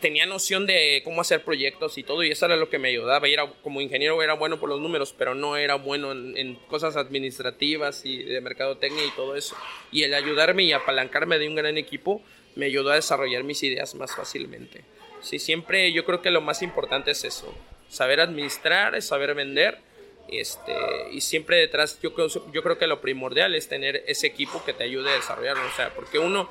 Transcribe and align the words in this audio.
tenía 0.00 0.26
noción 0.26 0.66
de 0.66 1.02
cómo 1.04 1.20
hacer 1.20 1.44
proyectos 1.44 1.98
y 1.98 2.02
todo, 2.02 2.24
y 2.24 2.30
eso 2.30 2.46
era 2.46 2.56
lo 2.56 2.68
que 2.68 2.78
me 2.78 2.88
ayudaba. 2.88 3.28
Y 3.28 3.34
era, 3.34 3.50
como 3.62 3.80
ingeniero 3.80 4.22
era 4.22 4.34
bueno 4.34 4.58
por 4.58 4.68
los 4.68 4.80
números, 4.80 5.14
pero 5.16 5.34
no 5.34 5.56
era 5.56 5.76
bueno 5.76 6.12
en, 6.12 6.54
cosas 6.68 6.96
administrativas 6.96 8.04
y 8.04 8.22
de 8.22 8.40
mercadotecnia 8.40 9.04
y 9.04 9.10
todo 9.10 9.36
eso. 9.36 9.56
Y 9.92 10.02
el 10.02 10.14
ayudarme 10.14 10.64
y 10.64 10.72
apalancarme 10.72 11.38
de 11.38 11.48
un 11.48 11.54
gran 11.54 11.78
equipo 11.78 12.22
me 12.56 12.66
ayudó 12.66 12.90
a 12.90 12.96
desarrollar 12.96 13.44
mis 13.44 13.62
ideas 13.62 13.94
más 13.94 14.14
fácilmente. 14.16 14.82
Sí, 15.20 15.38
siempre 15.38 15.92
yo 15.92 16.04
creo 16.04 16.22
que 16.22 16.30
lo 16.30 16.40
más 16.40 16.62
importante 16.62 17.10
es 17.10 17.24
eso, 17.24 17.54
saber 17.88 18.20
administrar, 18.20 19.00
saber 19.02 19.34
vender. 19.34 19.78
Este, 20.28 20.72
y 21.10 21.20
siempre 21.22 21.56
detrás, 21.56 21.98
yo 22.00 22.12
yo 22.52 22.62
creo 22.62 22.78
que 22.78 22.86
lo 22.86 23.00
primordial 23.00 23.54
es 23.54 23.68
tener 23.68 24.04
ese 24.06 24.28
equipo 24.28 24.64
que 24.64 24.72
te 24.72 24.84
ayude 24.84 25.10
a 25.10 25.14
desarrollarlo. 25.14 25.66
O 25.66 25.76
sea, 25.76 25.92
porque 25.94 26.18
uno, 26.18 26.48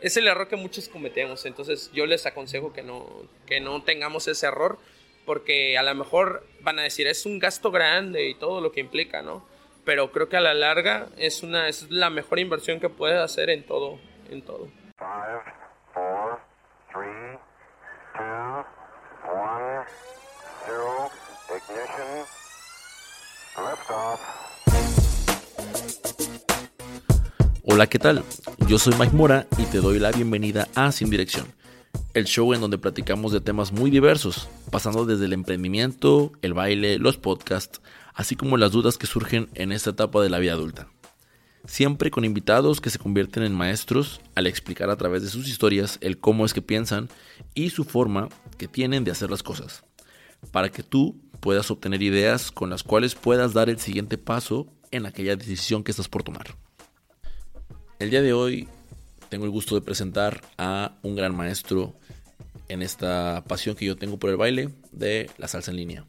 es 0.00 0.16
el 0.16 0.28
error 0.28 0.48
que 0.48 0.56
muchos 0.56 0.88
cometemos. 0.88 1.46
Entonces 1.46 1.90
yo 1.92 2.06
les 2.06 2.26
aconsejo 2.26 2.72
que 2.72 2.82
no, 2.82 3.06
que 3.46 3.60
no 3.60 3.82
tengamos 3.82 4.28
ese 4.28 4.46
error 4.46 4.78
porque 5.26 5.76
a 5.76 5.82
lo 5.82 5.94
mejor 5.94 6.46
van 6.60 6.78
a 6.78 6.82
decir 6.82 7.06
es 7.06 7.26
un 7.26 7.38
gasto 7.38 7.70
grande 7.70 8.28
y 8.28 8.34
todo 8.34 8.60
lo 8.60 8.72
que 8.72 8.80
implica, 8.80 9.20
¿no? 9.20 9.46
Pero 9.84 10.10
creo 10.10 10.28
que 10.28 10.36
a 10.36 10.40
la 10.40 10.54
larga 10.54 11.08
es, 11.16 11.42
una, 11.42 11.68
es 11.68 11.90
la 11.90 12.10
mejor 12.10 12.38
inversión 12.38 12.80
que 12.80 12.88
puedes 12.88 13.18
hacer 13.18 13.50
en 13.50 13.64
todo. 13.64 13.98
En 14.30 14.42
todo. 14.42 14.68
Hola, 27.70 27.86
¿qué 27.86 27.98
tal? 27.98 28.24
Yo 28.66 28.78
soy 28.78 28.94
Mike 28.98 29.14
Mora 29.14 29.46
y 29.58 29.64
te 29.64 29.82
doy 29.82 29.98
la 29.98 30.10
bienvenida 30.10 30.68
a 30.74 30.90
Sin 30.90 31.10
Dirección, 31.10 31.44
el 32.14 32.24
show 32.24 32.54
en 32.54 32.62
donde 32.62 32.78
platicamos 32.78 33.30
de 33.30 33.42
temas 33.42 33.72
muy 33.72 33.90
diversos, 33.90 34.48
pasando 34.70 35.04
desde 35.04 35.26
el 35.26 35.34
emprendimiento, 35.34 36.32
el 36.40 36.54
baile, 36.54 36.98
los 36.98 37.18
podcasts, 37.18 37.82
así 38.14 38.36
como 38.36 38.56
las 38.56 38.72
dudas 38.72 38.96
que 38.96 39.06
surgen 39.06 39.50
en 39.52 39.72
esta 39.72 39.90
etapa 39.90 40.22
de 40.22 40.30
la 40.30 40.38
vida 40.38 40.54
adulta. 40.54 40.88
Siempre 41.66 42.10
con 42.10 42.24
invitados 42.24 42.80
que 42.80 42.88
se 42.88 42.98
convierten 42.98 43.42
en 43.42 43.52
maestros 43.52 44.22
al 44.34 44.46
explicar 44.46 44.88
a 44.88 44.96
través 44.96 45.22
de 45.22 45.28
sus 45.28 45.46
historias 45.46 45.98
el 46.00 46.16
cómo 46.16 46.46
es 46.46 46.54
que 46.54 46.62
piensan 46.62 47.10
y 47.52 47.68
su 47.68 47.84
forma 47.84 48.30
que 48.56 48.66
tienen 48.66 49.04
de 49.04 49.10
hacer 49.10 49.30
las 49.30 49.42
cosas, 49.42 49.84
para 50.52 50.70
que 50.70 50.82
tú 50.82 51.20
puedas 51.40 51.70
obtener 51.70 52.02
ideas 52.02 52.50
con 52.50 52.70
las 52.70 52.82
cuales 52.82 53.14
puedas 53.14 53.52
dar 53.52 53.68
el 53.68 53.78
siguiente 53.78 54.16
paso 54.16 54.72
en 54.90 55.04
aquella 55.04 55.36
decisión 55.36 55.84
que 55.84 55.90
estás 55.90 56.08
por 56.08 56.22
tomar. 56.22 56.56
El 57.98 58.10
día 58.10 58.22
de 58.22 58.32
hoy 58.32 58.68
tengo 59.28 59.44
el 59.44 59.50
gusto 59.50 59.74
de 59.74 59.80
presentar 59.80 60.42
a 60.56 60.92
un 61.02 61.16
gran 61.16 61.34
maestro 61.34 61.94
en 62.68 62.80
esta 62.82 63.42
pasión 63.48 63.74
que 63.74 63.86
yo 63.86 63.96
tengo 63.96 64.20
por 64.20 64.30
el 64.30 64.36
baile 64.36 64.70
de 64.92 65.28
la 65.36 65.48
salsa 65.48 65.72
en 65.72 65.78
línea. 65.78 66.04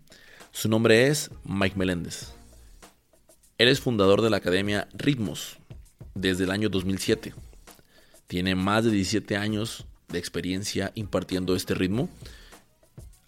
Su 0.51 0.69
nombre 0.69 1.07
es 1.07 1.31
Mike 1.45 1.75
Meléndez. 1.79 2.33
Él 3.57 3.69
es 3.69 3.79
fundador 3.79 4.21
de 4.21 4.29
la 4.29 4.37
Academia 4.37 4.87
Ritmos 4.93 5.57
desde 6.13 6.43
el 6.43 6.51
año 6.51 6.69
2007. 6.69 7.33
Tiene 8.27 8.53
más 8.53 8.83
de 8.85 8.91
17 8.91 9.35
años 9.35 9.87
de 10.09 10.19
experiencia 10.19 10.91
impartiendo 10.93 11.55
este 11.55 11.73
ritmo. 11.73 12.07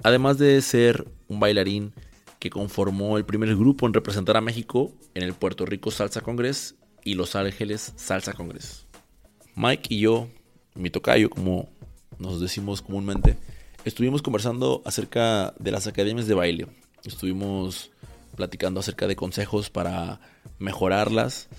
Además 0.03 0.37
de 0.37 0.61
ser 0.61 1.07
un 1.27 1.39
bailarín 1.39 1.93
que 2.37 2.51
conformó 2.51 3.17
el 3.17 3.25
primer 3.25 3.55
grupo 3.55 3.87
en 3.87 3.93
representar 3.95 4.37
a 4.37 4.41
México 4.41 4.93
en 5.15 5.23
el 5.23 5.33
Puerto 5.33 5.65
Rico 5.65 5.89
Salsa 5.89 6.21
Congress 6.21 6.75
y 7.03 7.15
Los 7.15 7.35
Ángeles 7.35 7.93
Salsa 7.95 8.33
Congress. 8.33 8.85
Mike 9.55 9.93
y 9.93 9.99
yo, 9.99 10.27
mi 10.75 10.89
tocayo, 10.89 11.29
como 11.29 11.69
nos 12.19 12.39
decimos 12.39 12.81
comúnmente, 12.81 13.37
estuvimos 13.85 14.21
conversando 14.21 14.81
acerca 14.85 15.53
de 15.59 15.71
las 15.71 15.87
academias 15.87 16.27
de 16.27 16.33
baile. 16.33 16.67
Estuvimos 17.03 17.91
platicando 18.35 18.79
acerca 18.79 19.07
de 19.07 19.15
consejos 19.15 19.69
para 19.69 20.21
mejorarlas, 20.59 21.49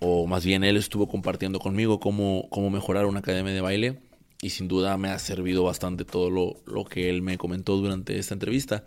o 0.00 0.26
más 0.26 0.44
bien 0.44 0.64
él 0.64 0.76
estuvo 0.76 1.08
compartiendo 1.08 1.58
conmigo 1.58 1.98
cómo, 1.98 2.48
cómo 2.50 2.70
mejorar 2.70 3.06
una 3.06 3.20
academia 3.20 3.52
de 3.52 3.60
baile. 3.60 4.00
Y 4.42 4.50
sin 4.50 4.68
duda 4.68 4.98
me 4.98 5.08
ha 5.08 5.18
servido 5.18 5.64
bastante 5.64 6.04
todo 6.04 6.30
lo, 6.30 6.56
lo 6.66 6.84
que 6.84 7.08
él 7.08 7.22
me 7.22 7.38
comentó 7.38 7.76
durante 7.76 8.18
esta 8.18 8.34
entrevista. 8.34 8.84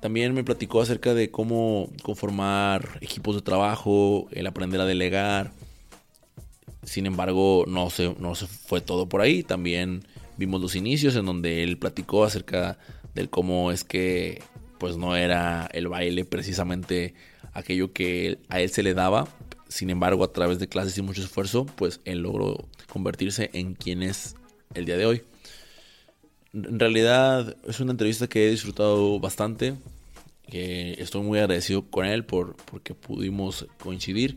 También 0.00 0.32
me 0.32 0.44
platicó 0.44 0.80
acerca 0.80 1.12
de 1.12 1.30
cómo 1.30 1.90
conformar 2.02 2.98
equipos 3.02 3.34
de 3.34 3.42
trabajo, 3.42 4.28
el 4.32 4.46
aprender 4.46 4.80
a 4.80 4.86
delegar. 4.86 5.52
Sin 6.82 7.04
embargo, 7.04 7.64
no 7.68 7.90
se, 7.90 8.14
no 8.18 8.34
se 8.34 8.46
fue 8.46 8.80
todo 8.80 9.08
por 9.08 9.20
ahí. 9.20 9.42
También 9.42 10.04
vimos 10.38 10.60
los 10.62 10.74
inicios 10.74 11.16
en 11.16 11.26
donde 11.26 11.62
él 11.62 11.76
platicó 11.76 12.24
acerca 12.24 12.78
del 13.14 13.28
cómo 13.28 13.72
es 13.72 13.84
que 13.84 14.42
pues 14.78 14.96
no 14.96 15.14
era 15.14 15.68
el 15.74 15.88
baile 15.88 16.24
precisamente 16.24 17.14
aquello 17.52 17.92
que 17.92 18.38
a 18.48 18.60
él 18.60 18.70
se 18.70 18.82
le 18.82 18.94
daba. 18.94 19.28
Sin 19.68 19.90
embargo, 19.90 20.24
a 20.24 20.32
través 20.32 20.58
de 20.58 20.68
clases 20.68 20.96
y 20.96 21.02
mucho 21.02 21.22
esfuerzo, 21.22 21.66
pues 21.66 22.00
él 22.06 22.20
logró 22.20 22.66
convertirse 22.90 23.50
en 23.52 23.74
quien 23.74 24.02
es 24.02 24.34
el 24.74 24.86
día 24.86 24.96
de 24.96 25.04
hoy. 25.04 25.22
En 26.52 26.78
realidad 26.78 27.56
es 27.66 27.80
una 27.80 27.92
entrevista 27.92 28.26
que 28.26 28.46
he 28.46 28.50
disfrutado 28.50 29.18
bastante. 29.20 29.74
Que 30.48 30.94
estoy 30.98 31.22
muy 31.22 31.38
agradecido 31.38 31.82
con 31.90 32.06
él 32.06 32.24
por 32.24 32.56
porque 32.56 32.94
pudimos 32.94 33.66
coincidir. 33.80 34.36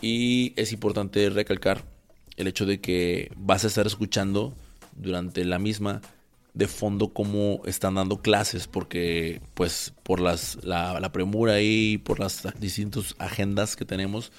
Y 0.00 0.52
es 0.56 0.72
importante 0.72 1.30
recalcar 1.30 1.84
el 2.36 2.48
hecho 2.48 2.66
de 2.66 2.80
que 2.80 3.30
vas 3.36 3.64
a 3.64 3.68
estar 3.68 3.86
escuchando 3.86 4.54
durante 4.96 5.44
la 5.44 5.58
misma 5.58 6.00
de 6.56 6.68
fondo 6.68 7.10
cómo 7.10 7.60
están 7.66 7.96
dando 7.96 8.22
clases 8.22 8.66
porque 8.66 9.42
pues 9.52 9.92
por 10.02 10.20
las, 10.20 10.58
la, 10.64 11.12
premura 11.12 11.60
y 11.60 11.98
por 11.98 12.18
las 12.18 12.42
distintas 12.58 13.14
agendas 13.18 13.76
que 13.76 13.84
tenemos 13.84 14.32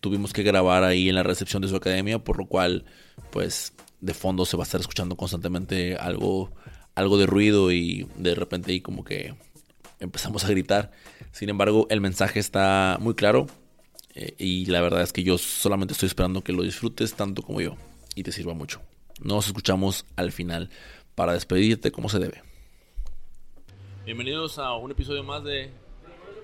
tuvimos 0.00 0.32
que 0.32 0.42
grabar 0.42 0.84
ahí 0.84 1.08
en 1.08 1.14
la 1.14 1.22
recepción 1.22 1.62
de 1.62 1.68
su 1.68 1.76
academia 1.76 2.18
por 2.18 2.38
lo 2.38 2.46
cual 2.46 2.84
pues 3.30 3.72
de 4.00 4.14
fondo 4.14 4.44
se 4.44 4.56
va 4.56 4.62
a 4.62 4.66
estar 4.66 4.80
escuchando 4.80 5.16
constantemente 5.16 5.96
algo, 5.96 6.52
algo 6.94 7.18
de 7.18 7.26
ruido 7.26 7.72
y 7.72 8.08
de 8.16 8.34
repente 8.34 8.72
ahí 8.72 8.80
como 8.80 9.04
que 9.04 9.34
empezamos 10.00 10.44
a 10.44 10.48
gritar. 10.48 10.92
Sin 11.32 11.48
embargo, 11.48 11.86
el 11.90 12.00
mensaje 12.00 12.38
está 12.38 12.98
muy 13.00 13.14
claro 13.14 13.46
eh, 14.14 14.34
y 14.38 14.66
la 14.66 14.80
verdad 14.80 15.02
es 15.02 15.12
que 15.12 15.22
yo 15.22 15.38
solamente 15.38 15.92
estoy 15.92 16.06
esperando 16.06 16.42
que 16.42 16.52
lo 16.52 16.62
disfrutes 16.62 17.14
tanto 17.14 17.42
como 17.42 17.60
yo 17.60 17.76
y 18.14 18.22
te 18.22 18.32
sirva 18.32 18.54
mucho. 18.54 18.80
Nos 19.20 19.48
escuchamos 19.48 20.06
al 20.16 20.30
final 20.30 20.70
para 21.14 21.32
despedirte 21.32 21.90
como 21.90 22.08
se 22.08 22.20
debe. 22.20 22.42
Bienvenidos 24.04 24.58
a 24.58 24.74
un 24.74 24.90
episodio 24.92 25.24
más 25.24 25.42
de 25.44 25.70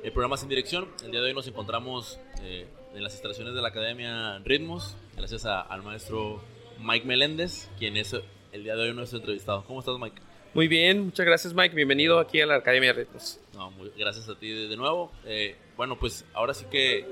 el 0.03 0.13
programa 0.13 0.37
Sin 0.37 0.49
Dirección. 0.49 0.89
El 1.05 1.13
día 1.13 1.21
de 1.21 1.29
hoy 1.29 1.35
nos 1.35 1.47
encontramos 1.47 2.19
eh, 2.43 2.67
en 2.95 3.03
las 3.03 3.13
instalaciones 3.15 3.55
de 3.55 3.61
la 3.61 3.69
Academia 3.69 4.39
Ritmos, 4.45 4.97
gracias 5.17 5.45
al 5.47 5.83
maestro 5.83 6.41
Mike 6.81 7.07
Meléndez, 7.07 7.69
quien 7.79 7.97
es 7.97 8.15
el 8.53 8.63
día 8.63 8.77
de 8.77 8.83
hoy 8.83 8.95
nuestro 8.95 9.19
entrevistado. 9.19 9.65
¿Cómo 9.65 9.81
estás, 9.81 9.99
Mike? 9.99 10.21
Muy 10.55 10.69
bien, 10.69 11.07
muchas 11.07 11.27
gracias, 11.27 11.55
Mike. 11.55 11.75
Bienvenido 11.75 12.21
aquí 12.21 12.41
a 12.41 12.47
la 12.47 12.57
Academia 12.57 12.93
de 12.93 13.01
Ritmos. 13.01 13.41
No, 13.55 13.73
gracias 13.99 14.29
a 14.29 14.37
ti 14.37 14.49
de, 14.49 14.77
nuevo. 14.77 15.11
Eh, 15.25 15.57
bueno, 15.77 15.99
pues 15.99 16.25
ahora 16.35 16.55
sí 16.55 16.67
que 16.71 17.05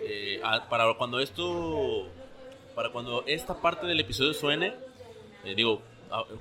eh, 0.00 0.40
para 0.68 0.92
cuando 0.94 1.20
esto, 1.20 2.08
para 2.74 2.90
cuando 2.90 3.22
esta 3.26 3.60
parte 3.60 3.86
del 3.86 4.00
episodio 4.00 4.34
suene, 4.34 4.74
eh, 5.44 5.54
digo, 5.54 5.82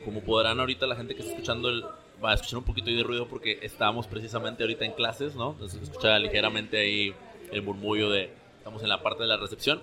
como 0.03 0.21
podrán 0.21 0.59
ahorita 0.59 0.87
la 0.87 0.95
gente 0.95 1.13
que 1.13 1.21
está 1.21 1.33
escuchando 1.33 1.69
el, 1.69 1.83
va 2.23 2.31
a 2.31 2.33
escuchar 2.33 2.57
un 2.57 2.65
poquito 2.65 2.89
de 2.89 3.03
ruido 3.03 3.27
porque 3.27 3.59
estamos 3.61 4.07
precisamente 4.07 4.63
ahorita 4.63 4.85
en 4.85 4.93
clases, 4.93 5.35
¿no? 5.35 5.51
Entonces 5.51 5.83
escucha 5.83 6.17
ligeramente 6.17 6.79
ahí 6.79 7.13
el 7.51 7.61
murmullo 7.61 8.09
de, 8.09 8.40
estamos 8.61 8.83
en 8.83 8.89
la 8.89 9.01
parte 9.01 9.23
de 9.23 9.27
la 9.27 9.37
recepción. 9.37 9.81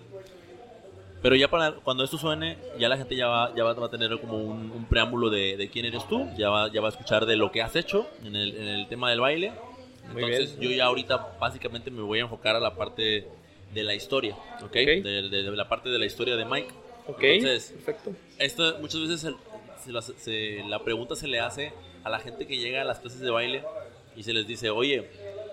Pero 1.21 1.35
ya 1.35 1.49
para 1.49 1.73
cuando 1.73 2.05
esto 2.05 2.17
suene, 2.17 2.59
ya 2.79 2.89
la 2.89 2.97
gente 2.97 3.17
ya 3.17 3.27
va, 3.27 3.53
ya 3.57 3.65
va, 3.65 3.73
a 3.73 3.91
tener 3.91 4.21
como 4.21 4.37
un, 4.37 4.87
preámbulo 4.89 5.31
de, 5.31 5.57
de, 5.57 5.69
quién 5.69 5.85
eres 5.85 6.07
tú, 6.07 6.29
ya 6.39 6.49
va, 6.49 6.73
ya 6.73 6.81
va 6.81 6.87
a 6.87 6.91
escuchar 6.91 7.27
de 7.27 7.35
lo 7.35 7.51
que 7.51 7.61
has 7.61 7.75
hecho 7.75 8.07
en 8.25 8.37
el, 8.37 8.57
en 8.57 8.69
el 8.69 8.89
tema 8.89 9.11
del 9.11 9.21
baile. 9.21 9.53
Entonces 10.15 10.59
yo 10.61 10.71
ya 10.71 10.85
ahorita 10.85 11.37
básicamente 11.41 11.91
me 11.91 12.03
voy 12.03 12.21
a 12.21 12.23
enfocar 12.23 12.55
a 12.55 12.61
la 12.61 12.77
parte 12.77 13.27
de 13.75 13.83
la 13.83 13.95
historia, 13.97 14.37
¿ok? 14.63 14.73
De, 14.73 15.29
de, 15.29 15.43
la 15.51 15.69
parte 15.69 15.89
de 15.89 15.99
la 15.99 16.07
historia 16.07 16.37
de 16.37 16.45
Mike. 16.45 16.71
Ok, 17.09 17.23
Entonces, 17.23 17.73
perfecto. 17.73 18.13
Esto 18.39 18.79
muchas 18.81 19.01
veces 19.01 19.35
se, 20.19 20.63
la 20.69 20.85
pregunta 20.85 21.17
se 21.17 21.27
le 21.27 21.41
hace 21.41 21.73
a 22.05 22.11
la 22.11 22.21
gente 22.21 22.47
que 22.47 22.59
llega 22.59 22.83
a 22.83 22.85
las 22.85 23.01
clases 23.01 23.21
de 23.21 23.31
baile 23.31 23.65
y 24.17 24.23
se 24.23 24.33
les 24.33 24.47
dice, 24.47 24.71
oye, 24.71 25.09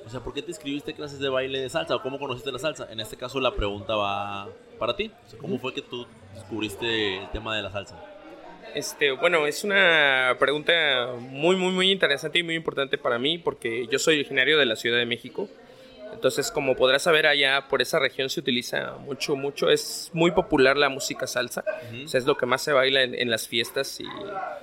o 0.05 0.09
sea, 0.09 0.19
¿por 0.19 0.33
qué 0.33 0.41
te 0.41 0.51
escribiste 0.51 0.93
clases 0.93 1.19
de 1.19 1.29
baile 1.29 1.59
de 1.59 1.69
salsa? 1.69 1.95
¿O 1.95 2.01
cómo 2.01 2.19
conociste 2.19 2.51
la 2.51 2.59
salsa? 2.59 2.87
En 2.91 2.99
este 2.99 3.17
caso 3.17 3.39
la 3.39 3.55
pregunta 3.55 3.95
va 3.95 4.47
para 4.77 4.95
ti. 4.95 5.11
¿Cómo 5.41 5.57
fue 5.57 5.73
que 5.73 5.81
tú 5.81 6.05
descubriste 6.33 7.17
el 7.17 7.29
tema 7.31 7.55
de 7.55 7.63
la 7.63 7.71
salsa? 7.71 7.95
Este, 8.75 9.11
bueno, 9.11 9.47
es 9.47 9.63
una 9.63 10.35
pregunta 10.37 11.13
muy, 11.17 11.55
muy, 11.55 11.71
muy 11.71 11.91
interesante 11.91 12.39
y 12.39 12.43
muy 12.43 12.55
importante 12.55 12.97
para 12.97 13.17
mí 13.17 13.37
porque 13.37 13.87
yo 13.87 13.97
soy 13.97 14.15
originario 14.15 14.59
de 14.59 14.65
la 14.65 14.75
Ciudad 14.75 14.97
de 14.97 15.05
México. 15.05 15.49
Entonces, 16.13 16.51
como 16.51 16.75
podrás 16.75 17.01
saber, 17.01 17.25
allá 17.25 17.67
por 17.67 17.81
esa 17.81 17.99
región 17.99 18.29
se 18.29 18.39
utiliza 18.39 18.97
mucho, 18.99 19.35
mucho. 19.35 19.69
Es 19.69 20.11
muy 20.13 20.31
popular 20.31 20.77
la 20.77 20.89
música 20.89 21.25
salsa. 21.25 21.63
o 22.03 22.07
sea, 22.07 22.19
es 22.19 22.25
lo 22.25 22.37
que 22.37 22.45
más 22.45 22.61
se 22.61 22.73
baila 22.73 23.01
en, 23.03 23.29
las 23.29 23.47
fiestas 23.47 23.99
y, 23.99 24.05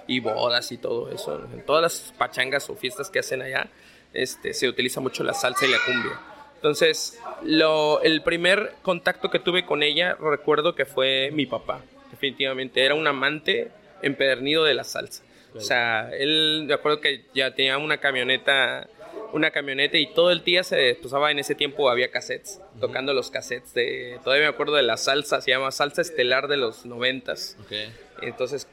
y, 0.06 0.20
bodas 0.20 0.70
y 0.72 0.78
todo 0.78 1.10
eso. 1.10 1.44
En 1.52 1.64
todas 1.66 1.82
las 1.82 2.14
pachangas 2.16 2.70
o 2.70 2.76
fiestas 2.76 3.10
que 3.10 3.18
hacen 3.18 3.42
allá, 3.42 3.68
este, 4.12 4.54
se 4.54 4.68
utiliza 4.68 5.00
mucho 5.00 5.24
la 5.24 5.34
salsa 5.34 5.66
y 5.66 5.70
la 5.70 5.78
cumbia. 5.84 6.20
Entonces, 6.56 7.20
lo, 7.42 8.00
el 8.02 8.22
primer 8.22 8.74
contacto 8.82 9.30
que 9.30 9.38
tuve 9.38 9.66
con 9.66 9.82
ella, 9.82 10.16
recuerdo 10.20 10.74
que 10.74 10.84
fue 10.84 11.30
mi 11.32 11.46
papá. 11.46 11.80
Definitivamente, 12.10 12.84
era 12.84 12.94
un 12.94 13.06
amante 13.06 13.70
empedernido 14.02 14.64
de 14.64 14.74
la 14.74 14.84
salsa. 14.84 15.24
O 15.54 15.60
sea, 15.60 16.10
él, 16.14 16.64
me 16.66 16.74
acuerdo 16.74 17.00
que 17.00 17.24
ya 17.34 17.54
tenía 17.54 17.78
una 17.78 17.98
camioneta 17.98 18.88
una 19.32 19.50
camioneta 19.50 19.96
y 19.98 20.06
todo 20.06 20.30
el 20.30 20.44
día 20.44 20.62
se 20.62 20.96
pasaba 21.02 21.30
en 21.30 21.38
ese 21.38 21.54
tiempo 21.54 21.88
había 21.90 22.10
cassettes, 22.10 22.60
tocando 22.80 23.14
los 23.14 23.30
cassettes 23.30 23.74
de, 23.74 24.18
todavía 24.22 24.46
me 24.46 24.52
acuerdo 24.52 24.74
de 24.74 24.82
la 24.82 24.96
salsa, 24.96 25.40
se 25.40 25.50
llama 25.50 25.70
Salsa 25.70 26.02
Estelar 26.02 26.48
de 26.48 26.56
los 26.56 26.86
noventas. 26.86 27.56
Entonces 28.20 28.68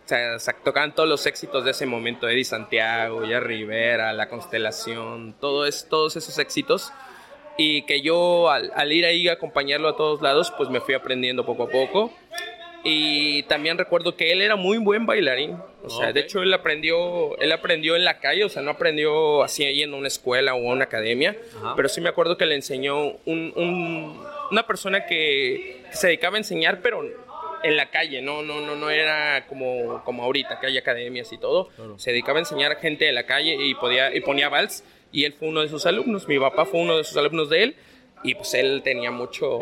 tocaban 0.63 0.93
todos 0.93 1.09
los 1.09 1.25
éxitos 1.25 1.65
de 1.65 1.71
ese 1.71 1.85
momento, 1.85 2.27
Eddie 2.27 2.43
Santiago, 2.43 3.25
Ya 3.25 3.39
Rivera, 3.39 4.13
La 4.13 4.29
Constelación, 4.29 5.35
todo 5.39 5.65
es, 5.65 5.87
todos 5.89 6.15
esos 6.15 6.37
éxitos. 6.37 6.91
Y 7.57 7.81
que 7.81 8.01
yo 8.01 8.49
al, 8.49 8.71
al 8.75 8.91
ir 8.91 9.05
ahí 9.05 9.27
a 9.27 9.33
acompañarlo 9.33 9.89
a 9.89 9.97
todos 9.97 10.21
lados, 10.21 10.53
pues 10.55 10.69
me 10.69 10.79
fui 10.79 10.93
aprendiendo 10.93 11.45
poco 11.45 11.63
a 11.63 11.69
poco. 11.69 12.13
Y 12.83 13.43
también 13.43 13.77
recuerdo 13.77 14.15
que 14.15 14.31
él 14.31 14.41
era 14.41 14.55
muy 14.55 14.77
buen 14.77 15.05
bailarín. 15.05 15.57
O 15.83 15.89
sea, 15.89 16.11
de 16.11 16.19
hecho 16.19 16.41
él 16.41 16.53
aprendió, 16.53 17.37
él 17.37 17.51
aprendió 17.51 17.95
en 17.95 18.03
la 18.03 18.19
calle, 18.19 18.43
o 18.43 18.49
sea, 18.49 18.61
no 18.61 18.71
aprendió 18.71 19.43
así 19.43 19.63
en 19.63 19.93
una 19.93 20.07
escuela 20.07 20.53
o 20.53 20.57
una 20.57 20.85
academia, 20.85 21.37
pero 21.75 21.87
sí 21.87 22.01
me 22.01 22.09
acuerdo 22.09 22.37
que 22.37 22.45
le 22.45 22.55
enseñó 22.55 23.13
un, 23.25 24.21
una 24.51 24.67
persona 24.67 25.05
que, 25.05 25.83
se 25.91 26.07
dedicaba 26.07 26.35
a 26.35 26.39
enseñar, 26.39 26.81
pero 26.81 27.01
en 27.63 27.77
la 27.77 27.89
calle, 27.89 28.21
no, 28.21 28.43
no, 28.43 28.61
no, 28.61 28.75
no 28.75 28.89
era 28.89 29.47
como, 29.47 30.03
como 30.03 30.23
ahorita 30.23 30.59
que 30.59 30.67
hay 30.67 30.77
academias 30.77 31.31
y 31.31 31.37
todo. 31.37 31.69
Se 31.97 32.11
dedicaba 32.11 32.39
a 32.39 32.41
enseñar 32.41 32.71
a 32.71 32.75
gente 32.75 33.05
de 33.05 33.11
la 33.11 33.23
calle 33.23 33.55
y 33.55 33.73
podía, 33.75 34.15
y 34.15 34.21
ponía 34.21 34.49
vals, 34.49 34.83
y 35.11 35.25
él 35.25 35.33
fue 35.33 35.47
uno 35.47 35.61
de 35.61 35.69
sus 35.69 35.85
alumnos. 35.85 36.27
Mi 36.27 36.39
papá 36.39 36.65
fue 36.65 36.81
uno 36.81 36.97
de 36.97 37.03
sus 37.03 37.17
alumnos 37.17 37.49
de 37.49 37.63
él, 37.63 37.75
y 38.23 38.35
pues 38.35 38.53
él 38.53 38.81
tenía 38.83 39.11
mucho 39.11 39.59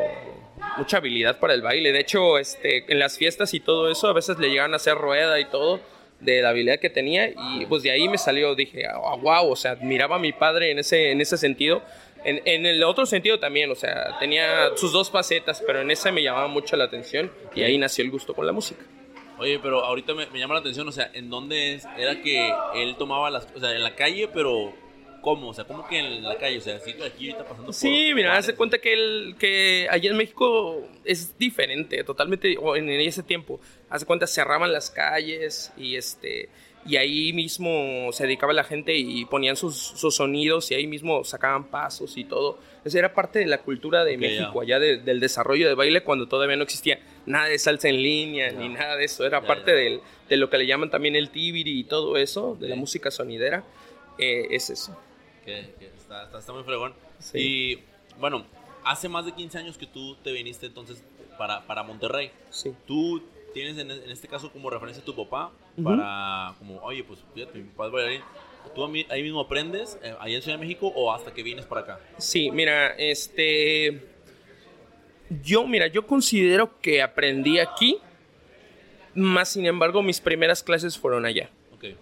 mucha 0.77 0.97
habilidad 0.97 1.39
para 1.39 1.53
el 1.53 1.61
baile. 1.61 1.91
De 1.91 1.99
hecho, 1.99 2.37
este, 2.37 2.91
en 2.91 2.99
las 2.99 3.17
fiestas 3.17 3.53
y 3.53 3.59
todo 3.59 3.91
eso, 3.91 4.07
a 4.07 4.13
veces 4.13 4.39
le 4.39 4.49
llegaban 4.49 4.73
a 4.73 4.77
hacer 4.77 4.95
rueda 4.95 5.39
y 5.39 5.45
todo 5.45 5.79
de 6.19 6.41
la 6.41 6.49
habilidad 6.49 6.79
que 6.79 6.89
tenía 6.89 7.29
y 7.29 7.65
pues 7.67 7.83
de 7.83 7.91
ahí 7.91 8.07
me 8.09 8.17
salió, 8.17 8.55
dije, 8.55 8.85
wow, 8.95 9.31
ah, 9.31 9.41
o 9.41 9.55
sea, 9.55 9.75
miraba 9.75 10.15
a 10.15 10.19
mi 10.19 10.33
padre 10.33 10.71
en 10.71 10.79
ese, 10.79 11.11
en 11.11 11.21
ese 11.21 11.37
sentido. 11.37 11.83
En, 12.23 12.41
en, 12.45 12.65
el 12.65 12.83
otro 12.83 13.05
sentido 13.05 13.39
también, 13.39 13.69
o 13.71 13.75
sea, 13.75 14.17
tenía 14.19 14.75
sus 14.75 14.91
dos 14.91 15.11
facetas, 15.11 15.63
pero 15.65 15.81
en 15.81 15.91
ese 15.91 16.11
me 16.11 16.23
llamaba 16.23 16.47
mucho 16.47 16.75
la 16.75 16.85
atención 16.85 17.31
y 17.55 17.61
ahí 17.61 17.77
nació 17.77 18.03
el 18.03 18.11
gusto 18.11 18.33
con 18.33 18.45
la 18.45 18.51
música. 18.51 18.83
Oye, 19.39 19.59
pero 19.59 19.85
ahorita 19.85 20.13
me, 20.15 20.25
llama 20.39 20.55
la 20.55 20.61
atención, 20.61 20.87
o 20.87 20.91
sea, 20.91 21.11
¿en 21.13 21.29
dónde 21.29 21.79
era 21.97 22.21
que 22.21 22.51
él 22.75 22.95
tomaba 22.97 23.29
las, 23.29 23.47
o 23.55 23.59
sea, 23.59 23.71
en 23.71 23.83
la 23.83 23.95
calle, 23.95 24.27
pero 24.27 24.73
¿Cómo? 25.27 25.49
O 25.49 25.53
sea, 25.53 25.65
¿cómo 25.65 25.85
que 25.85 25.99
en 25.99 26.23
la 26.23 26.37
calle? 26.37 26.57
O 26.57 26.61
sea, 26.61 26.79
¿sí 26.79 26.95
aquí 27.05 27.31
está 27.31 27.43
pasando 27.43 27.73
Sí, 27.73 28.13
mira, 28.15 28.37
hace 28.37 28.55
cuenta 28.55 28.77
que, 28.77 28.93
el, 28.93 29.35
que 29.37 29.85
allá 29.91 30.09
en 30.09 30.15
México 30.15 30.87
es 31.03 31.37
diferente, 31.37 32.01
totalmente, 32.05 32.55
o 32.57 32.77
en, 32.77 32.89
ese 32.89 33.23
tiempo. 33.23 33.59
Hace 33.89 34.05
cuenta, 34.05 34.25
cerraban 34.25 34.71
las 34.71 34.89
calles 34.89 35.73
y 35.75 35.97
este 35.97 36.47
y 36.85 36.95
ahí 36.95 37.33
mismo 37.33 38.09
se 38.13 38.23
dedicaba 38.23 38.53
la 38.53 38.63
gente 38.63 38.95
y 38.95 39.25
ponían 39.25 39.57
sus, 39.57 39.75
sus, 39.75 40.15
sonidos 40.15 40.71
y 40.71 40.75
ahí 40.75 40.87
mismo 40.87 41.25
sacaban 41.25 41.65
pasos 41.65 42.15
y 42.15 42.23
todo. 42.23 42.57
Esa 42.85 42.97
era 42.97 43.13
parte 43.13 43.39
de 43.39 43.47
la 43.47 43.57
cultura 43.57 44.05
de 44.05 44.17
México, 44.17 44.61
allá 44.61 44.79
del 44.79 45.19
desarrollo 45.19 45.67
de 45.67 45.73
baile 45.73 46.03
cuando 46.03 46.29
todavía 46.29 46.55
no 46.55 46.63
existía 46.63 47.01
nada 47.25 47.49
de 47.49 47.59
salsa 47.59 47.89
en 47.89 48.01
línea 48.01 48.53
ni 48.53 48.69
nada 48.69 48.95
de 48.95 49.03
eso. 49.03 49.25
Era 49.25 49.41
parte 49.41 49.73
del, 49.73 49.99
de 50.29 50.37
lo 50.37 50.49
que 50.49 50.57
le 50.57 50.67
llaman 50.67 50.89
también 50.89 51.17
el 51.17 51.31
tibiri 51.31 51.77
y 51.77 51.83
todo 51.83 52.15
eso, 52.15 52.55
de 52.57 52.69
la 52.69 52.77
música 52.77 53.11
sonidera. 53.11 53.65
Eh, 54.17 54.47
es 54.51 54.69
eso 54.69 54.97
que, 55.47 55.91
está, 56.33 56.53
muy 56.53 56.63
fregón. 56.63 56.93
Y 57.33 57.79
bueno, 58.19 58.45
hace 58.83 59.07
más 59.07 59.25
de 59.25 59.33
15 59.33 59.57
años 59.57 59.77
que 59.77 59.85
tú 59.85 60.15
te 60.23 60.31
viniste 60.31 60.65
entonces 60.65 61.01
para, 61.37 61.65
para 61.65 61.83
Monterrey. 61.83 62.31
Sí. 62.49 62.73
Tú 62.85 63.23
tienes 63.53 63.77
en, 63.77 63.91
este 64.11 64.27
caso 64.27 64.51
como 64.51 64.69
referencia 64.69 65.01
a 65.01 65.05
tu 65.05 65.15
papá 65.15 65.51
para, 65.81 66.53
como, 66.59 66.77
oye, 66.81 67.03
pues 67.03 67.23
fíjate, 67.33 67.57
mi 67.59 67.69
papá 67.69 67.87
es 67.87 67.91
bailarín. 67.91 68.21
¿Tú 68.75 68.83
ahí 68.83 69.23
mismo 69.23 69.39
aprendes, 69.39 69.97
eh, 70.03 70.13
allá 70.19 70.35
en 70.35 70.41
Ciudad 70.41 70.57
de 70.57 70.61
México, 70.65 70.91
o 70.93 71.13
hasta 71.13 71.33
que 71.33 71.41
vienes 71.41 71.65
para 71.65 71.81
acá? 71.81 71.99
Sí, 72.17 72.51
mira, 72.51 72.89
este. 72.97 74.05
Yo, 75.41 75.65
mira, 75.65 75.87
yo 75.87 76.05
considero 76.05 76.79
que 76.81 77.01
aprendí 77.01 77.59
aquí, 77.59 77.97
más 79.13 79.49
sin 79.49 79.65
embargo, 79.65 80.03
mis 80.03 80.19
primeras 80.19 80.63
clases 80.63 80.97
fueron 80.97 81.25
allá. 81.25 81.49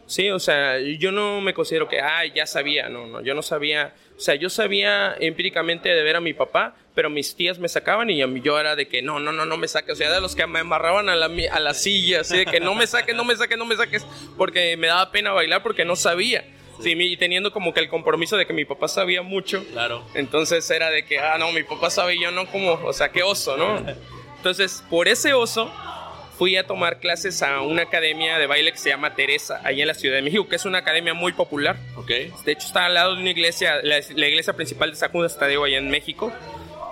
Sí, 0.06 0.30
o 0.30 0.40
sea, 0.40 0.80
yo 0.80 1.12
no 1.12 1.42
me 1.42 1.54
considero 1.54 1.88
que, 1.88 2.00
ay, 2.00 2.32
ya 2.36 2.46
sabía, 2.46 2.90
no, 2.90 3.08
no, 3.08 3.22
yo 3.22 3.34
no 3.34 3.42
sabía, 3.42 3.94
o 4.16 4.20
sea, 4.20 4.36
yo 4.36 4.50
sabía 4.50 5.16
empíricamente 5.20 5.90
de 5.90 6.04
ver 6.04 6.16
a 6.16 6.22
mi 6.22 6.34
papá, 6.34 6.76
pero 6.94 7.10
mis 7.10 7.36
tías 7.36 7.60
me 7.60 7.68
sacaban 7.68 8.10
y 8.10 8.24
yo 8.42 8.60
era 8.60 8.76
de 8.76 8.88
que 8.88 9.02
no, 9.02 9.20
no, 9.20 9.32
no, 9.32 9.46
no 9.46 9.58
me 9.58 9.68
saques, 9.68 9.94
o 9.94 9.96
sea, 9.96 10.12
de 10.12 10.22
los 10.22 10.36
que 10.36 10.48
me 10.48 10.60
amarraban 10.60 11.10
a 11.10 11.16
la, 11.16 11.26
a 11.26 11.60
la 11.60 11.74
silla, 11.74 12.22
así 12.22 12.38
de 12.38 12.46
que 12.46 12.60
no 12.60 12.74
me 12.74 12.88
saques, 12.88 13.16
no 13.16 13.26
me 13.26 13.36
saques, 13.36 13.58
no 13.58 13.66
me 13.66 13.76
saques, 13.76 14.06
porque 14.38 14.78
me 14.78 14.88
daba 14.88 15.12
pena 15.12 15.34
bailar 15.34 15.62
porque 15.62 15.84
no 15.84 15.96
sabía. 15.96 16.46
Sí, 16.82 16.92
y 16.92 17.18
teniendo 17.18 17.54
como 17.54 17.74
que 17.74 17.80
el 17.80 17.88
compromiso 17.88 18.36
de 18.36 18.46
que 18.46 18.54
mi 18.54 18.66
papá 18.66 18.88
sabía 18.90 19.22
mucho. 19.22 19.64
Claro. 19.72 20.04
Entonces 20.14 20.70
era 20.70 20.90
de 20.90 21.06
que, 21.06 21.20
ah, 21.20 21.38
no, 21.38 21.52
mi 21.52 21.64
papá 21.64 21.90
sabe 21.90 22.16
y 22.16 22.22
yo 22.22 22.32
no, 22.32 22.48
como, 22.48 22.74
o 22.74 22.94
sea, 22.94 23.12
qué 23.12 23.24
oso, 23.24 23.56
¿no? 23.56 23.78
Entonces, 24.38 24.84
por 24.90 25.08
ese 25.08 25.34
oso, 25.34 25.72
fui 26.38 26.58
a 26.58 26.66
tomar 26.66 27.00
clases 27.00 27.42
a 27.42 27.62
una 27.62 27.84
academia 27.84 28.38
de 28.38 28.48
baile 28.48 28.72
que 28.72 28.78
se 28.78 28.90
llama 28.90 29.16
Teresa, 29.16 29.62
ahí 29.64 29.82
en 29.82 29.88
la 29.88 29.94
Ciudad 29.94 30.16
de 30.16 30.22
México, 30.22 30.48
que 30.48 30.58
es 30.58 30.66
una 30.66 30.80
academia 30.80 31.14
muy 31.14 31.34
popular. 31.34 31.78
Okay. 31.98 32.32
De 32.44 32.52
hecho, 32.52 32.68
está 32.68 32.86
al 32.86 32.94
lado 32.94 33.16
de 33.16 33.22
una 33.22 33.32
iglesia, 33.32 33.82
la, 33.84 34.00
iglesia 34.00 34.54
principal 34.54 34.92
de 34.94 35.08
Juan 35.08 35.26
Estadio 35.26 35.64
allá 35.64 35.78
en 35.78 35.90
México. 35.90 36.32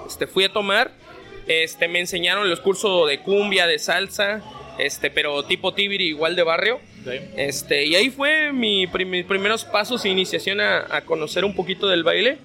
Este, 0.07 0.27
fui 0.27 0.45
a 0.45 0.49
tomar, 0.49 0.91
este, 1.47 1.87
me 1.87 1.99
enseñaron 1.99 2.49
los 2.49 2.61
cursos 2.61 3.07
de 3.07 3.19
cumbia, 3.19 3.67
de 3.67 3.79
salsa, 3.79 4.41
este, 4.77 5.11
pero 5.11 5.43
tipo 5.43 5.73
tibiri, 5.73 6.07
igual 6.07 6.35
de 6.35 6.43
barrio. 6.43 6.79
Este, 7.35 7.85
y 7.85 7.95
ahí 7.95 8.09
fue 8.09 8.53
mi 8.53 8.87
mis 8.87 9.25
primeros 9.25 9.65
pasos 9.65 10.05
e 10.05 10.09
iniciación 10.09 10.61
a, 10.61 10.87
a 10.89 11.01
conocer 11.01 11.43
un 11.43 11.53
poquito 11.53 11.87
del 11.87 12.03
baile. 12.03 12.37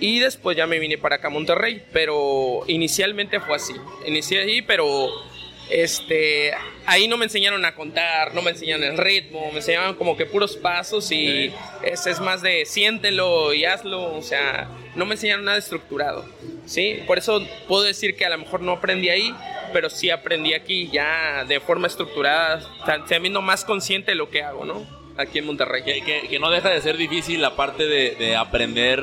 Y 0.00 0.18
después 0.18 0.56
ya 0.56 0.66
me 0.66 0.80
vine 0.80 0.98
para 0.98 1.16
acá 1.16 1.28
a 1.28 1.30
Monterrey, 1.30 1.82
pero 1.92 2.62
inicialmente 2.66 3.38
fue 3.38 3.54
así. 3.54 3.74
Inicié 4.04 4.40
ahí, 4.40 4.62
pero 4.62 5.12
este, 5.72 6.52
ahí 6.84 7.08
no 7.08 7.16
me 7.16 7.24
enseñaron 7.24 7.64
a 7.64 7.74
contar, 7.74 8.34
no 8.34 8.42
me 8.42 8.50
enseñaron 8.50 8.84
el 8.84 8.98
ritmo, 8.98 9.50
me 9.52 9.58
enseñaban 9.58 9.94
como 9.94 10.18
que 10.18 10.26
puros 10.26 10.54
pasos 10.54 11.10
y 11.10 11.50
es 11.82 12.20
más 12.20 12.42
de 12.42 12.66
siéntelo 12.66 13.54
y 13.54 13.64
hazlo, 13.64 14.14
o 14.14 14.22
sea, 14.22 14.68
no 14.94 15.06
me 15.06 15.14
enseñaron 15.14 15.46
nada 15.46 15.56
estructurado, 15.56 16.26
¿sí? 16.66 17.02
Por 17.06 17.16
eso 17.16 17.42
puedo 17.68 17.84
decir 17.84 18.16
que 18.16 18.26
a 18.26 18.30
lo 18.30 18.36
mejor 18.38 18.60
no 18.60 18.72
aprendí 18.72 19.08
ahí, 19.08 19.34
pero 19.72 19.88
sí 19.88 20.10
aprendí 20.10 20.52
aquí 20.52 20.90
ya 20.92 21.46
de 21.46 21.58
forma 21.58 21.86
estructurada, 21.86 22.60
siendo 23.08 23.40
más 23.40 23.64
consciente 23.64 24.10
de 24.10 24.16
lo 24.16 24.28
que 24.28 24.42
hago, 24.42 24.66
¿no? 24.66 24.86
Aquí 25.16 25.38
en 25.38 25.46
Monterrey. 25.46 25.82
Que, 26.02 26.38
no 26.38 26.50
deja 26.50 26.68
de 26.68 26.80
ser 26.82 26.98
difícil 26.98 27.40
la 27.40 27.56
parte 27.56 27.86
de, 27.86 28.14
de 28.16 28.36
aprender 28.36 29.02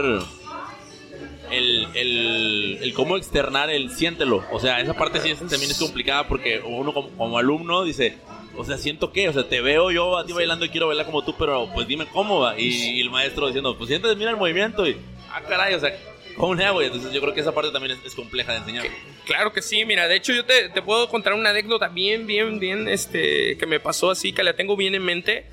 el, 1.51 1.87
el, 1.93 2.79
el, 2.81 2.93
cómo 2.93 3.17
externar 3.17 3.69
el 3.69 3.91
siéntelo. 3.91 4.43
O 4.51 4.59
sea, 4.59 4.79
esa 4.79 4.93
parte 4.93 5.19
sí 5.19 5.33
también 5.33 5.71
es 5.71 5.79
complicada 5.79 6.27
porque 6.27 6.61
uno 6.65 6.93
como, 6.93 7.37
alumno 7.37 7.83
dice, 7.83 8.17
o 8.55 8.63
sea, 8.63 8.77
siento 8.77 9.11
que, 9.11 9.29
o 9.29 9.33
sea, 9.33 9.47
te 9.47 9.61
veo 9.61 9.91
yo 9.91 10.17
a 10.17 10.25
ti 10.25 10.33
bailando 10.33 10.65
y 10.65 10.69
quiero 10.69 10.87
bailar 10.87 11.05
como 11.05 11.23
tú, 11.23 11.35
pero 11.37 11.69
pues 11.73 11.87
dime 11.87 12.05
cómo 12.07 12.39
va. 12.41 12.59
Y, 12.59 13.01
el 13.01 13.09
maestro 13.09 13.47
diciendo, 13.47 13.77
pues 13.77 13.89
sientes, 13.89 14.15
mira 14.17 14.31
el 14.31 14.37
movimiento 14.37 14.87
y, 14.87 14.97
ah, 15.31 15.41
caray, 15.47 15.73
o 15.73 15.79
sea, 15.79 15.97
¿cómo 16.37 16.55
le 16.55 16.65
hago? 16.65 16.81
Entonces 16.81 17.11
yo 17.11 17.21
creo 17.21 17.33
que 17.33 17.41
esa 17.41 17.53
parte 17.53 17.71
también 17.71 17.97
es, 18.05 18.15
compleja 18.15 18.53
de 18.53 18.59
enseñar. 18.59 18.85
Claro 19.25 19.53
que 19.53 19.61
sí, 19.61 19.85
mira, 19.85 20.07
de 20.07 20.15
hecho 20.15 20.33
yo 20.33 20.45
te, 20.45 20.69
te, 20.69 20.81
puedo 20.81 21.09
contar 21.09 21.33
una 21.33 21.51
anécdota 21.51 21.87
bien, 21.87 22.27
bien, 22.27 22.59
bien, 22.59 22.87
este, 22.87 23.57
que 23.57 23.65
me 23.65 23.79
pasó 23.79 24.11
así, 24.11 24.33
que 24.33 24.43
la 24.43 24.53
tengo 24.53 24.75
bien 24.75 24.95
en 24.95 25.03
mente 25.03 25.45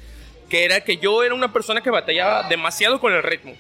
que 0.49 0.65
era 0.65 0.81
que 0.83 0.99
yo 0.99 1.25
era 1.25 1.35
una 1.35 1.53
persona 1.53 1.81
que 1.81 1.91
batallaba 1.91 2.49
demasiado 2.49 3.01
con 3.01 3.13
el 3.13 3.23
ritmo. 3.23 3.55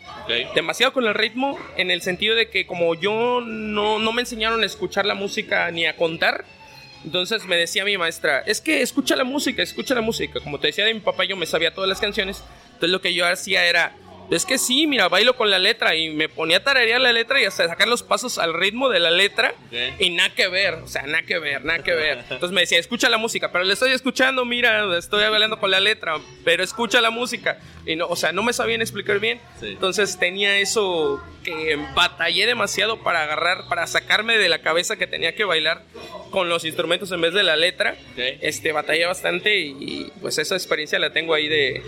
Demasiado 0.54 0.92
con 0.92 1.04
el 1.06 1.14
ritmo 1.14 1.58
en 1.76 1.90
el 1.90 2.02
sentido 2.02 2.34
de 2.34 2.48
que 2.48 2.66
como 2.66 2.94
yo 2.94 3.40
no, 3.40 3.98
no 3.98 4.12
me 4.12 4.22
enseñaron 4.22 4.62
a 4.62 4.66
escuchar 4.66 5.06
la 5.06 5.14
música 5.14 5.70
ni 5.70 5.86
a 5.86 5.96
contar, 5.96 6.44
entonces 7.04 7.44
me 7.44 7.56
decía 7.56 7.84
mi 7.84 7.96
maestra, 7.96 8.40
es 8.40 8.60
que 8.60 8.82
escucha 8.82 9.14
la 9.14 9.24
música, 9.24 9.62
escucha 9.62 9.94
la 9.94 10.00
música. 10.00 10.40
Como 10.40 10.58
te 10.58 10.68
decía 10.68 10.84
de 10.84 10.94
mi 10.94 11.00
papá, 11.00 11.24
yo 11.24 11.36
me 11.36 11.46
sabía 11.46 11.72
todas 11.72 11.88
las 11.88 12.00
canciones. 12.00 12.42
Entonces 12.66 12.90
lo 12.90 13.00
que 13.00 13.14
yo 13.14 13.26
hacía 13.26 13.64
era 13.64 13.94
Es 14.30 14.44
que 14.44 14.58
sí, 14.58 14.86
mira, 14.86 15.08
bailo 15.08 15.36
con 15.36 15.50
la 15.50 15.58
letra 15.58 15.94
y 15.94 16.10
me 16.10 16.28
ponía 16.28 16.58
a 16.58 16.64
tararear 16.64 17.00
la 17.00 17.12
letra 17.12 17.40
y 17.40 17.44
hasta 17.44 17.68
sacar 17.68 17.86
los 17.86 18.02
pasos 18.02 18.38
al 18.38 18.54
ritmo 18.54 18.88
de 18.88 18.98
la 18.98 19.10
letra 19.10 19.54
y 19.98 20.10
nada 20.10 20.34
que 20.34 20.48
ver, 20.48 20.74
o 20.74 20.88
sea, 20.88 21.02
nada 21.02 21.22
que 21.22 21.38
ver, 21.38 21.64
nada 21.64 21.82
que 21.82 21.92
ver. 21.92 22.18
Entonces 22.18 22.50
me 22.50 22.62
decía, 22.62 22.78
escucha 22.78 23.08
la 23.08 23.18
música, 23.18 23.52
pero 23.52 23.64
le 23.64 23.72
estoy 23.72 23.92
escuchando, 23.92 24.44
mira, 24.44 24.98
estoy 24.98 25.28
bailando 25.28 25.58
con 25.58 25.70
la 25.70 25.80
letra, 25.80 26.16
pero 26.44 26.62
escucha 26.64 27.00
la 27.00 27.10
música. 27.10 27.58
Y 27.86 27.94
no, 27.94 28.06
o 28.08 28.16
sea, 28.16 28.32
no 28.32 28.42
me 28.42 28.52
sabían 28.52 28.80
explicar 28.80 29.20
bien. 29.20 29.40
Entonces 29.62 30.18
tenía 30.18 30.58
eso 30.58 31.22
que 31.44 31.78
batallé 31.94 32.46
demasiado 32.46 33.02
para 33.04 33.22
agarrar, 33.22 33.68
para 33.68 33.86
sacarme 33.86 34.38
de 34.38 34.48
la 34.48 34.60
cabeza 34.60 34.96
que 34.96 35.06
tenía 35.06 35.36
que 35.36 35.44
bailar 35.44 35.84
con 36.30 36.48
los 36.48 36.64
instrumentos 36.64 37.12
en 37.12 37.20
vez 37.20 37.32
de 37.32 37.44
la 37.44 37.54
letra. 37.54 37.96
Este, 38.16 38.72
batallé 38.72 39.06
bastante 39.06 39.56
y 39.56 40.10
pues 40.20 40.38
esa 40.38 40.56
experiencia 40.56 40.98
la 40.98 41.12
tengo 41.12 41.34
ahí 41.34 41.46
de 41.48 41.82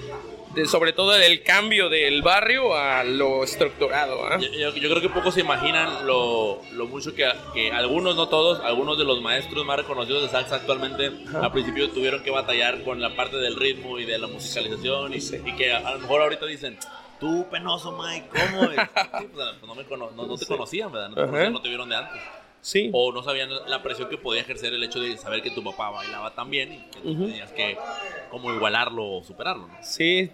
sobre 0.67 0.93
todo 0.93 1.13
del 1.13 1.43
cambio 1.43 1.89
del 1.89 2.23
barrio 2.23 2.75
a 2.77 3.05
lo 3.05 3.45
estructurado. 3.45 4.25
¿ah? 4.27 4.39
Yo, 4.39 4.73
creo 4.73 5.01
que 5.01 5.09
pocos 5.09 5.35
se 5.35 5.41
imaginan 5.41 6.07
lo, 6.07 6.61
lo 6.73 6.87
mucho 6.87 7.15
que, 7.15 7.29
que, 7.55 7.71
algunos, 7.71 8.17
no 8.17 8.29
todos, 8.29 8.61
algunos 8.61 8.99
de 8.99 9.05
los 9.05 9.23
maestros 9.23 9.65
más 9.65 9.77
reconocidos 9.77 10.23
de 10.23 10.29
salsa 10.29 10.57
actualmente 10.57 11.13
al 11.35 11.53
principio 11.53 11.91
tuvieron 11.91 12.23
que 12.23 12.31
batallar 12.31 12.83
con 12.83 13.01
la 13.01 13.15
parte 13.15 13.37
del 13.37 13.57
ritmo 13.57 13.99
y 13.99 14.05
de 14.05 14.19
la 14.19 14.27
musicalización 14.27 15.13
y, 15.15 15.17
y 15.17 15.57
que 15.57 15.73
a, 15.73 15.93
lo 15.93 16.01
mejor 16.01 16.23
ahorita 16.23 16.47
dicen, 16.47 16.79
tú 17.21 17.47
penoso 17.51 17.93
Mike, 17.93 18.29
¿cómo? 18.29 18.71
es? 18.71 18.79
Pues, 19.33 19.47
no, 19.67 19.75
me 19.75 19.85
no, 20.27 20.37
te 20.37 20.47
conocían, 20.47 20.93
¿verdad? 20.93 21.09
No 21.11 21.15
te, 21.15 21.23
conocían, 21.23 21.53
no 21.53 21.63
te 21.63 21.69
vieron 21.69 21.89
de 21.89 21.97
antes. 21.97 22.21
Sí. 22.61 22.91
O 22.93 23.13
no 23.13 23.23
sabían 23.23 23.51
la 23.69 23.83
presión 23.83 24.09
que 24.09 24.19
podía 24.19 24.41
ejercer 24.41 24.75
el 24.75 24.83
hecho 24.83 25.01
de 25.01 25.17
saber 25.17 25.43
que 25.43 25.51
tu 25.51 25.63
papá 25.63 25.91
bailaba 25.91 26.35
tan 26.35 26.51
bien 26.51 26.73
y 26.73 26.79
que 26.91 27.01
tenías 27.01 27.53
que 27.53 27.79
como 28.31 28.53
igualarlo 28.53 29.19
o 29.19 29.25
superarlo. 29.25 29.69
¿no? 29.69 29.77
Sí, 29.83 30.31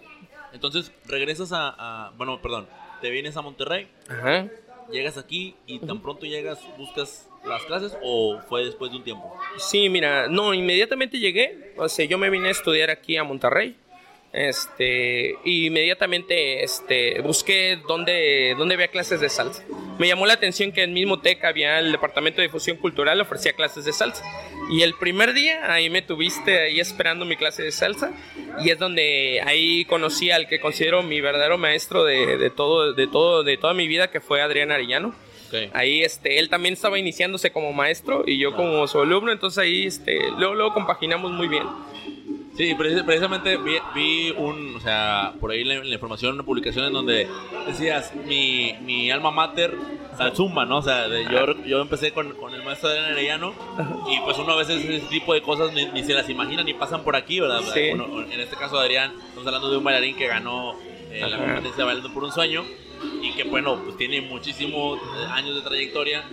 entonces 0.55 0.91
regresas 1.07 1.51
a, 1.53 2.11
bueno, 2.17 2.41
perdón, 2.41 2.67
te 3.01 3.09
vienes 3.11 3.37
a 3.37 3.41
Monterrey, 3.41 3.87
Ajá. 4.07 4.47
llegas 4.89 5.17
aquí 5.17 5.53
y 5.67 5.79
tan 5.79 6.01
pronto 6.01 6.25
llegas, 6.25 6.59
buscas 6.77 7.29
las 7.45 7.63
clases 7.65 7.95
o 8.01 8.39
fue 8.47 8.65
después 8.65 8.89
de 8.91 8.97
un 8.97 9.03
tiempo? 9.03 9.31
Sí, 9.59 9.89
mira, 9.89 10.27
no, 10.27 10.53
inmediatamente 10.53 11.19
llegué, 11.19 11.71
o 11.77 11.87
sea, 11.87 12.05
yo 12.05 12.17
me 12.17 12.29
vine 12.29 12.47
a 12.47 12.51
estudiar 12.51 12.89
aquí 12.89 13.17
a 13.17 13.23
Monterrey. 13.23 13.75
Este, 14.35 15.37
inmediatamente 15.45 16.61
este, 16.61 17.21
busqué 17.21 17.79
dónde, 17.87 18.53
dónde 18.57 18.75
había 18.75 18.89
clases 18.89 19.21
de 19.21 19.29
salsa. 19.29 19.63
Me 19.97 20.09
llamó 20.09 20.25
la 20.25 20.33
atención 20.33 20.73
que 20.73 20.83
en 20.83 20.91
mismo 20.91 21.21
TEC 21.21 21.45
había 21.45 21.79
el 21.79 21.93
departamento 21.93 22.41
de 22.41 22.47
difusión 22.47 22.75
cultural, 22.75 23.21
ofrecía 23.21 23.53
clases 23.53 23.85
de 23.85 23.93
salsa. 23.93 24.25
Y 24.69 24.81
el 24.81 24.93
primer 24.95 25.33
día 25.33 25.71
ahí 25.71 25.89
me 25.89 26.01
tuviste 26.01 26.59
ahí 26.59 26.81
esperando 26.81 27.23
mi 27.23 27.37
clase 27.37 27.63
de 27.63 27.71
salsa. 27.71 28.11
Y 28.61 28.71
es 28.71 28.77
donde 28.77 29.41
ahí 29.45 29.85
conocí 29.85 30.31
al 30.31 30.49
que 30.49 30.59
considero 30.59 31.01
mi 31.01 31.21
verdadero 31.21 31.57
maestro 31.57 32.03
de, 32.03 32.35
de 32.35 32.49
todo, 32.49 32.91
de, 32.91 33.07
todo, 33.07 33.43
de 33.43 33.55
toda 33.55 33.73
mi 33.73 33.87
vida, 33.87 34.11
que 34.11 34.19
fue 34.19 34.41
Adrián 34.41 34.69
Arellano. 34.69 35.15
Ahí 35.71 36.03
este, 36.03 36.39
él 36.39 36.49
también 36.49 36.73
estaba 36.73 36.99
iniciándose 36.99 37.51
como 37.51 37.71
maestro 37.71 38.25
y 38.27 38.37
yo 38.37 38.53
como 38.53 38.85
su 38.87 38.99
alumno, 38.99 39.31
entonces 39.31 39.57
ahí 39.59 39.85
este, 39.85 40.19
luego, 40.37 40.55
luego 40.55 40.73
compaginamos 40.73 41.31
muy 41.31 41.47
bien. 41.47 41.63
Sí, 42.57 42.73
precisamente 42.75 43.57
vi, 43.93 44.31
un, 44.31 44.77
o 44.77 44.79
sea, 44.79 45.33
por 45.41 45.51
ahí 45.51 45.65
la, 45.65 45.83
la, 45.83 45.93
información, 45.93 46.35
una 46.35 46.43
publicación 46.43 46.85
en 46.85 46.93
donde 46.93 47.27
decías, 47.67 48.13
mi, 48.15 48.73
mi 48.81 49.11
alma 49.11 49.29
mater, 49.29 49.75
Salzumba, 50.17 50.65
¿no? 50.65 50.77
O 50.77 50.81
sea, 50.81 51.07
yo, 51.07 51.65
yo 51.65 51.81
empecé 51.81 52.11
con, 52.11 52.31
con 52.35 52.53
el 52.53 52.63
maestro 52.63 52.89
de 52.89 52.99
Arellano 52.99 53.53
y 54.09 54.19
pues 54.21 54.37
uno 54.37 54.53
a 54.53 54.55
veces 54.55 54.85
ese 54.85 55.05
tipo 55.07 55.33
de 55.33 55.41
cosas 55.41 55.73
ni, 55.73 56.03
se 56.03 56.13
las 56.13 56.29
imagina 56.29 56.63
ni 56.63 56.73
pasan 56.73 57.03
por 57.03 57.17
aquí, 57.17 57.41
¿verdad? 57.41 57.61
en 57.75 58.39
este 58.39 58.55
caso 58.55 58.79
Adrián, 58.79 59.11
estamos 59.27 59.45
hablando 59.45 59.69
de 59.69 59.77
un 59.77 59.83
bailarín 59.83 60.15
que 60.15 60.27
ganó 60.27 60.75
eh, 61.11 61.19
la 61.27 61.37
competencia 61.37 61.83
Bailando 61.83 62.13
por 62.13 62.23
un 62.23 62.31
Sueño 62.31 62.63
y 63.21 63.33
que 63.33 63.43
bueno, 63.43 63.81
pues 63.83 63.97
tiene 63.97 64.21
muchísimos 64.21 64.99
años 65.31 65.55
de 65.55 65.61
trayectoria, 65.61 66.23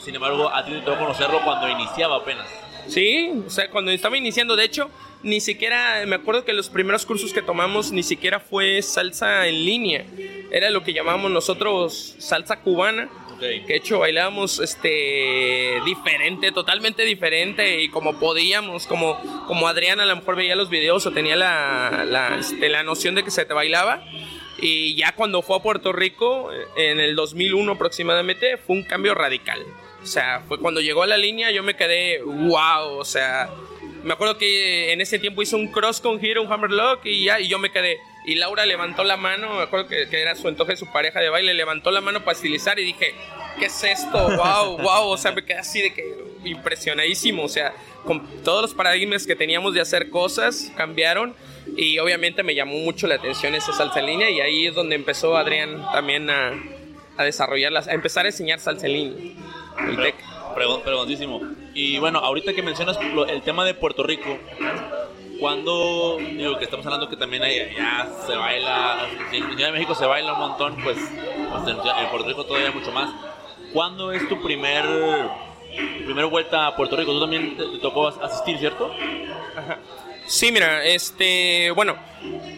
sin 0.00 0.14
embargo 0.14 0.48
a 0.54 0.64
ti 0.64 0.72
te 0.72 0.80
tocó 0.80 1.00
conocerlo 1.00 1.40
cuando 1.44 1.68
iniciaba 1.68 2.16
apenas. 2.16 2.46
Sí, 2.86 3.32
o 3.46 3.50
sea, 3.50 3.70
cuando 3.70 3.90
estaba 3.90 4.16
iniciando, 4.16 4.56
de 4.56 4.64
hecho, 4.64 4.90
ni 5.22 5.40
siquiera, 5.40 6.04
me 6.06 6.16
acuerdo 6.16 6.44
que 6.44 6.52
los 6.52 6.68
primeros 6.68 7.06
cursos 7.06 7.32
que 7.32 7.42
tomamos 7.42 7.92
ni 7.92 8.02
siquiera 8.02 8.40
fue 8.40 8.82
salsa 8.82 9.46
en 9.46 9.64
línea, 9.64 10.04
era 10.50 10.70
lo 10.70 10.82
que 10.82 10.92
llamábamos 10.92 11.30
nosotros 11.30 12.14
salsa 12.18 12.60
cubana. 12.60 13.08
Que 13.42 13.64
de 13.66 13.76
hecho 13.76 13.98
bailábamos 13.98 14.60
este 14.60 15.80
diferente, 15.84 16.52
totalmente 16.52 17.04
diferente 17.04 17.82
y 17.82 17.88
como 17.88 18.20
podíamos, 18.20 18.86
como, 18.86 19.20
como 19.48 19.66
Adrián 19.66 19.98
a 19.98 20.06
lo 20.06 20.14
mejor 20.14 20.36
veía 20.36 20.54
los 20.54 20.70
videos 20.70 21.06
o 21.06 21.10
tenía 21.10 21.34
la, 21.34 22.04
la, 22.08 22.38
este, 22.38 22.68
la 22.68 22.84
noción 22.84 23.16
de 23.16 23.24
que 23.24 23.32
se 23.32 23.44
te 23.44 23.52
bailaba. 23.52 24.04
Y 24.60 24.94
ya 24.94 25.16
cuando 25.16 25.42
fue 25.42 25.56
a 25.56 25.58
Puerto 25.58 25.92
Rico, 25.92 26.50
en 26.76 27.00
el 27.00 27.16
2001 27.16 27.72
aproximadamente, 27.72 28.58
fue 28.58 28.76
un 28.76 28.84
cambio 28.84 29.12
radical. 29.12 29.60
O 30.00 30.06
sea, 30.06 30.44
fue 30.46 30.60
cuando 30.60 30.80
llegó 30.80 31.02
a 31.02 31.08
la 31.08 31.16
línea, 31.16 31.50
yo 31.50 31.64
me 31.64 31.74
quedé, 31.74 32.22
wow, 32.22 32.96
o 32.96 33.04
sea, 33.04 33.50
me 34.02 34.14
acuerdo 34.14 34.38
que 34.38 34.92
en 34.92 35.00
ese 35.00 35.18
tiempo 35.18 35.42
hizo 35.42 35.56
un 35.56 35.68
cross 35.68 36.00
con 36.00 36.20
giro, 36.20 36.42
un 36.42 36.52
hammerlock 36.52 37.04
y 37.04 37.24
ya, 37.24 37.40
y 37.40 37.48
yo 37.48 37.58
me 37.58 37.70
quedé. 37.70 37.98
Y 38.24 38.36
Laura 38.36 38.66
levantó 38.66 39.02
la 39.04 39.16
mano, 39.16 39.54
me 39.54 39.62
acuerdo 39.62 39.88
que, 39.88 40.06
era 40.10 40.34
su 40.36 40.48
entoje, 40.48 40.76
su 40.76 40.86
pareja 40.92 41.20
de 41.20 41.28
baile, 41.28 41.54
levantó 41.54 41.90
la 41.90 42.00
mano 42.00 42.20
para 42.20 42.36
estilizar 42.36 42.78
y 42.78 42.84
dije, 42.84 43.14
¿qué 43.58 43.66
es 43.66 43.84
esto? 43.84 44.36
¡Wow! 44.36 44.78
¡Wow! 44.78 45.02
O 45.12 45.16
sea, 45.16 45.32
me 45.32 45.44
quedé 45.44 45.58
así 45.58 45.82
de 45.82 45.92
que 45.92 46.04
impresionadísimo. 46.44 47.42
O 47.42 47.48
sea, 47.48 47.74
con 48.04 48.26
todos 48.42 48.62
los 48.62 48.74
paradigmas 48.74 49.26
que 49.26 49.36
teníamos 49.36 49.74
de 49.74 49.80
hacer 49.80 50.10
cosas 50.10 50.72
cambiaron 50.76 51.34
y 51.76 51.98
obviamente 51.98 52.42
me 52.42 52.54
llamó 52.54 52.74
mucho 52.78 53.06
la 53.06 53.16
atención 53.16 53.54
esa 53.54 53.72
salsa 53.72 54.00
en 54.00 54.06
línea 54.06 54.30
y 54.30 54.40
ahí 54.40 54.66
es 54.66 54.74
donde 54.74 54.96
empezó 54.96 55.36
Adrián 55.36 55.84
también 55.92 56.28
a, 56.30 56.52
a 57.16 57.24
desarrollarlas, 57.24 57.88
a 57.88 57.92
empezar 57.92 58.24
a 58.24 58.28
enseñar 58.28 58.60
salsa 58.60 58.86
en 58.86 58.92
línea. 58.92 59.34
El 59.88 59.96
TEC. 59.96 60.14
Preguntísimo. 60.54 61.40
Y 61.74 61.98
bueno, 61.98 62.18
ahorita 62.18 62.52
que 62.52 62.62
mencionas 62.62 62.98
el 63.28 63.42
tema 63.42 63.64
de 63.64 63.74
Puerto 63.74 64.02
Rico, 64.02 64.38
cuando 65.42 66.18
digo 66.18 66.56
que 66.56 66.64
estamos 66.64 66.86
hablando 66.86 67.08
que 67.08 67.16
también 67.16 67.42
ya 67.76 68.08
se 68.24 68.36
baila, 68.36 69.08
en 69.32 69.48
Ciudad 69.48 69.66
de 69.66 69.72
México 69.72 69.94
se 69.94 70.06
baila 70.06 70.34
un 70.34 70.38
montón, 70.38 70.76
pues, 70.84 70.96
pues 70.96 71.66
en, 71.66 72.10
Puerto 72.10 72.28
Rico 72.28 72.44
todavía 72.44 72.70
mucho 72.70 72.92
más. 72.92 73.10
¿Cuándo 73.72 74.12
es 74.12 74.28
tu 74.28 74.40
primer, 74.40 74.84
primera 76.04 76.28
vuelta 76.28 76.68
a 76.68 76.76
Puerto 76.76 76.96
Rico? 76.96 77.12
¿Tú 77.12 77.20
también 77.20 77.56
te, 77.56 77.64
tocó 77.78 78.06
asistir, 78.06 78.58
cierto? 78.58 78.94
Sí, 80.26 80.52
mira, 80.52 80.84
este, 80.84 81.72
bueno, 81.72 81.96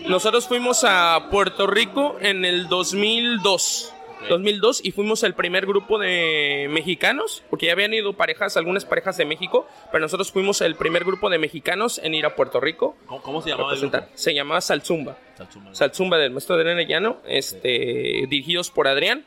nosotros 0.06 0.46
fuimos 0.46 0.84
a 0.84 1.28
Puerto 1.30 1.66
Rico 1.66 2.18
en 2.20 2.44
el 2.44 2.68
2002. 2.68 3.93
2002 4.28 4.84
y 4.84 4.92
fuimos 4.92 5.22
el 5.22 5.34
primer 5.34 5.66
grupo 5.66 5.98
de 5.98 6.68
mexicanos, 6.70 7.42
porque 7.50 7.66
ya 7.66 7.72
habían 7.72 7.94
ido 7.94 8.14
parejas, 8.14 8.56
algunas 8.56 8.84
parejas 8.84 9.16
de 9.16 9.24
México, 9.24 9.66
pero 9.90 10.02
nosotros 10.02 10.32
fuimos 10.32 10.60
el 10.60 10.76
primer 10.76 11.04
grupo 11.04 11.30
de 11.30 11.38
mexicanos 11.38 11.98
en 12.02 12.14
ir 12.14 12.26
a 12.26 12.34
Puerto 12.34 12.60
Rico. 12.60 12.96
¿Cómo, 13.06 13.42
se 13.42 13.50
llamaba? 13.50 13.74
Se 14.14 14.34
llamaba 14.34 14.60
Salzumba. 14.60 15.18
Salzumba. 15.72 16.18
del 16.18 16.30
maestro 16.30 16.56
Adrián 16.56 16.78
Llano, 16.86 17.18
este, 17.26 18.26
dirigidos 18.28 18.70
por 18.70 18.88
Adrián. 18.88 19.24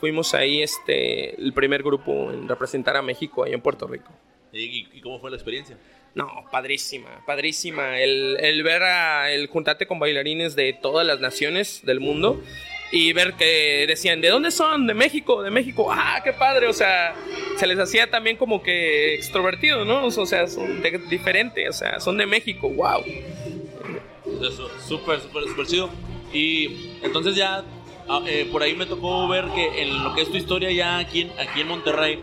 Fuimos 0.00 0.34
ahí 0.34 0.62
este, 0.62 1.40
el 1.40 1.52
primer 1.52 1.82
grupo 1.82 2.30
en 2.30 2.48
representar 2.48 2.96
a 2.96 3.02
México 3.02 3.44
ahí 3.44 3.52
en 3.52 3.60
Puerto 3.60 3.86
Rico. 3.86 4.12
¿Y, 4.52 5.00
cómo 5.00 5.18
fue 5.18 5.30
la 5.30 5.36
experiencia? 5.36 5.76
No, 6.14 6.28
padrísima, 6.50 7.24
padrísima. 7.26 7.98
El, 8.00 8.38
el 8.40 8.62
ver 8.62 8.82
a, 8.82 9.30
el 9.30 9.46
juntarte 9.48 9.86
con 9.86 9.98
bailarines 9.98 10.56
de 10.56 10.72
todas 10.72 11.06
las 11.06 11.20
naciones 11.20 11.82
del 11.84 12.00
mundo 12.00 12.40
y 12.90 13.12
ver 13.12 13.34
que 13.34 13.84
decían, 13.86 14.20
¿de 14.20 14.28
dónde 14.28 14.50
son? 14.50 14.86
De 14.86 14.94
México, 14.94 15.42
de 15.42 15.50
México. 15.50 15.88
Ah, 15.90 16.20
qué 16.24 16.32
padre, 16.32 16.68
o 16.68 16.72
sea, 16.72 17.14
se 17.56 17.66
les 17.66 17.78
hacía 17.78 18.10
también 18.10 18.36
como 18.36 18.62
que 18.62 19.14
extrovertido, 19.14 19.84
¿no? 19.84 20.06
O 20.06 20.26
sea, 20.26 20.46
son 20.46 20.80
de, 20.80 20.98
diferente, 21.10 21.68
o 21.68 21.72
sea, 21.72 22.00
son 22.00 22.16
de 22.16 22.26
México, 22.26 22.68
wow. 22.70 23.02
Súper, 24.86 25.20
súper, 25.20 25.44
súper 25.48 25.66
chido. 25.66 25.90
Y 26.32 26.94
entonces 27.02 27.34
ya 27.34 27.64
ah, 28.08 28.22
eh, 28.26 28.48
por 28.50 28.62
ahí 28.62 28.74
me 28.74 28.86
tocó 28.86 29.28
ver 29.28 29.46
que 29.54 29.82
en 29.82 30.02
lo 30.02 30.14
que 30.14 30.22
es 30.22 30.30
tu 30.30 30.36
historia 30.36 30.70
ya 30.70 30.98
aquí 30.98 31.22
en, 31.22 31.32
aquí 31.38 31.60
en 31.60 31.68
Monterrey, 31.68 32.22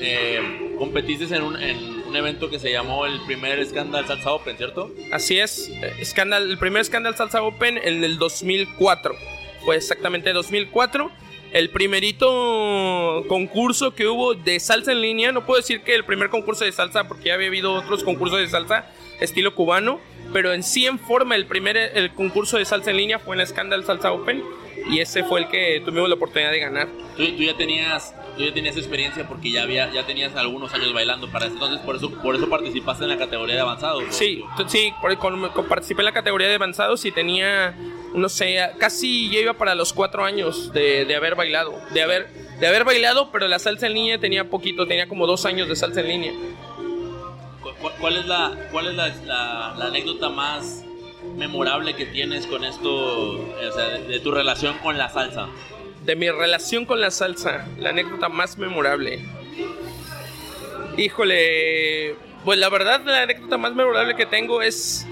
eh, 0.00 0.74
competiste 0.78 1.34
en 1.34 1.42
un, 1.42 1.60
en 1.60 2.02
un 2.06 2.16
evento 2.16 2.50
que 2.50 2.58
se 2.58 2.70
llamó 2.70 3.06
el 3.06 3.20
primer 3.22 3.64
Scandal 3.66 4.06
Salsa 4.06 4.32
Open, 4.32 4.56
¿cierto? 4.56 4.92
Así 5.12 5.38
es, 5.38 5.68
eh, 5.68 6.04
Scandal, 6.04 6.50
el 6.50 6.58
primer 6.58 6.84
Scandal 6.84 7.16
Salsa 7.16 7.42
Open 7.42 7.78
en 7.78 8.04
el 8.04 8.18
2004 8.18 9.14
fue 9.64 9.76
exactamente 9.76 10.32
2004. 10.32 11.10
El 11.52 11.68
primerito 11.68 13.24
concurso 13.28 13.94
que 13.94 14.06
hubo 14.06 14.34
de 14.34 14.58
salsa 14.58 14.92
en 14.92 15.02
línea, 15.02 15.32
no 15.32 15.44
puedo 15.44 15.60
decir 15.60 15.82
que 15.82 15.94
el 15.94 16.04
primer 16.04 16.30
concurso 16.30 16.64
de 16.64 16.72
salsa 16.72 17.08
porque 17.08 17.24
ya 17.24 17.34
había 17.34 17.48
habido 17.48 17.74
otros 17.74 18.04
concursos 18.04 18.38
de 18.38 18.48
salsa 18.48 18.86
estilo 19.20 19.54
cubano, 19.54 20.00
pero 20.32 20.52
en 20.52 20.62
sí 20.62 20.86
en 20.86 20.98
forma 20.98 21.36
el 21.36 21.46
primer 21.46 21.76
el 21.76 22.12
concurso 22.12 22.56
de 22.56 22.64
salsa 22.64 22.90
en 22.90 22.96
línea 22.96 23.18
fue 23.18 23.38
en 23.38 23.46
Scandal 23.46 23.84
Salsa 23.84 24.12
Open 24.12 24.42
y 24.90 25.00
ese 25.00 25.24
fue 25.24 25.40
el 25.40 25.48
que 25.48 25.82
tuvimos 25.84 26.08
la 26.08 26.14
oportunidad 26.16 26.50
de 26.50 26.58
ganar. 26.58 26.88
Tú, 27.16 27.22
ya 27.22 27.56
tenías 27.56 28.14
tú 28.36 28.44
ya 28.44 28.54
tenías 28.54 28.76
experiencia 28.76 29.28
porque 29.28 29.50
ya 29.50 29.62
había 29.62 29.92
ya 29.92 30.06
tenías 30.06 30.34
algunos 30.36 30.72
años 30.74 30.92
bailando 30.92 31.30
para 31.30 31.46
eso, 31.46 31.54
entonces 31.54 31.80
por 31.80 31.96
eso 31.96 32.10
por 32.10 32.34
eso 32.34 32.48
participaste 32.48 33.04
en 33.04 33.10
la 33.10 33.18
categoría 33.18 33.56
de 33.56 33.60
avanzados. 33.60 34.04
Sí, 34.10 34.42
sí, 34.66 34.92
por, 35.00 35.68
participé 35.68 36.00
en 36.00 36.06
la 36.06 36.12
categoría 36.12 36.48
de 36.48 36.54
avanzados 36.54 37.04
y 37.04 37.12
tenía 37.12 37.74
no 38.14 38.28
sé, 38.28 38.58
casi 38.78 39.30
ya 39.30 39.40
iba 39.40 39.54
para 39.54 39.74
los 39.74 39.92
cuatro 39.92 40.24
años 40.24 40.72
de, 40.72 41.04
de 41.04 41.16
haber 41.16 41.34
bailado, 41.34 41.80
de 41.92 42.02
haber, 42.02 42.28
de 42.60 42.66
haber 42.66 42.84
bailado, 42.84 43.30
pero 43.32 43.48
la 43.48 43.58
salsa 43.58 43.86
en 43.86 43.94
línea 43.94 44.18
tenía 44.18 44.48
poquito, 44.48 44.86
tenía 44.86 45.08
como 45.08 45.26
dos 45.26 45.46
años 45.46 45.68
de 45.68 45.76
salsa 45.76 46.00
en 46.00 46.08
línea. 46.08 46.32
¿Cuál 48.00 48.16
es 48.16 48.26
la, 48.26 48.68
cuál 48.70 48.88
es 48.88 48.94
la, 48.94 49.74
la, 49.76 49.86
anécdota 49.86 50.28
más 50.28 50.84
memorable 51.36 51.94
que 51.94 52.06
tienes 52.06 52.46
con 52.46 52.64
esto, 52.64 52.90
o 52.90 53.72
sea, 53.74 53.88
de, 53.98 54.20
tu 54.20 54.30
relación 54.30 54.78
con 54.78 54.98
la 54.98 55.08
salsa? 55.08 55.48
De 56.04 56.16
mi 56.16 56.30
relación 56.30 56.84
con 56.84 57.00
la 57.00 57.10
salsa, 57.10 57.66
la 57.78 57.90
anécdota 57.90 58.28
más 58.28 58.58
memorable. 58.58 59.24
Híjole, 60.96 62.16
pues 62.44 62.58
la 62.58 62.68
verdad 62.68 63.02
la 63.04 63.22
anécdota 63.22 63.56
más 63.56 63.74
memorable 63.74 64.14
que 64.14 64.26
tengo 64.26 64.62
es 64.62 65.06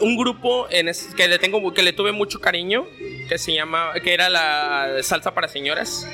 un 0.00 0.16
grupo 0.16 0.66
en 0.70 0.90
que 1.16 1.28
le 1.28 1.38
tengo 1.38 1.72
que 1.72 1.82
le 1.82 1.92
tuve 1.92 2.12
mucho 2.12 2.40
cariño, 2.40 2.86
que 3.28 3.38
se 3.38 3.54
llama 3.54 3.92
que 4.02 4.14
era 4.14 4.28
la 4.28 5.02
salsa 5.02 5.34
para 5.34 5.48
señoras. 5.48 6.06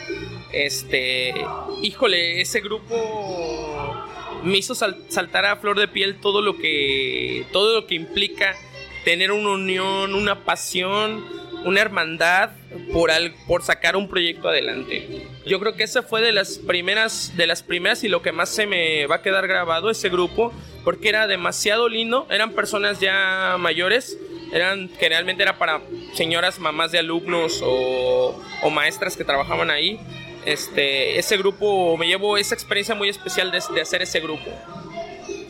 Este, 0.53 1.35
híjole, 1.83 2.41
ese 2.41 2.61
grupo 2.61 4.05
me 4.43 4.59
hizo 4.59 4.75
saltar 4.75 5.47
a 5.47 5.57
flor 5.57 5.79
de 5.79 5.89
piel 5.89 6.21
todo 6.21 6.43
lo 6.43 6.57
que 6.59 7.47
todo 7.53 7.75
lo 7.75 7.87
que 7.87 7.95
implica 7.95 8.57
tener 9.05 9.33
una 9.33 9.51
unión, 9.51 10.15
una 10.15 10.45
pasión, 10.45 11.25
una 11.65 11.81
hermandad 11.81 12.51
por 12.93 13.11
por 13.47 13.63
sacar 13.63 13.97
un 13.97 14.09
proyecto 14.09 14.49
adelante. 14.49 15.27
Yo 15.47 15.61
creo 15.61 15.75
que 15.75 15.85
esa 15.85 16.03
fue 16.03 16.21
de 16.21 16.33
las 16.33 16.59
primeras 16.59 17.37
de 17.37 17.47
las 17.47 17.63
primeras 17.63 18.05
y 18.05 18.09
lo 18.09 18.23
que 18.23 18.33
más 18.33 18.49
se 18.49 18.67
me 18.67 19.07
va 19.07 19.17
a 19.17 19.23
quedar 19.23 19.47
grabado 19.47 19.91
ese 19.91 20.09
grupo 20.09 20.53
porque 20.85 21.09
era 21.09 21.27
demasiado 21.27 21.89
lindo, 21.89 22.27
eran 22.31 22.53
personas 22.53 23.01
ya 23.01 23.57
mayores, 23.59 24.19
eran 24.53 24.91
generalmente 24.99 25.43
era 25.43 25.59
para 25.59 25.81
señoras 26.15 26.59
mamás 26.59 26.93
de 26.93 26.99
alumnos 26.99 27.61
o, 27.63 28.41
o 28.63 28.71
maestras 28.71 29.17
que 29.17 29.25
trabajaban 29.25 29.71
ahí 29.71 29.99
este, 30.45 31.19
ese 31.19 31.37
grupo, 31.37 31.97
me 31.97 32.07
llevo 32.07 32.37
esa 32.37 32.55
experiencia 32.55 32.95
muy 32.95 33.09
especial 33.09 33.51
de, 33.51 33.59
hacer 33.81 34.03
ese 34.03 34.21
grupo. 34.21 34.51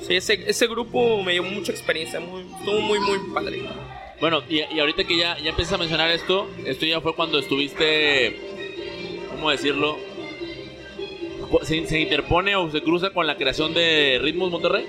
Sí, 0.06 0.16
ese, 0.16 0.44
ese, 0.48 0.66
grupo 0.66 1.22
me 1.22 1.32
llevó 1.32 1.48
mucha 1.48 1.72
experiencia, 1.72 2.20
muy, 2.20 2.42
estuvo 2.42 2.80
muy, 2.80 3.00
muy 3.00 3.18
padre. 3.32 3.62
Bueno, 4.20 4.42
y, 4.48 4.60
ahorita 4.78 5.04
que 5.04 5.16
ya, 5.16 5.38
ya 5.38 5.50
empiezas 5.50 5.74
a 5.74 5.78
mencionar 5.78 6.10
esto, 6.10 6.48
esto 6.64 6.86
ya 6.86 7.00
fue 7.00 7.14
cuando 7.14 7.38
estuviste, 7.38 8.38
¿cómo 9.30 9.50
decirlo? 9.50 9.98
¿Se, 11.62 11.86
se 11.86 12.00
interpone 12.00 12.56
o 12.56 12.70
se 12.70 12.82
cruza 12.82 13.10
con 13.10 13.26
la 13.26 13.36
creación 13.36 13.74
de 13.74 14.18
Ritmos 14.22 14.50
Monterrey? 14.50 14.86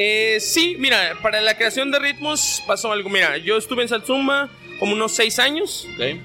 Eh, 0.00 0.38
sí, 0.38 0.76
mira, 0.78 1.18
para 1.22 1.40
la 1.40 1.56
creación 1.56 1.90
de 1.90 1.98
ritmos 1.98 2.62
pasó 2.68 2.92
algo. 2.92 3.08
Mira, 3.08 3.36
yo 3.38 3.56
estuve 3.56 3.82
en 3.82 3.88
Salzumba 3.88 4.48
como 4.78 4.92
unos 4.92 5.10
seis 5.10 5.40
años. 5.40 5.88
Okay. 5.94 6.22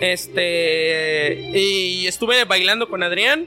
Este. 0.00 1.52
Y 1.54 2.08
estuve 2.08 2.44
bailando 2.44 2.88
con 2.88 3.04
Adrián. 3.04 3.46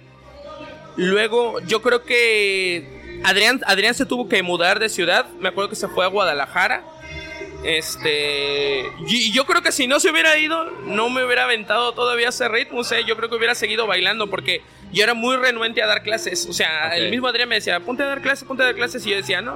Luego, 0.95 1.59
yo 1.67 1.81
creo 1.81 2.03
que. 2.03 3.19
Adrián, 3.25 3.59
Adrián 3.65 3.93
se 3.95 4.05
tuvo 4.05 4.29
que 4.29 4.41
mudar 4.43 4.79
de 4.79 4.87
ciudad. 4.87 5.25
Me 5.41 5.49
acuerdo 5.49 5.71
que 5.71 5.75
se 5.75 5.89
fue 5.89 6.05
a 6.05 6.07
Guadalajara. 6.07 6.85
Este. 7.65 8.85
Y 9.07 9.31
yo 9.31 9.45
creo 9.45 9.61
que 9.61 9.71
si 9.71 9.87
no 9.87 9.99
se 9.99 10.11
hubiera 10.11 10.37
ido, 10.37 10.65
no 10.85 11.09
me 11.09 11.25
hubiera 11.25 11.45
aventado 11.45 11.93
todavía 11.93 12.29
ese 12.29 12.47
ritmo. 12.47 12.79
O 12.79 12.83
sea, 12.83 13.01
yo 13.01 13.17
creo 13.17 13.29
que 13.29 13.35
hubiera 13.35 13.55
seguido 13.55 13.87
bailando 13.87 14.29
porque 14.29 14.61
yo 14.91 15.03
era 15.03 15.13
muy 15.13 15.35
renuente 15.35 15.81
a 15.81 15.87
dar 15.87 16.03
clases. 16.03 16.47
O 16.47 16.53
sea, 16.53 16.95
el 16.95 17.09
mismo 17.09 17.27
Adrián 17.27 17.49
me 17.49 17.55
decía, 17.55 17.79
ponte 17.79 18.03
a 18.03 18.07
dar 18.07 18.21
clases, 18.21 18.47
ponte 18.47 18.63
a 18.63 18.67
dar 18.67 18.75
clases. 18.75 19.05
Y 19.05 19.09
yo 19.09 19.15
decía, 19.17 19.41
no 19.41 19.53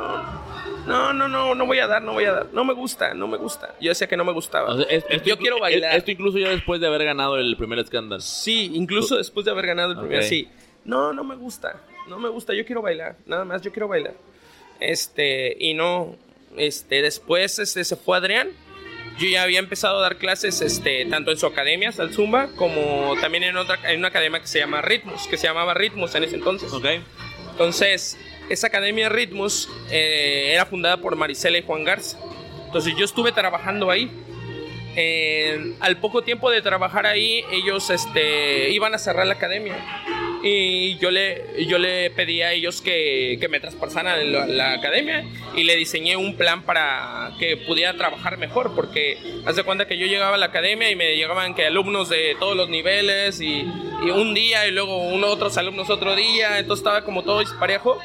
no, 0.89 1.13
no, 1.13 1.27
no, 1.27 1.53
no 1.53 1.65
voy 1.67 1.77
a 1.77 1.85
dar, 1.85 2.01
no 2.01 2.13
voy 2.13 2.25
a 2.25 2.31
dar. 2.31 2.47
No 2.51 2.65
me 2.65 2.73
gusta, 2.73 3.13
no 3.13 3.27
me 3.27 3.37
gusta. 3.37 3.75
Yo 3.79 3.89
decía 3.89 4.07
que 4.07 4.17
no 4.17 4.25
me 4.25 4.33
gustaba. 4.33 4.75
yo 5.23 5.37
quiero 5.37 5.59
bailar. 5.59 5.95
Esto 5.95 6.09
incluso 6.09 6.39
ya 6.39 6.49
después 6.49 6.81
de 6.81 6.87
haber 6.87 7.03
ganado 7.03 7.37
el 7.37 7.55
primer 7.57 7.77
escándalo. 7.77 8.21
Sí, 8.21 8.71
incluso 8.73 9.15
después 9.15 9.45
de 9.45 9.51
haber 9.51 9.67
ganado 9.67 9.91
el 9.91 9.99
primer, 9.99 10.23
sí. 10.23 10.49
No, 10.85 11.13
no 11.13 11.23
me 11.23 11.35
gusta, 11.35 11.79
no 12.07 12.17
me 12.17 12.29
gusta, 12.29 12.53
yo 12.55 12.65
quiero 12.65 12.81
bailar, 12.81 13.17
nada 13.27 13.45
más, 13.45 13.61
yo 13.61 13.71
quiero 13.71 13.87
bailar. 13.87 14.13
Este, 14.79 15.55
y 15.59 15.75
no, 15.75 16.15
este, 16.59 17.01
después 17.01 17.57
este, 17.59 17.83
se 17.83 17.95
fue 17.95 18.17
Adrián. 18.17 18.49
Yo 19.17 19.27
ya 19.27 19.43
había 19.43 19.59
empezado 19.59 19.97
a 19.97 20.01
dar 20.01 20.17
clases 20.17 20.61
este, 20.61 21.05
tanto 21.05 21.31
en 21.31 21.37
su 21.37 21.45
academia, 21.45 21.91
Zumba, 21.91 22.49
como 22.55 23.15
también 23.19 23.43
en, 23.43 23.57
otra, 23.57 23.77
en 23.91 23.99
una 23.99 24.09
academia 24.09 24.39
que 24.39 24.47
se 24.47 24.59
llama 24.59 24.81
Ritmos, 24.81 25.27
que 25.27 25.37
se 25.37 25.47
llamaba 25.47 25.73
Ritmos 25.73 26.15
en 26.15 26.23
ese 26.23 26.35
entonces. 26.35 26.71
Entonces, 27.51 28.17
esa 28.49 28.67
Academia 28.67 29.05
de 29.05 29.09
Ritmos 29.09 29.69
eh, 29.91 30.51
era 30.53 30.65
fundada 30.65 30.97
por 30.97 31.15
Marisela 31.15 31.57
y 31.57 31.63
Juan 31.63 31.83
Garza. 31.83 32.17
Entonces 32.65 32.93
yo 32.97 33.05
estuve 33.05 33.31
trabajando 33.31 33.91
ahí. 33.91 34.09
Al 35.79 35.97
poco 35.97 36.23
tiempo 36.23 36.49
de 36.49 36.61
trabajar 36.61 37.05
ahí, 37.05 37.43
ellos 37.51 37.89
este, 37.89 38.69
iban 38.71 38.93
a 38.93 38.97
cerrar 38.97 39.27
la 39.27 39.33
academia 39.33 39.75
y 40.41 40.97
yo 40.97 41.11
le, 41.11 41.65
yo 41.65 41.77
le 41.77 42.09
pedí 42.11 42.41
a 42.41 42.53
ellos 42.53 42.81
que, 42.81 43.37
que 43.41 43.49
me 43.49 43.59
traspasaran 43.59 44.07
a 44.07 44.45
la, 44.45 44.73
academia 44.73 45.25
y 45.55 45.63
le 45.63 45.75
diseñé 45.75 46.15
un 46.15 46.35
plan 46.35 46.63
para 46.63 47.31
que 47.39 47.57
pudiera 47.57 47.93
trabajar 47.95 48.37
mejor, 48.37 48.73
porque 48.75 49.17
hace 49.45 49.63
cuenta 49.63 49.87
que 49.87 49.97
yo 49.97 50.05
llegaba 50.05 50.35
a 50.35 50.37
la 50.37 50.47
academia 50.47 50.89
y 50.89 50.95
me 50.95 51.15
llegaban 51.15 51.55
que 51.55 51.65
alumnos 51.65 52.09
de 52.09 52.35
todos 52.39 52.55
los 52.55 52.69
niveles 52.69 53.41
y, 53.41 53.65
y 54.05 54.09
un 54.11 54.33
día 54.33 54.67
y 54.67 54.71
luego 54.71 55.09
uno, 55.09 55.27
otros 55.27 55.57
alumnos 55.57 55.89
otro 55.89 56.15
día, 56.15 56.59
entonces 56.59 56.81
estaba 56.81 57.03
como 57.03 57.23
todo 57.23 57.39
disparejo. 57.39 57.99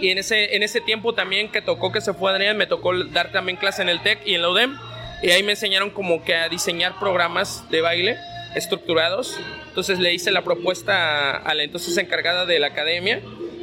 Y 0.00 0.10
en 0.10 0.18
ese, 0.18 0.56
en 0.56 0.62
ese 0.62 0.80
tiempo 0.80 1.14
también 1.14 1.50
que 1.50 1.62
tocó 1.62 1.92
que 1.92 2.00
se 2.00 2.12
fue 2.12 2.30
Adrián, 2.30 2.56
me 2.58 2.66
tocó 2.66 2.92
dar 3.04 3.32
también 3.32 3.56
clase 3.56 3.80
en 3.80 3.88
el 3.88 4.02
TEC 4.02 4.26
y 4.26 4.34
en 4.34 4.42
la 4.42 4.50
UDEM. 4.50 4.78
Y 5.22 5.30
ahí 5.30 5.42
me 5.42 5.52
enseñaron 5.52 5.90
como 5.90 6.22
que 6.24 6.34
a 6.34 6.48
diseñar 6.48 6.98
programas 6.98 7.68
de 7.70 7.80
baile 7.80 8.16
estructurados. 8.54 9.38
Entonces 9.68 9.98
le 9.98 10.12
hice 10.12 10.30
la 10.30 10.42
propuesta 10.42 11.36
a 11.36 11.54
la 11.54 11.62
entonces 11.62 11.96
encargada 11.98 12.46
de 12.46 12.58
la 12.58 12.68
academia 12.68 13.20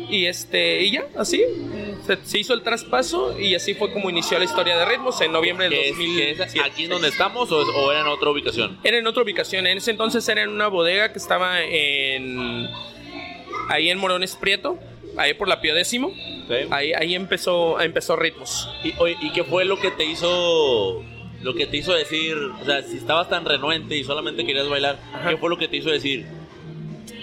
y 0.09 0.25
este 0.25 0.81
y 0.83 0.91
ya, 0.91 1.05
así 1.15 1.41
se, 2.25 2.39
hizo 2.39 2.53
el 2.53 2.63
traspaso 2.63 3.39
y 3.39 3.55
así 3.55 3.73
fue 3.73 3.91
como 3.93 4.09
inició 4.09 4.37
la 4.37 4.45
historia 4.45 4.77
de 4.77 4.85
Ritmos 4.85 5.21
en 5.21 5.31
noviembre 5.31 5.69
del 5.69 5.89
2017. 5.89 6.59
¿Aquí 6.59 6.87
donde 6.87 7.07
estamos 7.07 7.51
o, 7.51 7.91
era 7.91 8.01
en 8.01 8.07
otra 8.07 8.29
ubicación? 8.29 8.77
Era 8.83 8.97
en 8.97 9.07
otra 9.07 9.23
ubicación, 9.23 9.67
en 9.67 9.77
ese 9.77 9.91
entonces 9.91 10.27
era 10.27 10.43
en 10.43 10.49
una 10.49 10.67
bodega 10.67 11.13
que 11.13 11.19
estaba 11.19 11.61
en 11.61 12.67
ahí 13.69 13.89
en 13.89 13.97
Morones 13.97 14.35
Prieto, 14.35 14.77
ahí 15.17 15.33
por 15.33 15.47
la 15.47 15.61
Pío 15.61 15.73
Décimo. 15.73 16.13
Ahí, 16.69 16.91
ahí 16.91 17.15
empezó, 17.15 17.79
empezó 17.79 18.17
Ritmos. 18.17 18.67
¿Y, 18.83 18.89
¿Y 19.21 19.31
qué 19.31 19.45
fue 19.45 19.63
lo 19.63 19.79
que 19.79 19.89
te 19.91 20.03
hizo 20.03 21.01
lo 21.43 21.53
que 21.55 21.65
te 21.67 21.77
hizo 21.77 21.93
decir, 21.93 22.35
o 22.35 22.65
sea, 22.65 22.83
si 22.83 22.97
estabas 22.97 23.29
tan 23.29 23.45
renuente 23.45 23.95
y 23.95 24.03
solamente 24.03 24.45
querías 24.45 24.69
bailar, 24.69 24.99
¿qué 25.27 25.37
fue 25.37 25.49
lo 25.49 25.57
que 25.57 25.67
te 25.67 25.77
hizo 25.77 25.89
decir? 25.89 26.25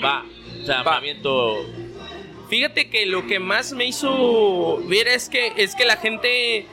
Va, 0.03 0.25
o 0.63 0.67
sea, 0.67 0.83
va. 0.83 1.01
Fíjate 2.49 2.89
que 2.89 3.07
lo 3.07 3.27
que 3.27 3.39
más 3.39 3.73
me 3.73 3.85
hizo 3.87 4.79
ver 4.87 5.09
es 5.09 5.29
que 5.29 5.53
es 5.57 5.75
que 5.75 5.85
la 5.85 5.97
gente 5.97 6.67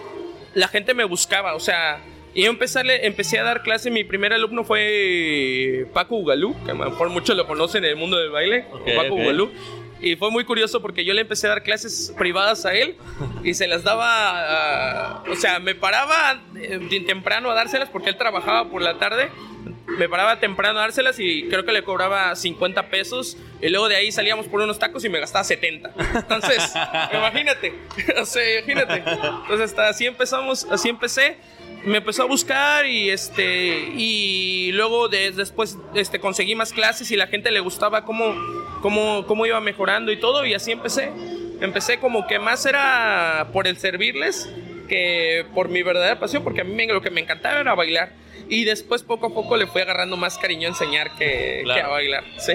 la 0.53 0.67
gente 0.69 0.93
me 0.93 1.03
buscaba, 1.03 1.53
o 1.53 1.59
sea, 1.59 2.01
y 2.33 2.43
yo 2.43 2.49
empecé, 2.49 2.81
empecé 3.05 3.39
a 3.39 3.43
dar 3.43 3.61
clase, 3.61 3.91
mi 3.91 4.03
primer 4.03 4.33
alumno 4.33 4.63
fue 4.63 5.85
Paco 5.93 6.15
Ugalú, 6.15 6.55
que 6.65 6.71
a 6.71 6.73
lo 6.73 6.89
mejor 6.89 7.09
muchos 7.09 7.35
lo 7.35 7.45
conocen 7.45 7.83
en 7.83 7.91
el 7.91 7.95
mundo 7.95 8.17
del 8.17 8.29
baile, 8.29 8.65
Paco 8.95 9.15
Ugalú. 9.15 9.51
Y 10.05 10.15
fue 10.17 10.29
muy 10.29 10.45
curioso 10.45 10.83
porque 10.83 11.03
yo 11.03 11.15
le 11.15 11.21
empecé 11.21 11.47
a 11.47 11.49
dar 11.49 11.63
clases 11.63 12.13
privadas 12.15 12.63
a 12.67 12.75
él 12.75 12.95
y 13.43 13.55
se 13.55 13.65
las 13.65 13.83
daba, 13.83 15.23
o 15.27 15.35
sea, 15.35 15.57
me 15.57 15.73
paraba 15.73 16.43
eh, 16.55 17.03
temprano 17.07 17.49
a 17.49 17.55
dárselas 17.55 17.89
porque 17.89 18.09
él 18.09 18.15
trabajaba 18.15 18.69
por 18.69 18.83
la 18.83 18.99
tarde. 18.99 19.31
Me 19.97 20.07
paraba 20.07 20.39
temprano 20.39 20.77
a 20.77 20.83
dárselas 20.83 21.17
y 21.17 21.47
creo 21.49 21.65
que 21.65 21.71
le 21.71 21.83
cobraba 21.83 22.35
50 22.35 22.91
pesos. 22.91 23.35
Y 23.63 23.69
luego 23.69 23.89
de 23.89 23.95
ahí 23.95 24.11
salíamos 24.11 24.45
por 24.45 24.61
unos 24.61 24.77
tacos 24.77 25.03
y 25.05 25.09
me 25.09 25.19
gastaba 25.19 25.43
70. 25.43 25.91
Entonces, 26.13 26.73
imagínate. 27.11 27.73
O 28.21 28.25
sea, 28.27 28.59
imagínate. 28.59 28.97
Entonces, 28.97 29.71
hasta 29.71 29.89
así 29.89 30.05
empezamos, 30.05 30.67
así 30.69 30.87
empecé 30.87 31.37
me 31.85 31.97
empezó 31.97 32.23
a 32.23 32.25
buscar 32.25 32.85
y 32.85 33.09
este 33.09 33.91
y 33.95 34.71
luego 34.73 35.07
después 35.07 35.77
este 35.93 36.19
conseguí 36.19 36.55
más 36.55 36.73
clases 36.73 37.11
y 37.11 37.15
la 37.15 37.27
gente 37.27 37.51
le 37.51 37.59
gustaba 37.59 38.05
cómo, 38.05 38.33
cómo, 38.81 39.25
cómo 39.27 39.45
iba 39.45 39.59
mejorando 39.61 40.11
y 40.11 40.17
todo 40.19 40.45
y 40.45 40.53
así 40.53 40.71
empecé. 40.71 41.11
Empecé 41.61 41.99
como 41.99 42.27
que 42.27 42.37
más 42.39 42.65
era 42.65 43.49
por 43.53 43.67
el 43.67 43.77
servirles 43.77 44.49
que 44.89 45.45
por 45.53 45.69
mi 45.69 45.83
verdadera 45.83 46.19
pasión, 46.19 46.43
porque 46.43 46.61
a 46.61 46.63
mí 46.63 46.87
lo 46.87 47.01
que 47.01 47.09
me 47.09 47.21
encantaba 47.21 47.59
era 47.59 47.75
bailar. 47.75 48.13
Y 48.49 48.63
después 48.65 49.03
poco 49.03 49.27
a 49.27 49.33
poco 49.33 49.57
le 49.57 49.65
fui 49.65 49.81
agarrando 49.81 50.17
más 50.17 50.37
cariño 50.37 50.67
a 50.67 50.71
enseñar 50.71 51.15
que, 51.17 51.63
a 51.65 51.87
bailar. 51.87 52.23
Sí. 52.37 52.53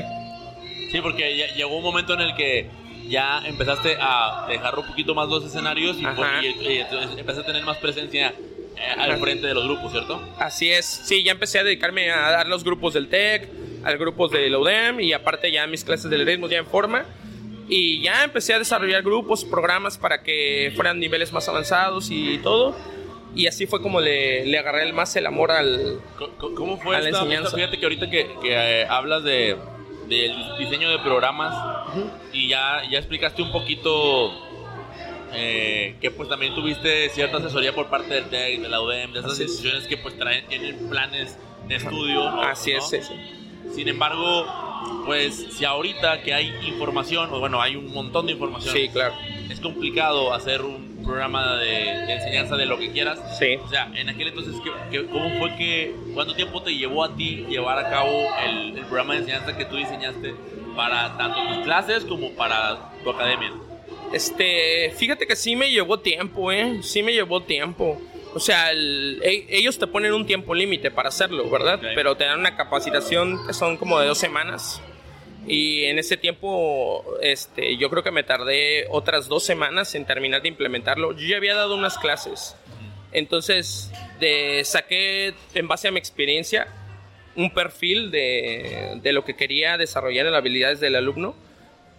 Sí, 0.92 1.00
porque 1.00 1.50
llegó 1.56 1.76
un 1.76 1.82
momento 1.82 2.14
en 2.14 2.20
el 2.20 2.34
que 2.34 2.68
ya 3.08 3.42
empezaste 3.46 3.96
a 4.00 4.46
dejar 4.48 4.78
un 4.78 4.86
poquito 4.86 5.14
más 5.14 5.28
los 5.28 5.44
escenarios 5.44 5.96
y, 5.96 6.02
y, 6.02 6.78
empezaste 7.18 7.40
a 7.40 7.46
tener 7.46 7.64
más 7.64 7.78
presencia 7.78 8.34
al 8.98 9.18
frente 9.18 9.46
de 9.46 9.54
los 9.54 9.64
grupos, 9.64 9.92
¿cierto? 9.92 10.20
Así 10.38 10.70
es, 10.70 10.86
sí, 10.86 11.22
ya 11.22 11.32
empecé 11.32 11.58
a 11.58 11.64
dedicarme 11.64 12.10
a 12.10 12.30
dar 12.30 12.48
los 12.48 12.64
grupos 12.64 12.94
del 12.94 13.08
TEC, 13.08 13.48
al 13.84 13.98
grupos 13.98 14.30
de 14.30 14.48
la 14.50 14.58
UDEM 14.58 15.00
y 15.00 15.12
aparte 15.12 15.50
ya 15.50 15.66
mis 15.66 15.84
clases 15.84 16.10
del 16.10 16.26
ritmo 16.26 16.48
ya 16.48 16.58
en 16.58 16.66
forma. 16.66 17.04
Y 17.68 18.02
ya 18.02 18.24
empecé 18.24 18.52
a 18.54 18.58
desarrollar 18.58 19.02
grupos, 19.02 19.44
programas 19.44 19.96
para 19.96 20.22
que 20.22 20.72
fueran 20.74 20.98
niveles 20.98 21.32
más 21.32 21.48
avanzados 21.48 22.08
y 22.10 22.38
todo. 22.38 22.76
y 23.34 23.46
así 23.46 23.66
fue 23.66 23.80
como 23.80 24.00
le, 24.00 24.44
le 24.44 24.58
agarré 24.58 24.82
el 24.82 24.92
más 24.92 25.14
el 25.14 25.24
amor 25.24 25.52
al 25.52 26.00
¿Cómo 26.38 26.78
fue 26.78 26.96
a 26.96 27.00
la 27.00 27.10
enseñanza? 27.10 27.54
Fíjate 27.54 27.78
que 27.78 27.84
ahorita 27.84 28.10
que, 28.10 28.28
que 28.42 28.52
eh, 28.52 28.86
hablas 28.88 29.22
de 29.22 29.56
del 30.10 30.34
diseño 30.58 30.90
de 30.90 30.98
programas 30.98 31.54
y 32.32 32.48
ya, 32.48 32.82
ya 32.90 32.98
explicaste 32.98 33.42
un 33.42 33.52
poquito 33.52 34.49
eh, 35.32 35.96
que 36.00 36.10
pues 36.10 36.28
también 36.28 36.54
tuviste 36.54 37.08
cierta 37.10 37.38
asesoría 37.38 37.74
por 37.74 37.88
parte 37.88 38.14
del 38.14 38.24
TEC, 38.24 38.60
de 38.60 38.68
la 38.68 38.80
UDEM, 38.80 39.12
de 39.12 39.20
esas 39.20 39.38
instituciones 39.40 39.86
que 39.86 39.96
pues 39.96 40.16
traen, 40.16 40.46
tienen 40.46 40.88
planes 40.88 41.36
de 41.68 41.76
estudio. 41.76 42.28
Así 42.42 42.72
es, 42.72 42.84
Sin 43.74 43.88
embargo, 43.88 44.46
pues 45.06 45.46
si 45.52 45.64
ahorita 45.64 46.22
que 46.22 46.34
hay 46.34 46.52
información, 46.66 47.30
bueno, 47.38 47.60
hay 47.60 47.76
un 47.76 47.92
montón 47.92 48.26
de 48.26 48.32
información. 48.32 48.74
Sí, 48.74 48.88
claro. 48.88 49.14
Es 49.48 49.60
complicado 49.60 50.32
hacer 50.32 50.62
un 50.62 51.02
programa 51.04 51.56
de, 51.56 52.12
enseñanza 52.12 52.56
de 52.56 52.66
lo 52.66 52.78
que 52.78 52.90
quieras. 52.92 53.18
Sí. 53.38 53.56
O 53.56 53.68
sea, 53.68 53.90
en 53.94 54.08
aquel 54.08 54.28
entonces, 54.28 54.54
¿qué, 54.90 55.06
cómo 55.06 55.30
fue 55.38 55.56
que, 55.56 55.94
cuánto 56.14 56.34
tiempo 56.34 56.62
te 56.62 56.74
llevó 56.74 57.04
a 57.04 57.14
ti 57.14 57.46
llevar 57.48 57.78
a 57.78 57.90
cabo 57.90 58.28
el, 58.44 58.78
el 58.78 58.84
programa 58.86 59.14
de 59.14 59.20
enseñanza 59.20 59.56
que 59.56 59.64
tú 59.64 59.76
diseñaste 59.76 60.34
para 60.76 61.16
tanto 61.16 61.40
tus 61.48 61.64
clases 61.64 62.04
como 62.04 62.30
para 62.32 62.92
tu 63.02 63.10
academia? 63.10 63.52
Este, 64.12 64.92
fíjate 64.96 65.26
que 65.26 65.36
sí 65.36 65.54
me 65.54 65.70
llevó 65.70 66.00
tiempo, 66.00 66.50
¿eh? 66.50 66.80
Sí 66.82 67.02
me 67.02 67.12
llevó 67.12 67.42
tiempo. 67.42 68.00
O 68.34 68.40
sea, 68.40 68.72
e, 68.72 69.46
ellos 69.48 69.78
te 69.78 69.86
ponen 69.86 70.12
un 70.12 70.26
tiempo 70.26 70.54
límite 70.54 70.90
para 70.90 71.08
hacerlo, 71.08 71.48
¿verdad? 71.48 71.80
Pero 71.94 72.16
te 72.16 72.24
dan 72.24 72.40
una 72.40 72.56
capacitación 72.56 73.46
que 73.46 73.52
son 73.52 73.76
como 73.76 74.00
de 74.00 74.06
dos 74.06 74.18
semanas. 74.18 74.80
Y 75.46 75.84
en 75.84 75.98
ese 75.98 76.16
tiempo, 76.16 77.04
este, 77.22 77.76
yo 77.76 77.88
creo 77.88 78.02
que 78.02 78.10
me 78.10 78.22
tardé 78.22 78.86
otras 78.90 79.28
dos 79.28 79.44
semanas 79.44 79.94
en 79.94 80.04
terminar 80.04 80.42
de 80.42 80.48
implementarlo. 80.48 81.12
Yo 81.12 81.26
ya 81.26 81.36
había 81.36 81.54
dado 81.54 81.74
unas 81.74 81.96
clases. 81.96 82.56
Entonces, 83.12 83.90
de, 84.20 84.62
saqué, 84.64 85.34
en 85.54 85.66
base 85.66 85.88
a 85.88 85.90
mi 85.90 85.98
experiencia, 85.98 86.68
un 87.36 87.52
perfil 87.52 88.10
de, 88.10 88.98
de 89.02 89.12
lo 89.12 89.24
que 89.24 89.34
quería 89.34 89.76
desarrollar 89.76 90.26
en 90.26 90.32
las 90.32 90.40
habilidades 90.40 90.80
del 90.80 90.96
alumno 90.96 91.34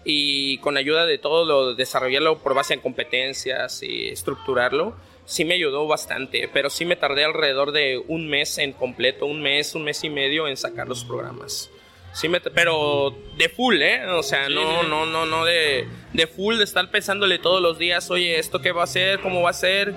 y 0.03 0.57
con 0.59 0.77
ayuda 0.77 1.05
de 1.05 1.17
todo 1.17 1.45
lo 1.45 1.75
desarrollarlo 1.75 2.39
por 2.39 2.53
base 2.53 2.73
en 2.73 2.79
competencias 2.79 3.83
y 3.83 4.09
estructurarlo, 4.09 4.95
sí 5.25 5.45
me 5.45 5.53
ayudó 5.53 5.87
bastante, 5.87 6.49
pero 6.51 6.69
sí 6.69 6.85
me 6.85 6.95
tardé 6.95 7.23
alrededor 7.23 7.71
de 7.71 8.03
un 8.07 8.29
mes 8.29 8.57
en 8.57 8.73
completo, 8.73 9.25
un 9.25 9.41
mes, 9.41 9.75
un 9.75 9.83
mes 9.83 10.03
y 10.03 10.09
medio 10.09 10.47
en 10.47 10.57
sacar 10.57 10.87
los 10.87 11.03
programas. 11.03 11.69
Sí 12.13 12.27
me, 12.27 12.41
pero 12.41 13.15
de 13.37 13.47
full, 13.47 13.81
¿eh? 13.81 14.05
O 14.07 14.23
sea, 14.23 14.49
no, 14.49 14.83
no, 14.83 15.05
no, 15.05 15.25
no 15.25 15.45
de, 15.45 15.87
de 16.11 16.27
full, 16.27 16.57
de 16.57 16.65
estar 16.65 16.91
pensándole 16.91 17.39
todos 17.39 17.61
los 17.61 17.79
días, 17.79 18.11
oye, 18.11 18.37
¿esto 18.37 18.61
qué 18.61 18.73
va 18.73 18.83
a 18.83 18.87
ser? 18.87 19.21
¿Cómo 19.21 19.41
va 19.41 19.51
a 19.51 19.53
ser? 19.53 19.93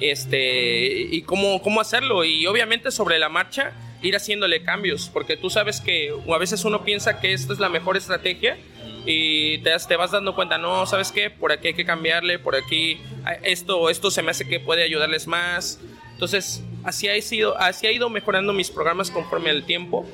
Este, 0.00 0.90
y 1.10 1.22
cómo, 1.22 1.62
cómo 1.62 1.80
hacerlo. 1.80 2.22
Y 2.24 2.46
obviamente 2.46 2.90
sobre 2.90 3.18
la 3.18 3.30
marcha, 3.30 3.72
ir 4.02 4.14
haciéndole 4.14 4.62
cambios, 4.62 5.08
porque 5.10 5.38
tú 5.38 5.48
sabes 5.48 5.80
que 5.80 6.12
a 6.28 6.38
veces 6.38 6.66
uno 6.66 6.84
piensa 6.84 7.20
que 7.20 7.32
esta 7.32 7.54
es 7.54 7.58
la 7.58 7.70
mejor 7.70 7.96
estrategia 7.96 8.58
y 9.06 9.58
te, 9.58 9.70
te, 9.86 9.96
vas 9.96 10.10
dando 10.10 10.34
cuenta, 10.34 10.58
no, 10.58 10.86
¿sabes 10.86 11.12
qué? 11.12 11.30
Por 11.30 11.52
aquí 11.52 11.68
hay 11.68 11.74
que 11.74 11.84
cambiarle, 11.84 12.38
por 12.38 12.56
aquí 12.56 13.00
esto, 13.42 13.90
esto 13.90 14.10
se 14.10 14.22
me 14.22 14.30
hace 14.30 14.48
que 14.48 14.60
puede 14.60 14.82
ayudarles 14.82 15.26
más. 15.26 15.80
Entonces, 16.12 16.62
así 16.84 17.08
ha, 17.08 17.20
sido, 17.20 17.58
así 17.58 17.86
ha 17.86 17.92
ido 17.92 18.08
mejorando 18.08 18.52
mis 18.52 18.70
programas 18.70 19.10
conforme 19.10 19.50
al 19.50 19.64
tiempo 19.64 20.06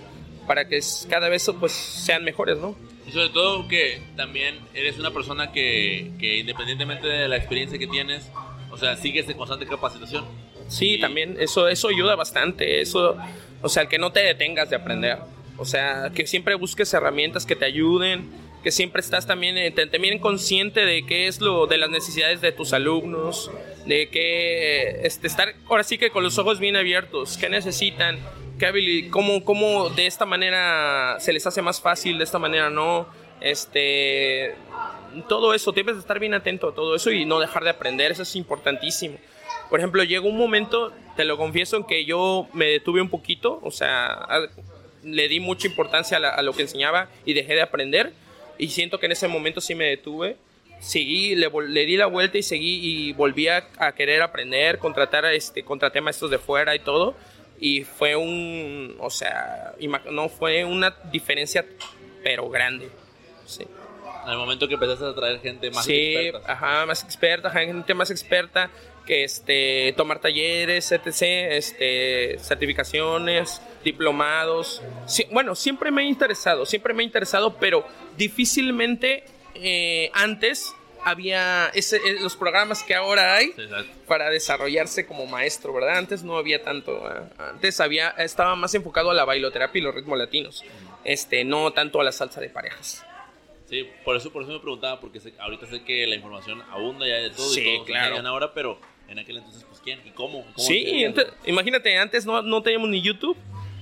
para 0.47 0.67
que 0.67 0.81
cada 1.09 1.29
vez 1.29 1.51
pues, 1.61 1.73
sean 1.73 2.25
mejores, 2.25 2.59
¿no? 2.59 2.75
Y 3.07 3.13
sobre 3.13 3.29
todo 3.29 3.69
que 3.69 4.03
también 4.17 4.59
eres 4.75 4.99
una 4.99 5.11
persona 5.11 5.53
que, 5.53 6.11
que 6.19 6.39
independientemente 6.39 7.07
de 7.07 7.29
la 7.29 7.37
experiencia 7.37 7.79
que 7.79 7.87
tienes, 7.87 8.29
o 8.71 8.77
sea, 8.77 8.97
sigues 8.97 9.29
en 9.29 9.37
constante 9.37 9.67
capacitación. 9.67 10.25
Sí, 10.69 10.99
también 11.01 11.37
eso, 11.41 11.69
eso 11.69 11.89
ayuda 11.89 12.15
bastante. 12.17 12.81
Eso, 12.81 13.17
o 13.63 13.69
sea, 13.69 13.85
el 13.85 13.89
que 13.89 13.99
no 13.99 14.13
te 14.13 14.21
detengas 14.21 14.71
de 14.71 14.77
aprender. 14.77 15.19
O 15.57 15.65
sea, 15.65 16.11
que 16.15 16.27
siempre 16.27 16.55
busques 16.55 16.93
herramientas 16.95 17.45
que 17.45 17.57
te 17.57 17.65
ayuden 17.65 18.31
que 18.63 18.71
siempre 18.71 19.01
estás 19.01 19.27
también, 19.27 19.57
eh, 19.57 19.71
también 19.71 20.19
consciente 20.19 20.85
de 20.85 21.07
qué 21.07 21.27
es 21.27 21.41
lo 21.41 21.67
de 21.67 21.79
las 21.79 21.91
necesidades 21.91 22.41
de 22.41 22.53
tus 22.53 22.73
alumnos, 22.73 23.51
de 23.87 24.09
que 24.09 25.01
este, 25.03 25.27
estar 25.27 25.55
ahora 25.69 25.83
sí 25.83 25.97
que 25.97 26.11
con 26.11 26.23
los 26.23 26.39
ojos 26.39 26.61
bien 26.61 26.77
abiertos, 26.77 27.39
qué 27.39 27.49
necesitan, 27.49 28.19
qué 28.59 29.09
cómo, 29.11 29.45
cómo 29.45 29.89
de 29.89 30.07
esta 30.07 30.27
manera 30.27 31.17
se 31.21 31.33
les 31.33 31.47
hace 31.47 31.63
más 31.63 31.81
fácil, 31.81 32.19
de 32.19 32.25
esta 32.25 32.39
manera 32.39 32.69
no, 32.69 33.07
este, 33.41 34.55
todo 35.29 35.55
eso, 35.55 35.73
debes 35.73 35.97
estar 35.97 36.19
bien 36.19 36.35
atento 36.35 36.69
a 36.69 36.75
todo 36.75 36.95
eso 36.95 37.11
y 37.11 37.25
no 37.25 37.41
dejar 37.41 37.65
de 37.65 37.71
aprender, 37.71 38.13
eso 38.13 38.23
es 38.23 38.37
importantísimo. 38.37 39.17
Por 39.71 39.81
ejemplo, 39.81 40.03
llegó 40.05 40.29
un 40.29 40.37
momento, 40.37 40.93
te 41.17 41.25
lo 41.25 41.39
confieso, 41.39 41.77
en 41.77 41.85
que 41.85 42.05
yo 42.05 42.49
me 42.53 42.67
detuve 42.67 43.01
un 43.01 43.09
poquito, 43.09 43.61
o 43.63 43.71
sea, 43.71 44.27
le 45.03 45.29
di 45.29 45.41
mucha 45.41 45.67
importancia 45.67 46.19
a, 46.19 46.29
a 46.29 46.43
lo 46.43 46.53
que 46.53 46.63
enseñaba 46.63 47.09
y 47.25 47.33
dejé 47.33 47.55
de 47.55 47.63
aprender 47.63 48.13
y 48.61 48.69
siento 48.69 49.01
que 49.01 49.07
en 49.07 49.13
ese 49.13 49.27
momento 49.27 49.61
sí 49.61 49.75
me 49.75 49.87
detuve. 49.87 50.37
Seguí, 50.81 51.35
le, 51.35 51.51
le 51.69 51.87
di 51.87 51.97
la 51.97 52.07
vuelta 52.07 52.39
y 52.39 52.43
seguí 52.43 52.81
y 52.83 53.13
volví 53.13 53.49
a, 53.49 53.67
querer 53.97 54.23
aprender, 54.23 54.79
contratar 54.79 55.25
a 55.25 55.33
este, 55.33 55.63
contraté 55.63 56.01
maestros 56.01 56.31
de 56.31 56.39
fuera 56.39 56.75
y 56.75 56.81
todo. 56.81 57.15
Y 57.59 57.85
fue 57.85 58.17
un, 58.17 58.97
o 59.01 59.11
sea, 59.11 59.75
no 60.11 60.29
fue 60.29 60.65
una 60.65 60.95
diferencia, 61.11 61.65
pero 62.23 62.49
grande. 62.51 62.91
Sí. 63.47 63.67
Al 64.25 64.37
momento 64.37 64.69
que 64.69 64.75
empezaste 64.75 65.07
a 65.07 65.15
traer 65.15 65.41
gente 65.41 65.71
más 65.71 65.89
experta. 65.89 66.39
Sí, 66.39 66.45
ajá, 66.47 66.87
más 66.87 67.03
experta, 67.03 67.51
gente 67.51 67.95
más 67.95 68.11
experta 68.11 68.71
que 69.07 69.25
este, 69.25 69.95
tomar 69.97 70.21
talleres, 70.21 70.93
etc., 70.93 71.23
este, 71.51 72.39
certificaciones, 72.39 73.63
diplomados. 73.85 74.83
bueno, 75.31 75.55
siempre 75.55 75.91
me 75.91 76.03
ha 76.03 76.05
interesado, 76.05 76.67
siempre 76.67 76.95
me 76.95 77.03
ha 77.03 77.07
interesado, 77.07 77.57
pero 77.59 77.87
difícilmente 78.17 79.25
eh, 79.55 80.11
antes 80.15 80.75
había 81.05 81.71
ese, 81.75 81.97
eh, 81.97 82.19
los 82.21 82.37
programas 82.37 82.83
que 82.83 82.95
ahora 82.95 83.35
hay 83.35 83.55
para 84.07 84.31
desarrollarse 84.31 85.07
como 85.07 85.27
maestro, 85.27 85.73
¿verdad? 85.73 85.99
Antes 85.99 86.23
no 86.23 86.37
había 86.37 86.63
tanto. 86.63 86.93
¿eh? 87.11 87.23
Antes 87.39 87.81
había, 87.81 88.11
estaba 88.11 88.55
más 88.57 88.75
enfocado 88.75 89.11
a 89.11 89.15
la 89.15 89.25
bailoterapia 89.25 89.79
y 89.79 89.83
los 89.83 89.95
ritmos 89.95 90.19
latinos, 90.19 90.65
este, 91.05 91.45
no 91.45 91.73
tanto 91.73 92.01
a 92.01 92.05
la 92.05 92.13
salsa 92.13 92.41
de 92.41 92.51
parejas. 92.51 93.05
Sí, 93.69 93.89
por 94.05 94.17
eso, 94.17 94.33
por 94.33 94.43
eso 94.43 94.53
me 94.53 94.59
preguntaba, 94.59 95.01
porque 95.01 95.21
ahorita 95.39 95.67
sé 95.67 95.83
que 95.85 96.07
la 96.07 96.17
información 96.17 96.61
abunda 96.71 97.07
ya 97.07 97.17
de 97.17 97.31
todo 97.31 97.57
y 97.57 97.77
todo 97.77 97.85
claro. 97.85 98.27
ahora, 98.27 98.53
pero 98.53 98.81
en 99.09 99.21
aquel 99.21 99.39
entonces, 99.39 99.65
pues, 99.69 99.81
¿quién 99.81 100.01
y 100.05 100.11
cómo? 100.11 100.45
sí, 100.57 101.07
imagínate, 101.47 101.97
antes 101.97 102.27
no, 102.27 102.43
no 102.43 102.63
teníamos 102.63 102.89
ni 102.89 103.01
YouTube, 103.01 103.37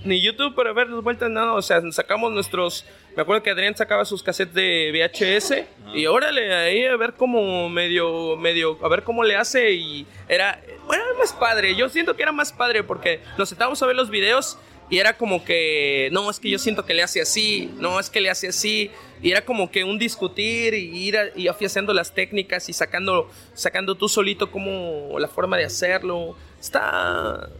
ni 0.04 0.20
YouTube 0.20 0.54
para 0.54 0.72
ver 0.72 0.88
las 0.88 1.02
vueltas, 1.02 1.30
nada, 1.30 1.54
o 1.54 1.62
sea, 1.62 1.80
sacamos 1.92 2.32
nuestros, 2.32 2.84
me 3.16 3.22
acuerdo 3.22 3.42
que 3.42 3.50
Adrián 3.50 3.76
sacaba 3.76 4.04
sus 4.04 4.22
cassettes 4.22 4.54
de 4.54 4.90
VHS 4.92 5.64
y 5.94 6.06
órale, 6.06 6.54
ahí 6.54 6.84
a 6.84 6.96
ver 6.96 7.14
cómo 7.14 7.68
medio, 7.68 8.36
medio, 8.36 8.78
a 8.84 8.88
ver 8.88 9.02
cómo 9.02 9.24
le 9.24 9.36
hace 9.36 9.72
y 9.72 10.06
era, 10.28 10.60
bueno, 10.86 11.04
era 11.04 11.18
más 11.18 11.32
padre, 11.32 11.74
yo 11.74 11.88
siento 11.88 12.16
que 12.16 12.22
era 12.22 12.32
más 12.32 12.52
padre 12.52 12.84
porque 12.84 13.20
nos 13.36 13.48
sentábamos 13.48 13.82
a 13.82 13.86
ver 13.86 13.96
los 13.96 14.10
videos 14.10 14.58
y 14.90 14.98
era 14.98 15.16
como 15.16 15.44
que, 15.44 16.08
no, 16.12 16.30
es 16.30 16.40
que 16.40 16.48
yo 16.48 16.58
siento 16.58 16.86
que 16.86 16.94
le 16.94 17.02
hace 17.02 17.20
así, 17.20 17.70
no, 17.76 18.00
es 18.00 18.08
que 18.08 18.20
le 18.20 18.30
hace 18.30 18.48
así. 18.48 18.90
Y 19.20 19.30
era 19.30 19.44
como 19.44 19.70
que 19.70 19.84
un 19.84 19.98
discutir 19.98 20.72
y 20.72 21.08
ir 21.08 21.32
y 21.36 21.48
afianzando 21.48 21.92
las 21.92 22.14
técnicas 22.14 22.68
y 22.68 22.72
sacando, 22.72 23.30
sacando 23.52 23.96
tú 23.96 24.08
solito 24.08 24.50
como 24.50 25.18
la 25.18 25.28
forma 25.28 25.58
de 25.58 25.64
hacerlo. 25.64 26.36
Está... 26.58 27.50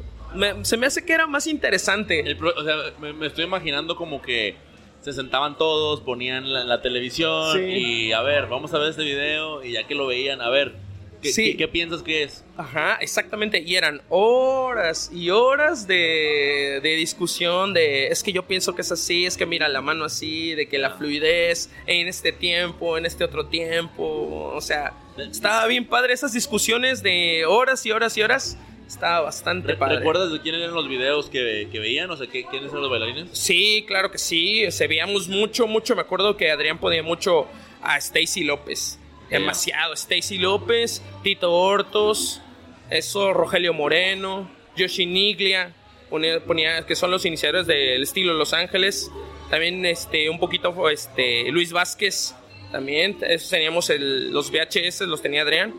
se 0.63 0.77
me 0.77 0.87
hace 0.87 1.05
que 1.05 1.13
era 1.13 1.27
más 1.27 1.47
interesante. 1.47 2.37
o 2.41 2.65
sea, 2.65 2.77
me, 3.01 3.27
estoy 3.27 3.45
imaginando 3.45 3.97
como 3.97 4.23
que 4.23 4.57
se 5.01 5.13
sentaban 5.13 5.57
todos, 5.57 6.01
ponían 6.01 6.53
la, 6.53 6.65
la 6.65 6.83
televisión 6.83 7.69
y 7.69 8.13
a 8.13 8.23
ver, 8.23 8.47
vamos 8.47 8.75
a 8.75 8.79
ver 8.79 8.91
este 8.91 9.05
video 9.05 9.63
y 9.65 9.73
ya 9.73 9.87
que 9.87 9.95
lo 9.95 10.07
veían, 10.07 10.41
a 10.41 10.49
ver, 10.49 10.75
¿Qué, 11.21 11.57
¿qué, 11.57 11.69
piensas 11.69 12.03
que 12.03 12.23
es? 12.23 12.45
Ajá, 12.57 12.97
exactamente. 13.01 13.61
Y 13.61 13.75
eran 13.75 14.03
horas 14.09 15.11
y 15.13 15.31
horas 15.31 15.87
de, 15.87 16.81
de, 16.83 16.91
discusión 16.97 17.75
de, 17.75 18.09
es 18.09 18.23
que 18.23 18.33
yo 18.33 18.47
pienso 18.47 18.75
que 18.75 18.83
es 18.83 18.93
así, 18.93 19.27
es 19.27 19.37
que 19.37 19.45
mira 19.45 19.69
la 19.69 19.81
mano 19.81 20.05
así, 20.05 20.55
de 20.55 20.69
que 20.69 20.79
la 20.79 20.91
fluidez 20.91 21.71
en 21.87 22.07
este 22.07 22.33
tiempo, 22.33 22.97
en 22.97 23.07
este 23.07 23.25
otro 23.25 23.47
tiempo. 23.47 24.53
O 24.55 24.61
sea, 24.61 24.93
estaba 25.17 25.67
bien 25.67 25.87
padre 25.87 26.13
esas 26.13 26.33
discusiones 26.33 27.03
de 27.03 27.45
horas 27.47 27.85
y 27.85 27.91
horas 27.91 28.17
y 28.17 28.23
horas. 28.23 28.57
Estaba 28.89 29.21
bastante 29.21 29.77
padre. 29.77 29.99
¿Recuerdas 29.99 30.33
de 30.33 30.41
quiénes 30.41 30.63
eran 30.63 30.75
los 30.75 30.89
videos 30.89 31.29
que, 31.29 31.69
que 31.71 31.79
veían? 31.79 32.11
O 32.11 32.17
sea, 32.17 32.27
¿quiénes 32.27 32.71
eran 32.71 32.81
los 32.81 32.91
bailarines? 32.91 33.29
Sí, 33.33 33.85
claro 33.87 34.11
que 34.11 34.17
sí. 34.17 34.69
Se 34.71 34.89
veíamos 34.89 35.29
mucho, 35.29 35.67
mucho. 35.67 35.95
Me 35.95 36.01
acuerdo 36.01 36.39
que 36.39 36.51
Adrián 36.51 36.79
ponía 36.79 37.03
mucho 37.03 37.47
a 37.83 37.99
Stacy 37.99 38.45
López 38.45 38.99
Demasiado. 39.31 39.93
Stacy 39.93 40.39
López, 40.39 41.03
Tito 41.23 41.53
Hortos, 41.53 42.41
eso, 42.89 43.35
Rogelio 43.35 43.75
Moreno, 43.75 44.51
Yoshi 44.75 45.05
Niglia, 45.05 45.75
ponía, 46.09 46.87
que 46.87 46.97
son 46.97 47.11
los 47.11 47.27
iniciadores 47.27 47.67
del 47.67 48.03
estilo 48.03 48.33
Los 48.33 48.55
Ángeles. 48.55 49.11
También 49.51 49.85
este, 49.85 50.31
un 50.31 50.39
poquito 50.39 50.89
este, 50.89 51.51
Luis 51.51 51.73
Vázquez, 51.73 52.35
también. 52.73 53.19
Eso 53.21 53.51
teníamos 53.51 53.91
los 53.99 54.51
VHS, 54.51 55.03
los 55.03 55.21
tenía 55.21 55.43
Adrián. 55.43 55.75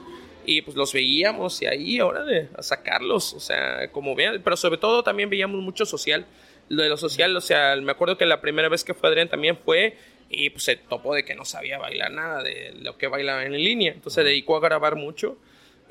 Y 0.45 0.61
pues 0.61 0.75
los 0.75 0.93
veíamos 0.93 1.61
y 1.61 1.65
ahí, 1.65 1.99
ahora 1.99 2.23
de 2.23 2.49
a 2.55 2.63
sacarlos, 2.63 3.33
o 3.33 3.39
sea, 3.39 3.91
como 3.91 4.15
vean, 4.15 4.41
pero 4.43 4.57
sobre 4.57 4.77
todo 4.77 5.03
también 5.03 5.29
veíamos 5.29 5.61
mucho 5.61 5.85
social. 5.85 6.25
Lo 6.69 6.83
de 6.83 6.89
lo 6.89 6.97
social, 6.97 7.35
o 7.35 7.41
sea, 7.41 7.75
me 7.77 7.91
acuerdo 7.91 8.17
que 8.17 8.25
la 8.25 8.41
primera 8.41 8.69
vez 8.69 8.83
que 8.83 8.93
fue 8.93 9.09
Adrián 9.09 9.27
también 9.27 9.57
fue 9.57 9.97
y 10.29 10.51
pues 10.51 10.63
se 10.63 10.75
topó 10.75 11.15
de 11.15 11.25
que 11.25 11.33
no 11.33 11.43
sabía 11.43 11.79
bailar 11.79 12.11
nada 12.11 12.43
de 12.43 12.73
lo 12.79 12.97
que 12.97 13.07
bailaba 13.07 13.43
en 13.43 13.53
línea, 13.53 13.91
entonces 13.91 14.13
se 14.13 14.23
dedicó 14.23 14.55
a 14.55 14.59
grabar 14.59 14.95
mucho 14.95 15.37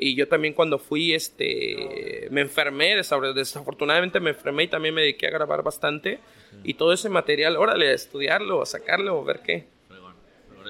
y 0.01 0.15
yo 0.15 0.29
también 0.29 0.55
cuando 0.55 0.79
fui, 0.79 1.13
este, 1.13 2.29
me 2.31 2.41
enfermé, 2.41 2.95
desafortunadamente 2.95 4.21
me 4.21 4.31
enfermé 4.31 4.63
y 4.63 4.69
también 4.69 4.95
me 4.95 5.01
dediqué 5.01 5.27
a 5.27 5.31
grabar 5.31 5.65
bastante. 5.65 6.21
Y 6.63 6.75
todo 6.75 6.93
ese 6.93 7.09
material, 7.09 7.57
órale, 7.57 7.89
a 7.89 7.93
estudiarlo, 7.95 8.63
a 8.63 8.67
sacarlo, 8.67 9.21
a 9.21 9.25
ver 9.25 9.41
qué. 9.45 9.67
Bueno, 9.89 10.15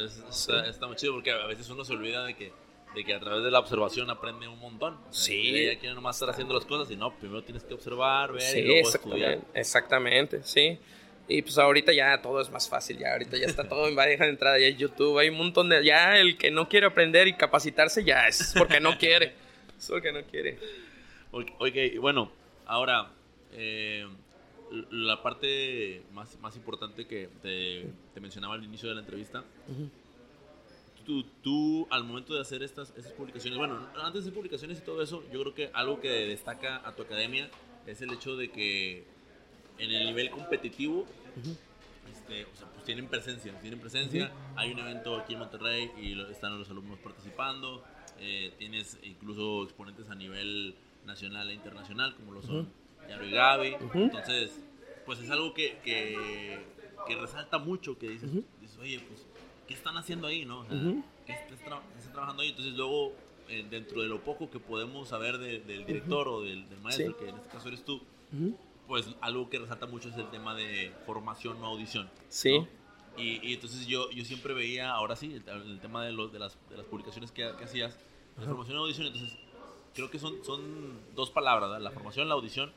está, 0.01 0.87
muy 0.87 0.97
chido 0.97 1.13
porque 1.13 1.31
a 1.31 1.47
veces 1.47 1.69
uno 1.69 1.85
se 1.85 1.93
olvida 1.93 2.25
de 2.25 2.35
que, 2.35 2.53
de 2.99 3.05
que 3.05 3.15
a 3.15 3.21
través 3.21 3.45
de 3.45 3.51
la 3.53 3.61
observación 3.61 4.11
aprende 4.11 4.49
un 4.49 4.59
montón. 4.59 4.99
sí. 5.11 5.65
Ya 5.65 5.79
quiere 5.79 5.95
nomás 5.95 6.17
estar 6.17 6.31
haciendo 6.31 6.53
las 6.53 6.65
cosas 6.65 6.91
y 6.91 6.97
no, 6.97 7.15
primero 7.15 7.45
tienes 7.45 7.63
que 7.63 7.75
observar, 7.75 8.33
ver 8.33 8.59
y 8.59 8.63
luego 8.63 8.89
estudiar. 8.89 9.39
Exactamente, 9.55 10.43
sí. 10.43 10.79
Y 11.29 11.43
pues 11.43 11.57
ahorita 11.59 11.93
ya 11.93 12.21
todo 12.21 12.41
es 12.41 12.51
más 12.51 12.69
fácil, 12.69 12.99
ya 12.99 13.13
ahorita 13.13 13.37
ya 13.37 13.47
está 13.47 13.69
todo 13.69 13.87
en 13.87 13.95
bandeja 13.95 14.25
de 14.25 14.31
entrada, 14.35 14.59
ya 14.59 14.67
hay 14.67 14.75
YouTube, 14.75 15.17
hay 15.19 15.29
un 15.29 15.37
montón 15.37 15.69
de... 15.69 15.85
Ya 15.85 16.19
el 16.19 16.37
que 16.37 16.51
no 16.51 16.69
quiere 16.69 16.87
aprender 16.87 17.29
y 17.29 17.35
capacitarse 17.35 18.03
ya 18.03 18.27
es 18.27 18.53
porque 18.59 18.81
no 18.81 18.99
quiere, 18.99 19.35
es 19.79 19.87
porque 19.89 20.11
no 20.11 20.23
quiere. 20.25 20.59
Ok, 21.31 22.01
bueno, 22.01 22.33
ahora, 22.67 23.13
eh, 23.53 24.09
la 24.91 25.23
parte 25.23 26.03
más, 26.13 26.37
más 26.41 26.57
importante 26.57 27.07
que 27.07 27.29
te, 27.43 27.87
te, 28.13 28.21
mencionaba 28.21 28.55
al 28.55 28.65
inicio 28.65 28.89
de 28.89 28.97
la 28.97 29.03
entrevista, 29.03 29.45
tú, 31.09 31.25
tú, 31.43 31.89
al 31.91 32.05
momento 32.05 32.35
de 32.35 32.43
hacer 32.43 32.63
estas, 32.63 32.93
estas 32.95 33.13
publicaciones, 33.13 33.57
bueno, 33.59 33.89
antes 34.05 34.27
de 34.27 34.31
publicaciones 34.31 34.79
y 34.79 34.83
todo 34.83 35.03
eso, 35.03 35.25
yo 35.33 35.41
creo 35.41 35.55
que 35.55 35.71
algo 35.73 36.03
que 36.03 36.11
destaca 36.11 36.87
a 36.87 36.95
tu 36.95 37.03
academia 37.03 37.49
es 37.87 38.03
el 38.03 38.13
hecho 38.13 38.37
de 38.37 38.51
que 38.51 39.05
en 39.79 39.91
el 39.91 40.05
nivel 40.05 40.29
competitivo, 40.29 41.07
este, 42.13 42.45
o 42.45 42.55
sea, 42.55 42.69
pues 42.75 42.85
tienen 42.85 43.07
presencia, 43.07 43.59
tienen 43.61 43.81
presencia. 43.81 44.31
Hay 44.55 44.71
un 44.71 44.81
evento 44.81 45.17
aquí 45.17 45.33
en 45.33 45.39
Monterrey 45.39 45.91
y 45.99 46.21
están 46.31 46.59
los 46.59 46.69
alumnos 46.69 46.99
participando. 46.99 47.83
Eh, 48.21 48.53
tienes 48.59 48.99
incluso 49.03 49.63
exponentes 49.63 50.11
a 50.11 50.15
nivel 50.15 50.75
nacional 51.07 51.49
e 51.49 51.55
internacional, 51.55 52.15
como 52.17 52.33
lo 52.33 52.43
son 52.43 52.69
Yaro 53.09 53.27
y 53.27 53.31
Gaby. 53.31 53.77
Entonces, 53.95 54.61
pues 55.07 55.21
es 55.21 55.31
algo 55.31 55.55
que, 55.55 55.79
que, 55.83 56.59
que 57.07 57.17
resalta 57.17 57.57
mucho, 57.57 57.99
que 57.99 58.11
dices, 58.11 58.31
oye, 58.79 59.01
pues, 59.09 59.27
¿qué 59.69 59.75
están 59.75 59.97
haciendo 59.97 60.27
ahí, 60.27 60.45
no? 60.45 60.61
O 60.61 60.65
sea, 60.65 60.75
¿qué, 61.27 61.33
están, 61.33 61.81
trabajando 62.13 62.43
ahí? 62.43 62.49
Entonces, 62.49 62.75
luego, 62.75 63.13
eh, 63.49 63.65
dentro 63.71 64.03
de 64.03 64.09
lo 64.09 64.21
poco 64.25 64.51
que 64.51 64.59
podemos 64.59 65.09
saber 65.09 65.39
del 65.39 65.87
director 65.87 66.27
o 66.27 66.43
del, 66.43 66.69
del 66.69 66.81
maestro, 66.81 67.17
que 67.17 67.29
en 67.29 67.37
este 67.37 67.49
caso 67.51 67.69
eres 67.69 67.85
tú, 67.85 68.01
pues 68.89 69.07
algo 69.21 69.49
que 69.51 69.59
resalta 69.59 69.87
mucho 69.87 70.09
es 70.09 70.17
el 70.17 70.29
tema 70.31 70.55
de 70.55 70.93
formación 71.07 71.63
o 71.63 71.67
audición. 71.67 72.11
Sí. 72.31 72.67
Y, 73.19 73.53
entonces 73.53 73.87
yo, 73.87 74.11
yo 74.11 74.25
siempre 74.25 74.55
veía, 74.55 74.91
ahora 74.91 75.17
sí, 75.17 75.35
el, 75.35 75.81
tema 75.81 76.05
de, 76.05 76.13
los, 76.13 76.33
de, 76.33 76.39
las, 76.39 76.57
de 76.71 76.77
las 76.77 76.87
publicaciones 76.87 77.31
que, 77.31 77.45
hacías, 77.45 77.99
la 78.39 78.47
formación 78.47 78.77
y 78.77 78.81
audición, 78.81 79.07
entonces 79.09 79.37
creo 79.95 80.11
que 80.11 80.19
son, 80.19 80.45
son 80.45 80.99
dos 81.15 81.31
palabras, 81.31 81.81
la 81.83 81.91
formación 81.91 82.27
y 82.27 82.29
la 82.29 82.35
audición, 82.35 82.73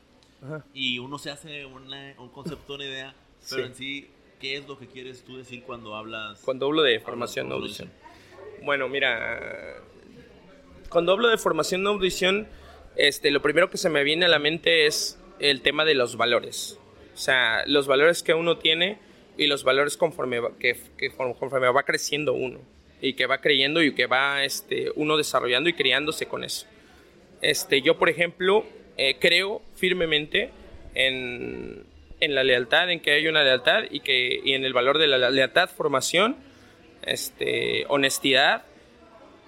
y 0.74 0.98
uno 0.98 1.18
se 1.18 1.30
hace 1.30 1.64
un 1.64 2.28
concepto, 2.30 2.74
una 2.74 2.84
idea, 2.84 3.14
pero 3.48 3.64
en 3.64 3.74
sí, 3.74 4.10
¿qué 4.42 4.56
es 4.56 4.66
lo 4.66 4.76
que 4.76 4.88
quieres 4.88 5.22
tú 5.22 5.38
decir 5.38 5.62
cuando 5.62 5.94
hablas? 5.94 6.40
Cuando 6.40 6.66
hablo 6.66 6.82
de 6.82 6.98
formación 6.98 7.48
y 7.48 7.52
audición. 7.52 7.92
Bueno, 8.64 8.88
mira, 8.88 9.76
cuando 10.88 11.12
hablo 11.12 11.28
de 11.28 11.38
formación 11.38 11.84
y 11.84 11.86
audición, 11.86 12.48
este, 12.96 13.30
lo 13.30 13.40
primero 13.40 13.70
que 13.70 13.78
se 13.78 13.88
me 13.88 14.02
viene 14.02 14.26
a 14.26 14.28
la 14.28 14.40
mente 14.40 14.86
es 14.86 15.16
el 15.38 15.62
tema 15.62 15.84
de 15.84 15.94
los 15.94 16.16
valores. 16.16 16.80
O 17.14 17.16
sea, 17.16 17.62
los 17.66 17.86
valores 17.86 18.24
que 18.24 18.34
uno 18.34 18.58
tiene 18.58 18.98
y 19.38 19.46
los 19.46 19.62
valores 19.62 19.96
conforme 19.96 20.40
va, 20.40 20.50
que, 20.58 20.76
conforme 21.16 21.68
va 21.70 21.84
creciendo 21.84 22.32
uno 22.32 22.58
y 23.00 23.14
que 23.14 23.26
va 23.26 23.38
creyendo 23.38 23.80
y 23.80 23.94
que 23.94 24.06
va 24.06 24.44
este, 24.44 24.90
uno 24.96 25.16
desarrollando 25.16 25.68
y 25.68 25.74
criándose 25.74 26.26
con 26.26 26.42
eso. 26.42 26.66
Este, 27.42 27.80
yo, 27.80 27.96
por 27.96 28.08
ejemplo, 28.08 28.64
eh, 28.96 29.18
creo 29.20 29.62
firmemente 29.76 30.50
en, 30.94 31.84
en, 32.24 32.34
la 32.34 32.44
lealtad, 32.44 32.90
en 32.90 33.00
que 33.00 33.12
hay 33.12 33.26
una 33.26 33.42
lealtad 33.42 33.84
y, 33.90 34.00
que, 34.00 34.40
y 34.44 34.54
en 34.54 34.64
el 34.64 34.72
valor 34.72 34.98
de 34.98 35.06
la 35.06 35.30
lealtad, 35.30 35.68
formación, 35.68 36.36
este, 37.04 37.84
honestidad, 37.88 38.64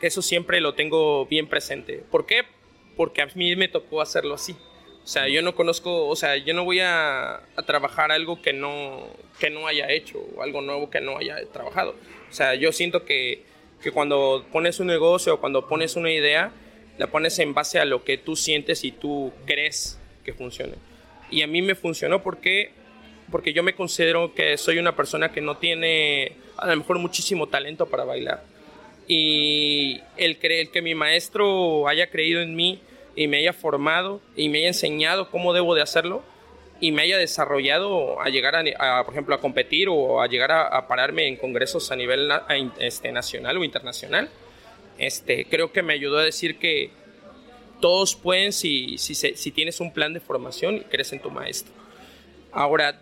que 0.00 0.08
eso 0.08 0.22
siempre 0.22 0.60
lo 0.60 0.74
tengo 0.74 1.26
bien 1.26 1.48
presente. 1.48 2.02
¿Por 2.10 2.26
qué? 2.26 2.42
Porque 2.96 3.22
a 3.22 3.26
mí 3.34 3.56
me 3.56 3.68
tocó 3.68 4.00
hacerlo 4.00 4.34
así. 4.34 4.52
O 5.04 5.06
sea, 5.06 5.28
yo 5.28 5.42
no 5.42 5.54
conozco, 5.54 6.08
o 6.08 6.16
sea, 6.16 6.36
yo 6.36 6.54
no 6.54 6.64
voy 6.64 6.80
a, 6.80 7.42
trabajar 7.66 8.10
algo 8.10 8.40
que 8.40 8.54
no, 8.54 9.06
que 9.38 9.50
no 9.50 9.66
haya 9.66 9.90
hecho, 9.90 10.18
o 10.34 10.42
algo 10.42 10.62
nuevo 10.62 10.88
que 10.88 11.00
no 11.00 11.18
haya 11.18 11.36
trabajado. 11.52 11.94
O 12.30 12.32
sea, 12.32 12.54
yo 12.54 12.72
siento 12.72 13.04
que, 13.04 13.42
que 13.82 13.92
cuando 13.92 14.46
pones 14.50 14.80
un 14.80 14.86
negocio 14.86 15.34
o 15.34 15.40
cuando 15.40 15.68
pones 15.68 15.96
una 15.96 16.10
idea, 16.10 16.52
la 16.96 17.08
pones 17.08 17.38
en 17.38 17.52
base 17.52 17.78
a 17.78 17.84
lo 17.84 18.02
que 18.02 18.16
tú 18.16 18.34
sientes 18.34 18.82
y 18.84 18.92
tú 18.92 19.32
crees 19.44 19.98
que 20.24 20.32
funcione. 20.32 20.74
Y 21.30 21.42
a 21.42 21.46
mí 21.46 21.62
me 21.62 21.74
funcionó 21.74 22.22
porque, 22.22 22.70
porque 23.30 23.52
yo 23.52 23.62
me 23.62 23.74
considero 23.74 24.34
que 24.34 24.56
soy 24.56 24.78
una 24.78 24.94
persona 24.94 25.32
que 25.32 25.40
no 25.40 25.56
tiene 25.56 26.32
a 26.56 26.66
lo 26.66 26.76
mejor 26.76 26.98
muchísimo 26.98 27.48
talento 27.48 27.86
para 27.86 28.04
bailar. 28.04 28.44
Y 29.06 30.00
el, 30.16 30.38
el 30.40 30.70
que 30.70 30.82
mi 30.82 30.94
maestro 30.94 31.88
haya 31.88 32.10
creído 32.10 32.40
en 32.40 32.54
mí, 32.54 32.80
y 33.16 33.28
me 33.28 33.38
haya 33.38 33.52
formado 33.52 34.20
y 34.36 34.48
me 34.48 34.58
haya 34.58 34.68
enseñado 34.68 35.30
cómo 35.30 35.52
debo 35.52 35.74
de 35.74 35.82
hacerlo 35.82 36.22
y 36.80 36.92
me 36.92 37.02
haya 37.02 37.16
desarrollado 37.16 38.20
a 38.20 38.28
llegar 38.28 38.56
a, 38.56 39.04
por 39.04 39.14
ejemplo, 39.14 39.34
a 39.34 39.40
competir 39.40 39.88
o 39.88 40.20
a 40.20 40.26
llegar 40.26 40.52
a, 40.52 40.86
pararme 40.88 41.28
en 41.28 41.36
congresos 41.36 41.90
a 41.92 41.96
nivel 41.96 42.30
este, 42.78 43.12
nacional 43.12 43.56
o 43.56 43.64
internacional. 43.64 44.28
Este, 44.98 45.46
creo 45.46 45.72
que 45.72 45.82
me 45.82 45.94
ayudó 45.94 46.18
a 46.18 46.24
decir 46.24 46.58
que 46.58 46.90
todos 47.84 48.14
pueden 48.14 48.50
si, 48.54 48.96
si, 48.96 49.50
tienes 49.50 49.78
un 49.78 49.92
plan 49.92 50.14
de 50.14 50.18
formación 50.18 50.76
y 50.76 50.80
crees 50.84 51.12
en 51.12 51.20
tu 51.20 51.30
maestro. 51.30 51.74
Ahora, 52.50 52.98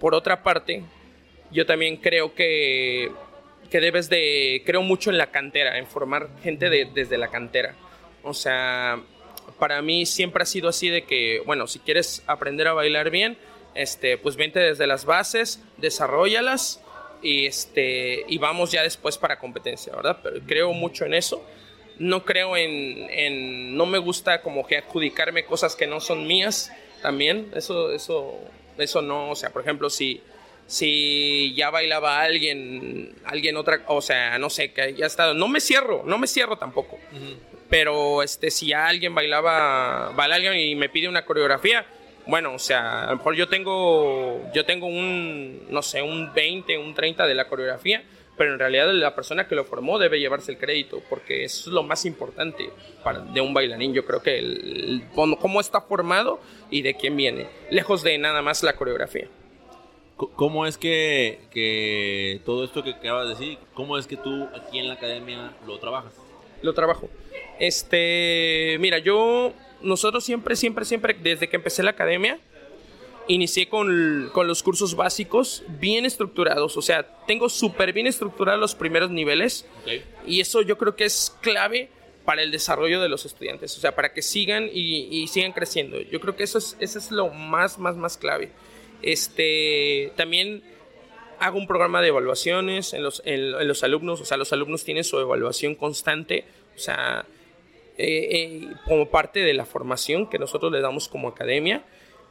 por 0.00 0.12
otra 0.12 0.42
parte, 0.42 0.82
yo 1.52 1.64
también 1.66 1.98
creo 1.98 2.34
que, 2.34 3.12
que 3.70 3.78
debes 3.78 4.08
de, 4.08 4.64
creo 4.66 4.82
mucho 4.82 5.10
en 5.10 5.18
la 5.18 5.28
cantera, 5.30 5.78
en 5.78 5.86
formar 5.86 6.30
gente 6.42 6.68
de, 6.68 6.90
desde 6.92 7.16
la 7.16 7.28
cantera. 7.28 7.76
O 8.24 8.34
sea, 8.34 9.00
para 9.60 9.80
mí 9.82 10.04
siempre 10.04 10.42
ha 10.42 10.46
sido 10.46 10.68
así 10.68 10.88
de 10.88 11.04
que, 11.04 11.40
bueno, 11.46 11.68
si 11.68 11.78
quieres 11.78 12.24
aprender 12.26 12.66
a 12.66 12.72
bailar 12.72 13.10
bien, 13.10 13.38
este, 13.76 14.18
pues 14.18 14.34
vente 14.34 14.58
desde 14.58 14.88
las 14.88 15.04
bases, 15.04 15.62
desarrollalas 15.76 16.82
y, 17.22 17.46
este, 17.46 18.24
y 18.26 18.38
vamos 18.38 18.72
ya 18.72 18.82
después 18.82 19.16
para 19.16 19.38
competencia, 19.38 19.94
¿verdad? 19.94 20.18
Pero 20.24 20.40
creo 20.44 20.72
mucho 20.72 21.04
en 21.04 21.14
eso. 21.14 21.40
No 21.98 22.24
creo 22.24 22.56
en, 22.56 23.08
en 23.10 23.76
no 23.76 23.86
me 23.86 23.98
gusta 23.98 24.42
como 24.42 24.66
que 24.66 24.78
adjudicarme 24.78 25.44
cosas 25.44 25.76
que 25.76 25.86
no 25.86 26.00
son 26.00 26.26
mías 26.26 26.72
también. 27.02 27.50
Eso, 27.54 27.92
eso, 27.92 28.40
eso 28.78 29.02
no, 29.02 29.30
o 29.30 29.36
sea, 29.36 29.50
por 29.50 29.62
ejemplo, 29.62 29.90
si, 29.90 30.22
si 30.66 31.54
ya 31.54 31.70
bailaba 31.70 32.22
alguien, 32.22 33.14
alguien 33.24 33.56
otra, 33.56 33.82
o 33.86 34.00
sea, 34.00 34.38
no 34.38 34.50
sé, 34.50 34.72
que 34.72 34.94
ya 34.94 35.06
está, 35.06 35.34
no 35.34 35.48
me 35.48 35.60
cierro, 35.60 36.02
no 36.04 36.18
me 36.18 36.26
cierro 36.26 36.56
tampoco. 36.56 36.98
Pero 37.68 38.22
este, 38.22 38.50
si 38.50 38.72
alguien 38.72 39.14
bailaba, 39.14 40.12
baila 40.14 40.36
alguien 40.36 40.54
y 40.54 40.74
me 40.74 40.88
pide 40.88 41.08
una 41.08 41.24
coreografía, 41.24 41.86
bueno, 42.26 42.54
o 42.54 42.58
sea, 42.58 43.04
a 43.04 43.10
lo 43.10 43.16
mejor 43.18 43.34
yo 43.34 43.48
tengo, 43.48 44.50
yo 44.54 44.64
tengo 44.64 44.86
un, 44.86 45.66
no 45.70 45.82
sé, 45.82 46.00
un 46.02 46.32
20, 46.32 46.78
un 46.78 46.94
30 46.94 47.26
de 47.26 47.34
la 47.34 47.48
coreografía, 47.48 48.02
pero 48.36 48.52
en 48.52 48.58
realidad 48.58 48.92
la 48.92 49.14
persona 49.14 49.46
que 49.46 49.54
lo 49.54 49.64
formó 49.64 49.98
debe 49.98 50.18
llevarse 50.18 50.52
el 50.52 50.58
crédito, 50.58 51.02
porque 51.08 51.44
eso 51.44 51.70
es 51.70 51.74
lo 51.74 51.82
más 51.82 52.04
importante 52.04 52.70
para, 53.02 53.20
de 53.20 53.40
un 53.40 53.54
bailarín. 53.54 53.94
Yo 53.94 54.04
creo 54.04 54.22
que 54.22 54.38
el, 54.38 55.04
cómo 55.14 55.60
está 55.60 55.80
formado 55.80 56.40
y 56.70 56.82
de 56.82 56.94
quién 56.94 57.16
viene, 57.16 57.46
lejos 57.70 58.02
de 58.02 58.18
nada 58.18 58.42
más 58.42 58.62
la 58.62 58.74
coreografía. 58.74 59.28
¿Cómo 60.16 60.64
es 60.64 60.78
que, 60.78 61.40
que 61.50 62.40
todo 62.44 62.64
esto 62.64 62.84
que 62.84 62.90
acabas 62.90 63.24
de 63.28 63.34
decir, 63.34 63.58
cómo 63.74 63.98
es 63.98 64.06
que 64.06 64.16
tú 64.16 64.48
aquí 64.54 64.78
en 64.78 64.86
la 64.86 64.94
academia 64.94 65.52
lo 65.66 65.78
trabajas? 65.78 66.14
Lo 66.62 66.72
trabajo. 66.72 67.10
Este, 67.58 68.76
mira, 68.80 68.98
yo, 68.98 69.52
nosotros 69.82 70.24
siempre, 70.24 70.54
siempre, 70.54 70.84
siempre, 70.84 71.16
desde 71.20 71.48
que 71.48 71.56
empecé 71.56 71.82
la 71.82 71.90
academia, 71.90 72.38
inicié 73.28 73.68
con, 73.68 74.30
con 74.32 74.46
los 74.46 74.62
cursos 74.62 74.94
básicos 74.94 75.62
bien 75.80 76.04
estructurados. 76.04 76.76
O 76.76 76.82
sea, 76.82 77.02
tengo 77.26 77.48
súper 77.48 77.92
bien 77.92 78.06
estructurados 78.06 78.60
los 78.60 78.74
primeros 78.74 79.10
niveles. 79.10 79.66
Y 80.26 80.40
eso 80.40 80.62
yo 80.62 80.78
creo 80.78 80.96
que 80.96 81.04
es 81.04 81.36
clave 81.40 81.90
para 82.24 82.42
el 82.42 82.50
desarrollo 82.50 83.00
de 83.00 83.08
los 83.08 83.24
estudiantes. 83.26 83.76
O 83.76 83.80
sea, 83.80 83.94
para 83.94 84.12
que 84.12 84.22
sigan 84.22 84.68
y, 84.72 85.08
y 85.10 85.28
sigan 85.28 85.52
creciendo. 85.52 86.00
Yo 86.00 86.20
creo 86.20 86.36
que 86.36 86.44
eso 86.44 86.58
es, 86.58 86.76
eso 86.80 86.98
es 86.98 87.10
lo 87.10 87.28
más, 87.30 87.78
más, 87.78 87.96
más 87.96 88.16
clave. 88.16 88.50
Este, 89.02 90.12
también 90.16 90.62
hago 91.38 91.58
un 91.58 91.66
programa 91.66 92.00
de 92.00 92.08
evaluaciones 92.08 92.94
en 92.94 93.02
los, 93.02 93.22
en 93.24 93.68
los 93.68 93.84
alumnos. 93.84 94.20
O 94.20 94.24
sea, 94.24 94.36
los 94.36 94.52
alumnos 94.52 94.84
tienen 94.84 95.04
su 95.04 95.18
evaluación 95.18 95.74
constante. 95.74 96.44
O 96.74 96.78
sea, 96.78 97.26
eh, 97.98 98.66
como 98.86 99.08
parte 99.08 99.40
de 99.40 99.54
la 99.54 99.64
formación 99.64 100.28
que 100.28 100.38
nosotros 100.38 100.72
le 100.72 100.80
damos 100.80 101.08
como 101.08 101.28
academia. 101.28 101.84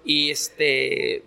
Y 0.04 0.32
este, 0.32 1.24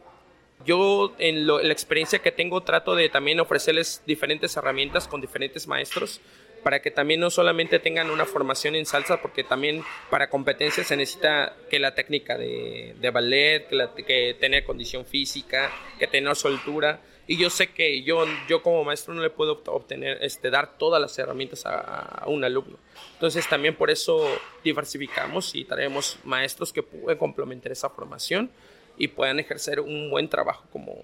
yo 0.64 1.14
en, 1.18 1.46
la 1.46 1.72
experiencia 1.72 2.18
que 2.18 2.32
tengo 2.32 2.62
trato 2.62 2.94
de 2.94 3.08
también 3.08 3.40
ofrecerles 3.40 4.02
diferentes 4.06 4.56
herramientas 4.56 5.06
con 5.08 5.20
diferentes 5.20 5.66
maestros 5.66 6.20
para 6.62 6.82
que 6.82 6.90
también 6.90 7.20
no 7.20 7.30
solamente 7.30 7.78
tengan 7.78 8.10
una 8.10 8.24
formación 8.26 8.74
en 8.74 8.86
salsa, 8.86 9.22
porque 9.22 9.44
también 9.44 9.84
para 10.10 10.28
competencia 10.28 10.82
se 10.82 10.96
necesita 10.96 11.56
que 11.70 11.78
la 11.78 11.94
técnica 11.94 12.36
de, 12.36 13.10
ballet, 13.12 13.68
que, 14.04 14.36
tener 14.40 14.64
condición 14.64 15.06
física, 15.06 15.70
que 15.96 16.08
tener 16.08 16.34
soltura. 16.34 17.00
Y 17.28 17.36
yo 17.36 17.50
sé 17.50 17.68
que 17.68 18.02
yo, 18.02 18.24
yo 18.48 18.62
como 18.62 18.82
maestro 18.82 19.14
no 19.14 19.22
le 19.22 19.30
puedo 19.30 19.62
obtener, 19.66 20.18
este, 20.22 20.50
dar 20.50 20.76
todas 20.76 21.00
las 21.00 21.16
herramientas 21.20 21.64
a, 21.66 21.78
a 21.78 22.26
un 22.26 22.42
alumno. 22.42 22.78
Entonces 23.12 23.48
también 23.48 23.76
por 23.76 23.88
eso 23.88 24.26
diversificamos 24.64 25.54
y 25.54 25.64
traemos 25.64 26.18
maestros 26.24 26.72
que 26.72 26.82
pueden 26.82 27.16
complementar 27.16 27.70
esa 27.70 27.90
formación 27.90 28.50
y 28.98 29.08
puedan 29.08 29.38
ejercer 29.40 29.80
un 29.80 30.10
buen 30.10 30.28
trabajo 30.28 30.64
como, 30.72 30.96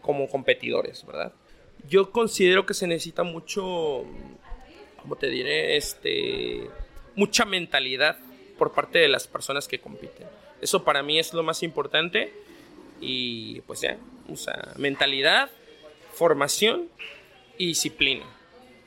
como 0.00 0.28
competidores, 0.28 1.04
¿verdad? 1.06 1.32
Yo 1.88 2.10
considero 2.10 2.66
que 2.66 2.74
se 2.74 2.86
necesita 2.86 3.22
mucho, 3.22 4.04
como 5.00 5.16
te 5.16 5.28
diré, 5.28 5.76
este, 5.76 6.68
mucha 7.14 7.44
mentalidad 7.44 8.18
por 8.58 8.72
parte 8.72 8.98
de 8.98 9.08
las 9.08 9.26
personas 9.26 9.66
que 9.66 9.80
compiten. 9.80 10.26
Eso 10.60 10.84
para 10.84 11.02
mí 11.02 11.18
es 11.18 11.32
lo 11.34 11.42
más 11.42 11.62
importante 11.62 12.32
y 13.00 13.60
pues 13.62 13.80
ya, 13.80 13.98
o 14.30 14.36
sea, 14.36 14.72
mentalidad, 14.76 15.50
formación 16.14 16.88
y 17.58 17.66
disciplina. 17.66 18.24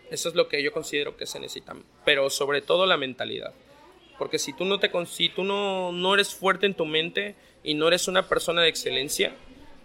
Eso 0.10 0.30
es 0.30 0.36
lo 0.36 0.48
que 0.48 0.63
yo 0.63 0.71
considero 0.71 1.17
que 1.17 1.26
se 1.26 1.39
necesita, 1.39 1.76
pero 2.06 2.30
sobre 2.30 2.62
todo 2.62 2.86
la 2.86 2.95
mentalidad. 2.95 3.54
Porque 4.17 4.39
si 4.39 4.54
tú 4.54 4.65
no 4.65 4.80
te 4.80 4.89
si 5.06 5.30
tú 5.30 5.43
no, 5.43 5.91
no 5.91 6.13
eres 6.13 6.34
fuerte 6.34 6.65
en 6.65 6.73
tu 6.73 6.86
mente, 6.86 7.36
y 7.65 7.73
no 7.73 7.88
eres 7.88 8.08
una 8.08 8.30
persona 8.30 8.62
de 8.62 8.69
excelencia, 8.69 9.36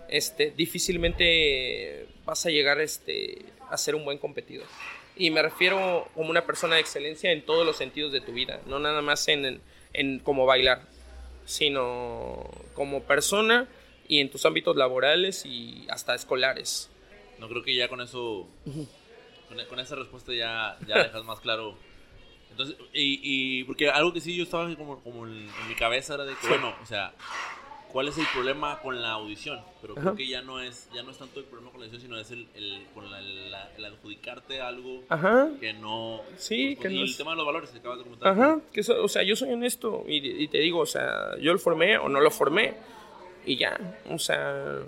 este, 0.09 0.51
difícilmente 0.51 2.07
vas 2.27 2.45
a 2.45 2.51
llegar 2.51 2.79
este, 2.81 3.47
a 3.71 3.77
ser 3.79 3.95
un 3.95 4.05
buen 4.05 4.19
competidor. 4.19 4.67
Y 5.17 5.31
me 5.31 5.43
refiero 5.43 6.09
como 6.15 6.31
una 6.31 6.45
persona 6.45 6.75
de 6.75 6.83
excelencia 6.83 7.33
en 7.33 7.43
todos 7.43 7.65
los 7.65 7.77
sentidos 7.77 8.13
de 8.13 8.21
tu 8.21 8.33
vida, 8.33 8.61
no 8.67 8.79
nada 8.79 9.01
más 9.01 9.27
en, 9.29 9.61
en 9.95 10.19
cómo 10.19 10.45
bailar, 10.45 10.83
sino 11.47 12.51
como 12.75 13.03
persona 13.03 13.67
y 14.07 14.21
en 14.21 14.31
tus 14.31 14.45
ámbitos 14.45 14.77
laborales 14.77 15.47
y 15.47 15.87
hasta 15.89 16.15
escolares. 16.15 16.91
No 17.39 17.49
creo 17.49 17.63
que 17.63 17.75
ya 17.75 17.89
con 17.89 18.03
eso, 18.03 18.47
con, 19.49 19.81
esa 19.81 19.97
respuesta 19.97 20.35
ya, 20.35 20.77
ya 20.87 20.99
dejas 21.03 21.25
más 21.25 21.41
claro. 21.41 21.79
Entonces, 22.61 22.87
y, 22.93 23.21
y, 23.23 23.65
porque 23.65 23.89
algo 23.89 24.13
que 24.13 24.21
sí 24.21 24.37
yo 24.37 24.45
estaba 24.45 24.75
como, 24.77 25.01
como 25.01 25.27
en, 25.27 25.47
mi 25.69 25.75
cabeza 25.79 26.15
era 26.15 26.25
de 26.25 26.35
que, 26.35 26.47
bueno, 26.47 26.75
o 26.83 26.87
sea, 26.87 27.15
cuál 27.91 28.09
es 28.09 28.19
el 28.19 28.27
problema 28.35 28.79
con 28.81 29.01
la 29.01 29.13
audición, 29.13 29.61
pero 29.81 29.95
creo 29.95 30.15
que 30.15 30.29
ya 30.29 30.43
no 30.43 30.61
es 30.61 30.91
ya 30.95 31.03
no 31.03 31.11
es 31.11 31.17
tanto 31.17 31.41
el 31.41 31.47
problema 31.47 31.71
con 31.71 31.81
la 31.81 31.87
audición, 31.87 32.03
sino 32.03 32.21
es 32.21 32.31
el, 32.31 32.47
el 32.55 32.87
con 32.93 33.11
la, 33.11 33.19
el 33.21 33.85
adjudicarte 33.85 34.61
algo 34.61 35.03
que 35.59 35.73
no 35.73 36.21
sí, 36.37 36.77
pues, 36.77 36.89
que 36.89 36.95
no 36.95 37.03
el 37.03 37.17
tema 37.17 37.31
de 37.31 37.37
los 37.39 37.47
valores 37.47 37.71
que 37.71 37.79
acabas 37.79 37.99
de 37.99 38.05
comentar. 38.05 38.29
Ajá, 38.29 38.61
que 38.73 38.81
o 38.81 39.09
sea, 39.09 39.23
yo 39.23 39.37
soy 39.37 39.53
honesto 39.53 40.05
y, 40.07 40.17
y, 40.17 40.49
te 40.49 40.59
digo, 40.59 40.81
o 40.81 40.87
sea, 40.87 41.39
yo 41.39 41.53
lo 41.55 41.59
formé 41.59 41.97
o 41.97 42.11
no 42.11 42.21
lo 42.21 42.31
formé 42.31 42.75
y 43.47 43.57
ya, 43.57 43.97
o 44.11 44.19
sea, 44.19 44.81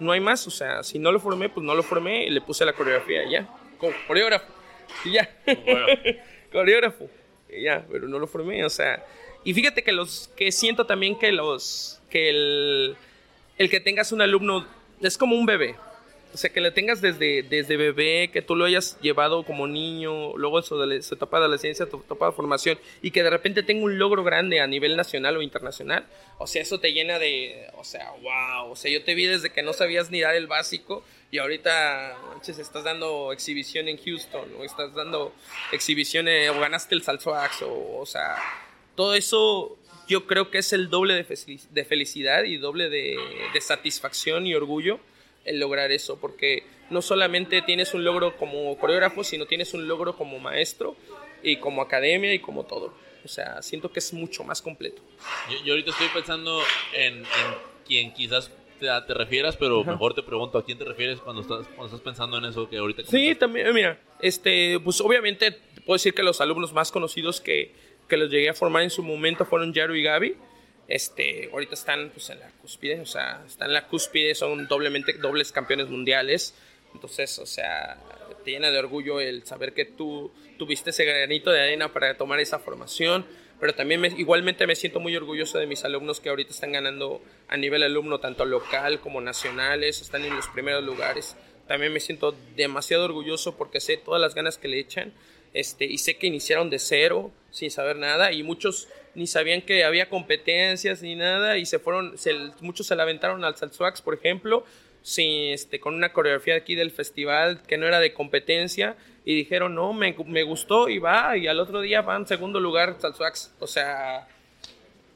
no 0.00 0.12
hay 0.12 0.20
más, 0.20 0.46
o 0.46 0.50
sea, 0.50 0.82
si 0.82 0.98
no 0.98 1.12
lo 1.12 1.20
formé, 1.20 1.50
pues 1.50 1.64
no 1.64 1.74
lo 1.74 1.82
formé 1.82 2.24
y 2.26 2.30
le 2.30 2.40
puse 2.40 2.64
la 2.64 2.72
coreografía 2.72 3.28
ya, 3.28 3.46
como 3.78 3.92
coreógrafo 4.06 4.50
y 5.04 5.12
ya. 5.12 5.28
coreógrafo 6.52 7.08
y 7.48 7.62
ya, 7.62 7.84
pero 7.90 8.08
no 8.08 8.18
lo 8.18 8.26
formé, 8.26 8.64
o 8.64 8.70
sea, 8.70 9.04
y 9.44 9.54
fíjate 9.54 9.82
que 9.82 9.92
los 9.92 10.30
que 10.36 10.52
siento 10.52 10.86
también 10.86 11.18
que 11.18 11.32
los 11.32 12.00
que 12.10 12.30
el, 12.30 12.96
el 13.58 13.70
que 13.70 13.80
tengas 13.80 14.12
un 14.12 14.22
alumno 14.22 14.66
es 15.00 15.18
como 15.18 15.36
un 15.36 15.46
bebé. 15.46 15.74
O 16.32 16.36
sea, 16.36 16.50
que 16.50 16.60
le 16.60 16.70
tengas 16.70 17.00
desde, 17.00 17.42
desde 17.42 17.76
bebé, 17.76 18.30
que 18.32 18.42
tú 18.42 18.56
lo 18.56 18.64
hayas 18.64 18.98
llevado 19.00 19.44
como 19.44 19.66
niño, 19.66 20.36
luego 20.36 20.58
en 20.58 20.64
su, 20.64 21.02
su 21.02 21.14
etapa 21.14 21.38
de 21.38 21.44
adolescencia, 21.44 21.86
tu 21.86 21.98
etapa 21.98 22.26
de 22.26 22.32
formación, 22.32 22.78
y 23.02 23.10
que 23.10 23.22
de 23.22 23.30
repente 23.30 23.62
tenga 23.62 23.84
un 23.84 23.98
logro 23.98 24.24
grande 24.24 24.60
a 24.60 24.66
nivel 24.66 24.96
nacional 24.96 25.36
o 25.36 25.42
internacional. 25.42 26.06
O 26.38 26.46
sea, 26.46 26.62
eso 26.62 26.80
te 26.80 26.92
llena 26.92 27.18
de, 27.18 27.66
o 27.76 27.84
sea, 27.84 28.10
wow. 28.22 28.70
O 28.70 28.76
sea, 28.76 28.90
yo 28.90 29.04
te 29.04 29.14
vi 29.14 29.26
desde 29.26 29.50
que 29.50 29.62
no 29.62 29.72
sabías 29.72 30.10
ni 30.10 30.20
dar 30.20 30.34
el 30.34 30.46
básico 30.46 31.04
y 31.30 31.38
ahorita, 31.38 32.18
manches, 32.28 32.58
estás 32.58 32.84
dando 32.84 33.32
exhibición 33.32 33.88
en 33.88 33.96
Houston, 33.96 34.48
o 34.58 34.64
estás 34.64 34.94
dando 34.94 35.34
exhibiciones, 35.72 36.50
o 36.50 36.60
ganaste 36.60 36.94
el 36.94 37.02
Salso 37.02 37.30
o, 37.30 38.00
o 38.00 38.06
sea, 38.06 38.36
todo 38.94 39.14
eso 39.14 39.78
yo 40.08 40.26
creo 40.26 40.50
que 40.50 40.58
es 40.58 40.72
el 40.72 40.90
doble 40.90 41.14
de, 41.14 41.84
felicidad 41.84 42.44
y 42.44 42.58
doble 42.58 42.90
de, 42.90 43.16
satisfacción 43.60 44.46
y 44.46 44.54
orgullo 44.54 45.00
el 45.44 45.58
lograr 45.58 45.92
eso, 45.92 46.18
porque 46.20 46.64
no 46.90 47.02
solamente 47.02 47.62
tienes 47.62 47.94
un 47.94 48.04
logro 48.04 48.36
como 48.36 48.76
coreógrafo, 48.78 49.24
sino 49.24 49.46
tienes 49.46 49.74
un 49.74 49.88
logro 49.88 50.16
como 50.16 50.38
maestro 50.38 50.96
y 51.42 51.56
como 51.56 51.82
academia 51.82 52.32
y 52.32 52.38
como 52.38 52.64
todo. 52.64 52.94
O 53.24 53.28
sea, 53.28 53.62
siento 53.62 53.92
que 53.92 54.00
es 54.00 54.12
mucho 54.12 54.44
más 54.44 54.60
completo. 54.60 55.02
Yo, 55.64 55.72
ahorita 55.72 55.90
estoy 55.90 56.08
pensando 56.12 56.60
en, 56.94 57.24
quien 57.86 58.12
quizás 58.12 58.50
te, 58.80 59.14
refieras, 59.14 59.56
pero 59.56 59.84
mejor 59.84 60.14
te 60.14 60.22
pregunto 60.22 60.58
a 60.58 60.64
quién 60.64 60.76
te 60.76 60.84
refieres 60.84 61.20
cuando 61.20 61.42
estás, 61.42 61.66
cuando 61.68 61.86
estás 61.86 62.00
pensando 62.00 62.38
en 62.38 62.46
eso 62.46 62.68
que 62.68 62.78
ahorita... 62.78 63.04
Sí, 63.04 63.34
también, 63.36 63.72
mira, 63.72 64.00
este, 64.20 64.80
pues 64.80 65.00
obviamente 65.00 65.52
puedo 65.86 65.94
decir 65.94 66.14
que 66.14 66.22
los 66.22 66.40
alumnos 66.40 66.72
más 66.72 66.90
conocidos 66.90 67.40
que, 67.40 67.72
que 68.08 68.16
los 68.16 68.28
llegué 68.28 68.48
a 68.48 68.54
formar 68.54 68.82
en 68.82 68.90
su 68.90 69.02
momento 69.02 69.44
fueron 69.44 69.72
Yaro 69.72 69.94
y 69.94 70.02
Gaby. 70.02 70.36
Este, 70.92 71.48
ahorita 71.50 71.72
están 71.72 72.10
pues, 72.10 72.28
en 72.28 72.38
la 72.38 72.50
cúspide, 72.60 73.00
o 73.00 73.06
sea, 73.06 73.42
están 73.46 73.68
en 73.68 73.72
la 73.72 73.86
cúspide, 73.86 74.34
son 74.34 74.68
doblemente 74.68 75.14
dobles 75.14 75.50
campeones 75.50 75.88
mundiales. 75.88 76.54
Entonces, 76.92 77.38
o 77.38 77.46
sea, 77.46 77.96
te 78.44 78.50
llena 78.50 78.70
de 78.70 78.78
orgullo 78.78 79.18
el 79.18 79.42
saber 79.46 79.72
que 79.72 79.86
tú 79.86 80.30
tuviste 80.58 80.90
ese 80.90 81.06
granito 81.06 81.50
de 81.50 81.62
arena 81.62 81.90
para 81.94 82.18
tomar 82.18 82.40
esa 82.40 82.58
formación. 82.58 83.24
Pero 83.58 83.74
también 83.74 84.04
igualmente 84.18 84.66
me 84.66 84.76
siento 84.76 85.00
muy 85.00 85.16
orgulloso 85.16 85.56
de 85.58 85.66
mis 85.66 85.82
alumnos 85.82 86.20
que 86.20 86.28
ahorita 86.28 86.50
están 86.50 86.72
ganando 86.72 87.22
a 87.48 87.56
nivel 87.56 87.84
alumno, 87.84 88.20
tanto 88.20 88.44
local 88.44 89.00
como 89.00 89.22
nacionales, 89.22 90.02
están 90.02 90.26
en 90.26 90.36
los 90.36 90.48
primeros 90.48 90.84
lugares. 90.84 91.36
También 91.66 91.94
me 91.94 92.00
siento 92.00 92.36
demasiado 92.54 93.06
orgulloso 93.06 93.56
porque 93.56 93.80
sé 93.80 93.96
todas 93.96 94.20
las 94.20 94.34
ganas 94.34 94.58
que 94.58 94.68
le 94.68 94.78
echan 94.78 95.14
este, 95.54 95.84
y 95.84 95.98
sé 95.98 96.16
que 96.16 96.26
iniciaron 96.26 96.70
de 96.70 96.78
cero, 96.78 97.30
sin 97.50 97.70
saber 97.70 97.96
nada, 97.96 98.32
y 98.32 98.42
muchos 98.42 98.88
ni 99.14 99.26
sabían 99.26 99.62
que 99.62 99.84
había 99.84 100.08
competencias 100.08 101.02
ni 101.02 101.14
nada, 101.14 101.58
y 101.58 101.66
se 101.66 101.78
fueron, 101.78 102.14
muchos 102.60 102.86
se 102.86 102.96
la 102.96 103.02
aventaron 103.02 103.44
al 103.44 103.56
Salswax, 103.56 104.02
por 104.02 104.14
ejemplo, 104.14 104.64
sin, 105.02 105.52
este, 105.52 105.80
con 105.80 105.94
una 105.94 106.12
coreografía 106.12 106.56
aquí 106.56 106.74
del 106.74 106.90
festival 106.90 107.62
que 107.66 107.76
no 107.76 107.86
era 107.86 108.00
de 108.00 108.12
competencia, 108.12 108.96
y 109.24 109.34
dijeron, 109.34 109.74
no, 109.74 109.92
me, 109.92 110.14
me 110.26 110.42
gustó, 110.42 110.88
y 110.88 110.98
va, 110.98 111.36
y 111.36 111.46
al 111.46 111.60
otro 111.60 111.80
día 111.80 112.02
van 112.02 112.26
segundo 112.26 112.60
lugar 112.60 112.96
Salswax, 113.00 113.52
o 113.60 113.66
sea, 113.66 114.26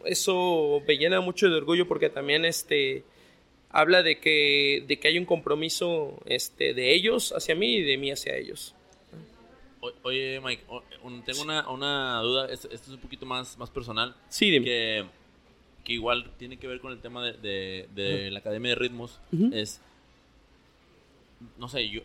eso 0.05 0.83
me 0.87 0.97
llena 0.97 1.21
mucho 1.21 1.49
de 1.49 1.57
orgullo 1.57 1.89
porque 1.89 2.11
también, 2.11 2.45
este, 2.45 3.05
habla 3.71 4.03
de 4.03 4.19
que, 4.19 4.85
de 4.87 4.99
que 4.99 5.09
hay 5.09 5.19
un 5.19 5.27
compromiso 5.27 6.19
este, 6.27 6.73
de 6.73 6.95
ellos 6.95 7.33
hacia 7.37 7.55
mí 7.55 7.77
y 7.77 7.83
de 7.83 7.99
mí 7.99 8.11
hacia 8.11 8.37
ellos. 8.37 8.75
Oye, 10.03 10.41
Mike, 10.43 10.65
tengo 11.25 11.43
una, 11.43 11.69
una 11.69 12.21
duda, 12.21 12.47
esto, 12.51 12.69
es 12.71 12.89
un 12.89 12.99
poquito 12.99 13.27
más, 13.27 13.57
más 13.59 13.71
personal. 13.71 14.15
Sí, 14.29 14.51
dime. 14.51 14.65
Que, 14.65 15.05
que 15.85 15.93
igual 15.93 16.31
tiene 16.39 16.59
que 16.59 16.67
ver 16.67 16.81
con 16.81 16.93
el 16.93 17.01
tema 17.01 17.25
de, 17.25 17.89
de, 17.95 18.31
la 18.31 18.41
Academia 18.41 18.71
de 18.71 18.75
Ritmos. 18.75 19.21
Es, 19.53 19.81
no 21.59 21.69
sé, 21.69 21.89
yo, 21.89 22.01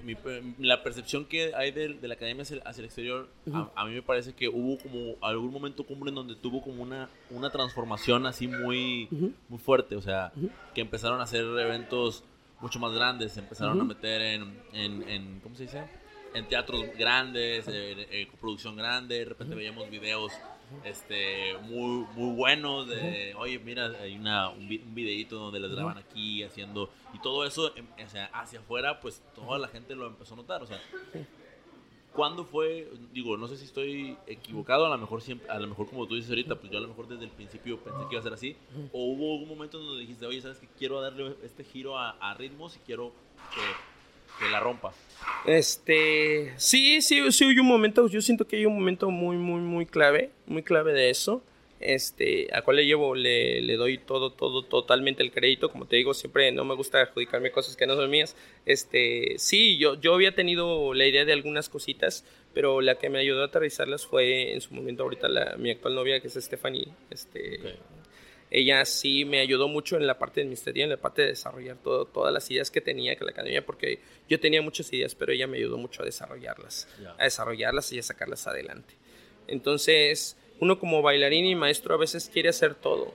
la 0.60 0.84
percepción 0.84 1.25
que 1.25 1.55
hay 1.55 1.71
de, 1.71 1.97
la 2.01 2.13
Academia 2.13 2.43
hacia, 2.43 2.81
el 2.81 2.86
exterior, 2.86 3.29
a, 3.75 3.86
mí 3.86 3.93
me 3.93 4.01
parece 4.01 4.34
que 4.34 4.49
hubo 4.49 4.77
como 4.77 5.15
algún 5.21 5.51
momento 5.51 5.86
cumbre 5.86 6.10
en 6.10 6.15
donde 6.15 6.36
tuvo 6.36 6.62
como 6.62 6.84
una, 6.84 7.10
una 7.29 7.49
transformación 7.49 8.25
así 8.25 8.47
muy, 8.47 9.07
muy 9.47 9.60
fuerte. 9.60 9.95
O 9.95 10.01
sea, 10.01 10.31
que 10.75 10.81
empezaron 10.81 11.19
a 11.19 11.23
hacer 11.23 11.41
eventos 11.41 12.23
mucho 12.60 12.79
más 12.79 12.93
grandes, 12.93 13.31
se 13.31 13.39
empezaron 13.39 13.79
a 13.81 13.84
meter 13.84 14.21
en, 14.21 14.62
en, 14.73 15.10
en, 15.10 15.39
¿cómo 15.39 15.55
se 15.55 15.63
dice? 15.63 15.84
En 16.34 16.48
teatros 16.48 16.86
grandes, 16.98 17.65
eh, 17.67 18.28
producción 18.39 18.76
grande, 18.76 19.20
de 19.20 19.26
repente 19.26 19.56
veíamos 19.56 19.89
videos 19.89 20.32
este 20.86 21.58
muy 21.63 22.06
muy 22.15 22.34
buenos 22.34 22.88
de 22.88 23.34
oye 23.38 23.60
mira 23.60 23.88
hay 24.02 24.15
una 24.15 24.50
un, 24.50 24.67
videito 24.96 25.36
donde 25.36 25.60
les 25.60 25.70
graban 25.72 25.98
aquí 25.98 26.44
haciendo 26.44 26.89
y 27.13 27.20
todo 27.20 27.46
eso 27.46 27.76
em, 27.76 27.86
o 28.06 28.10
sea, 28.10 28.28
hacia 28.28 28.60
afuera 28.60 29.02
pues 29.02 29.22
toda 29.36 29.60
la 29.60 29.67
gente 29.67 29.96
lo 29.96 30.08
empezó 30.08 30.34
a 30.34 30.38
notar 30.38 30.63
o 30.63 30.67
sea 30.67 30.82
¿Cuándo 32.13 32.44
fue? 32.44 32.91
Digo, 33.13 33.38
no 33.38 33.48
sé 33.48 33.56
si 33.56 33.64
estoy 33.64 34.18
equivocado, 34.28 34.86
a 34.86 34.89
lo 34.89 34.97
mejor 34.97 35.22
siempre, 35.22 35.49
a 35.49 35.58
lo 35.60 35.68
mejor 35.68 35.88
como 35.88 36.05
tú 36.08 36.16
dices 36.16 36.30
ahorita, 36.30 36.55
pues 36.55 36.70
yo 36.70 36.78
a 36.78 36.82
lo 36.82 36.89
mejor 36.89 37.08
desde 37.08 37.24
el 37.24 37.32
principio 37.32 37.80
pensé 37.80 37.99
que 38.01 38.16
iba 38.16 38.20
a 38.20 38.24
ser 38.24 38.34
así. 38.34 38.58
O 38.91 39.05
hubo 39.05 39.32
algún 39.32 39.47
momento 39.47 39.80
donde 39.80 40.01
dijiste, 40.01 40.26
oye, 40.26 40.41
¿sabes 40.41 40.58
que 40.58 40.68
Quiero 40.78 40.99
darle 40.99 41.38
este 41.41 41.64
giro 41.64 41.97
a, 41.97 42.10
a 42.20 42.34
ritmos 42.34 42.76
y 42.76 42.80
quiero 42.80 43.14
que 43.55 43.62
la 44.50 44.60
rompa. 44.60 44.94
Este, 45.46 46.54
sí, 46.58 47.02
sí, 47.02 47.32
sí, 47.32 47.46
hay 47.46 47.60
un 47.60 47.68
momento, 47.68 48.08
yo 48.08 48.22
siento 48.22 48.48
que 48.48 48.58
hay 48.58 48.66
un 48.66 48.76
momento 48.76 49.10
muy, 49.12 49.38
muy, 49.38 49.62
muy 49.62 49.86
clave, 49.86 50.32
muy 50.48 50.64
clave 50.64 50.94
de 50.94 51.10
eso 51.10 51.44
este, 51.82 52.48
a 52.54 52.62
cual 52.62 52.78
le 52.78 52.86
llevo, 52.86 53.16
le, 53.16 53.62
le, 53.62 53.76
doy 53.76 53.98
todo, 53.98 54.32
todo, 54.32 54.64
totalmente 54.64 55.24
el 55.24 55.32
crédito. 55.32 55.70
Como 55.72 55.86
te 55.86 55.98
digo, 55.98 56.14
siempre 56.14 56.52
no 56.52 56.64
me 56.64 56.76
gusta 56.76 57.02
adjudicarme 57.02 57.52
cosas 57.52 57.76
que 57.76 57.88
no 57.88 57.96
son 57.96 58.10
mías. 58.10 58.36
Este, 58.66 59.36
sí, 59.38 59.78
yo, 59.78 60.00
yo 60.00 60.14
había 60.14 60.34
tenido 60.34 60.94
la 60.94 61.06
idea 61.06 61.26
de 61.26 61.34
algunas 61.34 61.70
cositas, 61.70 62.24
pero 62.54 62.82
la 62.82 62.96
que 62.96 63.10
me 63.10 63.20
ayudó 63.20 63.42
a 63.42 63.46
aterrizarlas 63.46 64.06
fue 64.06 64.54
en 64.54 64.62
su 64.62 64.74
momento 64.74 65.04
ahorita 65.04 65.28
la, 65.28 65.56
mi 65.58 65.72
actual 65.72 65.96
novia, 65.96 66.20
que 66.22 66.28
es 66.28 66.36
Stephanie. 66.36 66.88
Este, 67.10 67.60
Ella 68.52 68.84
sí 68.84 69.24
me 69.24 69.39
ayudó 69.39 69.70
mucho 69.70 69.95
en 69.95 70.06
la 70.06 70.20
parte 70.20 70.41
administrativa, 70.41 70.84
en 70.84 70.89
la 70.89 70.97
parte 70.97 71.22
de 71.22 71.30
desarrollar 71.30 71.78
todo, 71.78 72.04
todas 72.06 72.34
las 72.34 72.52
ideas 72.52 72.70
que 72.70 72.82
tenía 72.82 73.16
que 73.16 73.24
la 73.24 73.32
academia, 73.32 73.66
porque 73.66 73.99
yo 74.28 74.41
tenía 74.41 74.62
muchas 74.62 74.91
ideas, 74.91 75.16
pero 75.16 75.32
ella 75.32 75.47
me 75.47 75.58
ayudó 75.58 75.78
mucho 75.78 76.02
a 76.02 76.06
desarrollarlas, 76.06 76.88
a 77.18 77.24
desarrollarlas 77.24 77.93
y 77.93 77.99
a 77.99 78.04
sacarlas 78.04 78.47
adelante. 78.47 78.93
Entonces, 79.47 80.38
uno 80.60 80.80
como 80.80 81.02
bailarín 81.02 81.45
y 81.45 81.56
maestro 81.56 81.95
a 81.95 81.97
veces 81.97 82.30
quiere 82.32 82.49
hacer 82.49 82.76
todo, 82.76 83.14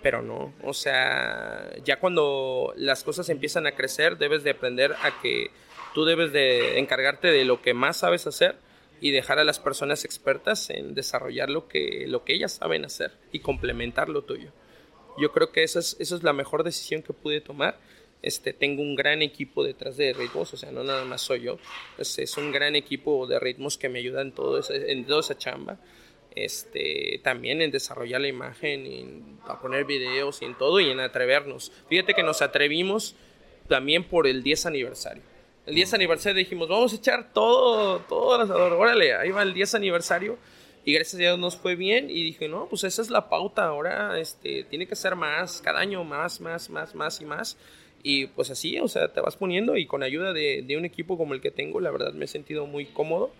pero 0.00 0.22
no. 0.22 0.54
O 0.62 0.74
sea, 0.74 1.72
ya 1.84 1.98
cuando 1.98 2.72
las 2.76 3.02
cosas 3.02 3.28
empiezan 3.30 3.66
a 3.66 3.72
crecer, 3.72 4.16
debes 4.16 4.44
de 4.44 4.50
aprender 4.50 4.94
a 5.02 5.20
que 5.20 5.50
tú 5.92 6.04
debes 6.04 6.32
de 6.32 6.78
encargarte 6.78 7.32
de 7.32 7.44
lo 7.44 7.60
que 7.62 7.74
más 7.74 7.96
sabes 7.96 8.28
hacer 8.28 8.56
y 9.02 9.10
dejar 9.10 9.38
a 9.38 9.44
las 9.44 9.58
personas 9.58 10.06
expertas 10.06 10.70
en 10.70 10.94
desarrollar 10.94 11.50
lo 11.50 11.68
que, 11.68 12.06
lo 12.08 12.24
que 12.24 12.34
ellas 12.34 12.52
saben 12.52 12.86
hacer 12.86 13.12
y 13.32 13.40
complementar 13.40 14.08
lo 14.08 14.22
tuyo. 14.22 14.52
Yo 15.18 15.32
creo 15.32 15.52
que 15.52 15.62
esa 15.62 15.80
es, 15.80 15.96
eso 15.98 16.16
es 16.16 16.22
la 16.22 16.32
mejor 16.32 16.64
decisión 16.64 17.02
que 17.02 17.12
pude 17.12 17.42
tomar. 17.42 17.78
Este, 18.22 18.54
tengo 18.54 18.80
un 18.80 18.94
gran 18.94 19.20
equipo 19.20 19.64
detrás 19.64 19.96
de 19.96 20.14
ritmos, 20.14 20.54
o 20.54 20.56
sea, 20.56 20.72
no 20.72 20.84
nada 20.84 21.04
más 21.04 21.20
soy 21.20 21.42
yo. 21.42 21.58
Es, 21.98 22.18
es 22.18 22.36
un 22.38 22.52
gran 22.52 22.76
equipo 22.76 23.26
de 23.26 23.38
ritmos 23.38 23.76
que 23.76 23.90
me 23.90 23.98
ayudan 23.98 24.28
en, 24.28 24.32
todo 24.32 24.60
en 24.70 25.04
toda 25.04 25.20
esa 25.20 25.36
chamba 25.36 25.78
este, 26.34 27.20
también 27.22 27.62
en 27.62 27.70
desarrollar 27.70 28.20
la 28.20 28.28
imagen, 28.28 28.86
en, 28.86 29.38
a 29.46 29.60
poner 29.60 29.84
videos 29.84 30.42
y 30.42 30.46
en 30.46 30.56
todo 30.56 30.80
y 30.80 30.90
en 30.90 31.00
atrevernos. 31.00 31.72
Fíjate 31.88 32.14
que 32.14 32.22
nos 32.22 32.42
atrevimos 32.42 33.16
también 33.68 34.04
por 34.04 34.26
el 34.26 34.42
10 34.42 34.66
aniversario. 34.66 35.22
El 35.64 35.76
10 35.76 35.94
aniversario 35.94 36.38
dijimos, 36.38 36.68
vamos 36.68 36.92
a 36.92 36.96
echar 36.96 37.32
todo, 37.32 38.00
todo 38.00 38.36
el 38.36 38.42
asador, 38.42 38.72
órale, 38.72 39.14
ahí 39.14 39.30
va 39.30 39.42
el 39.42 39.54
10 39.54 39.76
aniversario. 39.76 40.36
Y 40.84 40.92
gracias 40.92 41.14
a 41.14 41.18
Dios 41.18 41.38
nos 41.38 41.56
fue 41.56 41.76
bien 41.76 42.10
y 42.10 42.24
dije, 42.24 42.48
no, 42.48 42.66
pues 42.66 42.82
esa 42.82 43.02
es 43.02 43.10
la 43.10 43.28
pauta, 43.28 43.66
ahora 43.66 44.18
este, 44.18 44.64
tiene 44.64 44.88
que 44.88 44.96
ser 44.96 45.14
más, 45.14 45.60
cada 45.62 45.78
año 45.78 46.02
más, 46.02 46.40
más, 46.40 46.68
más, 46.68 46.96
más 46.96 47.20
y 47.20 47.24
más. 47.24 47.56
Y 48.02 48.26
pues 48.26 48.50
así, 48.50 48.80
o 48.80 48.88
sea, 48.88 49.12
te 49.12 49.20
vas 49.20 49.36
poniendo 49.36 49.76
y 49.76 49.86
con 49.86 50.02
ayuda 50.02 50.32
de, 50.32 50.62
de 50.66 50.76
un 50.76 50.84
equipo 50.84 51.16
como 51.16 51.34
el 51.34 51.40
que 51.40 51.52
tengo, 51.52 51.80
la 51.80 51.92
verdad 51.92 52.12
me 52.12 52.24
he 52.24 52.28
sentido 52.28 52.66
muy 52.66 52.86
cómodo 52.86 53.30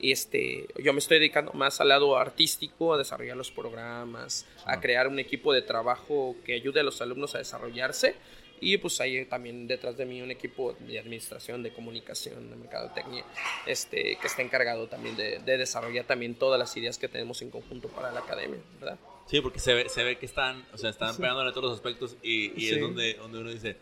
este, 0.00 0.66
yo 0.82 0.92
me 0.92 0.98
estoy 0.98 1.18
dedicando 1.18 1.52
más 1.52 1.80
al 1.80 1.88
lado 1.88 2.16
artístico, 2.18 2.94
a 2.94 2.98
desarrollar 2.98 3.36
los 3.36 3.50
programas, 3.50 4.46
a 4.64 4.80
crear 4.80 5.08
un 5.08 5.18
equipo 5.18 5.52
de 5.52 5.62
trabajo 5.62 6.36
que 6.44 6.54
ayude 6.54 6.80
a 6.80 6.82
los 6.82 7.00
alumnos 7.00 7.34
a 7.34 7.38
desarrollarse. 7.38 8.14
Y 8.60 8.78
pues 8.78 9.00
hay 9.00 9.24
también 9.26 9.66
detrás 9.66 9.96
de 9.96 10.04
mí 10.06 10.22
un 10.22 10.30
equipo 10.30 10.74
de 10.80 10.98
administración, 10.98 11.62
de 11.62 11.72
comunicación, 11.72 12.50
de 12.50 12.56
mercadotecnia, 12.56 13.24
este, 13.66 14.16
que 14.20 14.26
está 14.26 14.42
encargado 14.42 14.86
también 14.88 15.16
de, 15.16 15.38
desarrollar 15.38 16.04
también 16.06 16.34
todas 16.34 16.58
las 16.58 16.76
ideas 16.76 16.98
que 16.98 17.08
tenemos 17.08 17.42
en 17.42 17.50
conjunto 17.50 17.88
para 17.88 18.12
la 18.12 18.20
academia, 18.20 18.60
¿verdad? 18.80 18.98
Sí, 19.26 19.40
porque 19.40 19.58
se 19.58 19.74
ve, 19.74 19.88
se 19.88 20.04
ve 20.04 20.18
que 20.18 20.26
están, 20.26 20.64
o 20.72 20.78
sea, 20.78 20.90
están 20.90 21.16
pegándole 21.16 21.50
todos 21.50 21.64
los 21.64 21.74
aspectos 21.74 22.16
y, 22.22 22.52
y 22.60 22.70
es 22.70 22.80
donde, 22.80 23.14
donde 23.14 23.38
uno 23.38 23.50
dice, 23.50 23.76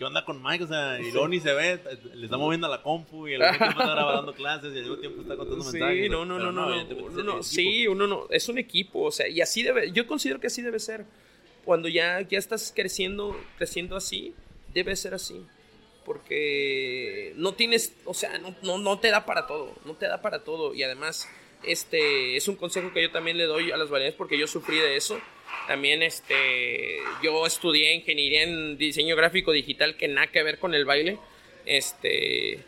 ¿qué 0.00 0.06
onda 0.06 0.24
con 0.24 0.42
Mike? 0.42 0.64
O 0.64 0.66
sea, 0.66 0.98
y 0.98 1.12
Loni 1.12 1.40
se 1.40 1.52
ve, 1.52 1.78
le 2.14 2.24
está 2.24 2.38
moviendo 2.38 2.66
a 2.66 2.70
la 2.70 2.82
compu 2.82 3.28
y 3.28 3.34
al 3.34 3.40
mismo 3.40 3.58
tiempo 3.58 3.80
está 3.82 3.94
grabando 3.94 4.34
clases 4.34 4.74
y 4.74 4.78
al 4.78 4.84
mismo 4.84 4.96
tiempo 4.96 5.20
está 5.20 5.36
contando 5.36 5.62
sí, 5.62 5.72
mensajes. 5.72 6.02
Sí, 6.04 6.08
no, 6.08 6.24
no, 6.24 6.38
no, 6.38 6.50
no, 6.50 6.84
no, 6.84 7.22
no, 7.22 7.42
sí, 7.42 7.86
uno 7.86 8.06
no, 8.06 8.26
es 8.30 8.48
un 8.48 8.56
equipo, 8.56 9.02
o 9.02 9.12
sea, 9.12 9.28
y 9.28 9.42
así 9.42 9.62
debe, 9.62 9.92
yo 9.92 10.06
considero 10.06 10.40
que 10.40 10.46
así 10.46 10.62
debe 10.62 10.80
ser. 10.80 11.04
Cuando 11.64 11.88
ya, 11.88 12.20
ya 12.22 12.38
estás 12.38 12.72
creciendo, 12.74 13.38
creciendo 13.56 13.96
así, 13.96 14.34
debe 14.72 14.96
ser 14.96 15.14
así. 15.14 15.44
Porque 16.04 17.32
no 17.36 17.54
tienes, 17.54 17.94
o 18.04 18.14
sea, 18.14 18.38
no, 18.38 18.54
no, 18.62 18.78
no 18.78 18.98
te 18.98 19.10
da 19.10 19.26
para 19.26 19.46
todo, 19.46 19.74
no 19.84 19.94
te 19.94 20.06
da 20.06 20.22
para 20.22 20.44
todo. 20.44 20.74
Y 20.74 20.82
además, 20.82 21.28
este 21.62 22.36
es 22.36 22.48
un 22.48 22.56
consejo 22.56 22.92
que 22.92 23.02
yo 23.02 23.10
también 23.10 23.36
le 23.36 23.44
doy 23.44 23.70
a 23.70 23.76
las 23.76 23.90
variedades 23.90 24.16
porque 24.16 24.38
yo 24.38 24.46
sufrí 24.46 24.78
de 24.78 24.96
eso 24.96 25.20
también 25.66 26.02
este, 26.02 26.98
yo 27.22 27.46
estudié 27.46 27.94
ingeniería 27.94 28.42
en 28.42 28.76
diseño 28.76 29.14
gráfico 29.14 29.52
digital 29.52 29.96
que 29.96 30.08
nada 30.08 30.26
que 30.26 30.42
ver 30.42 30.58
con 30.58 30.74
el 30.74 30.84
baile. 30.84 31.18
Este, 31.64 32.58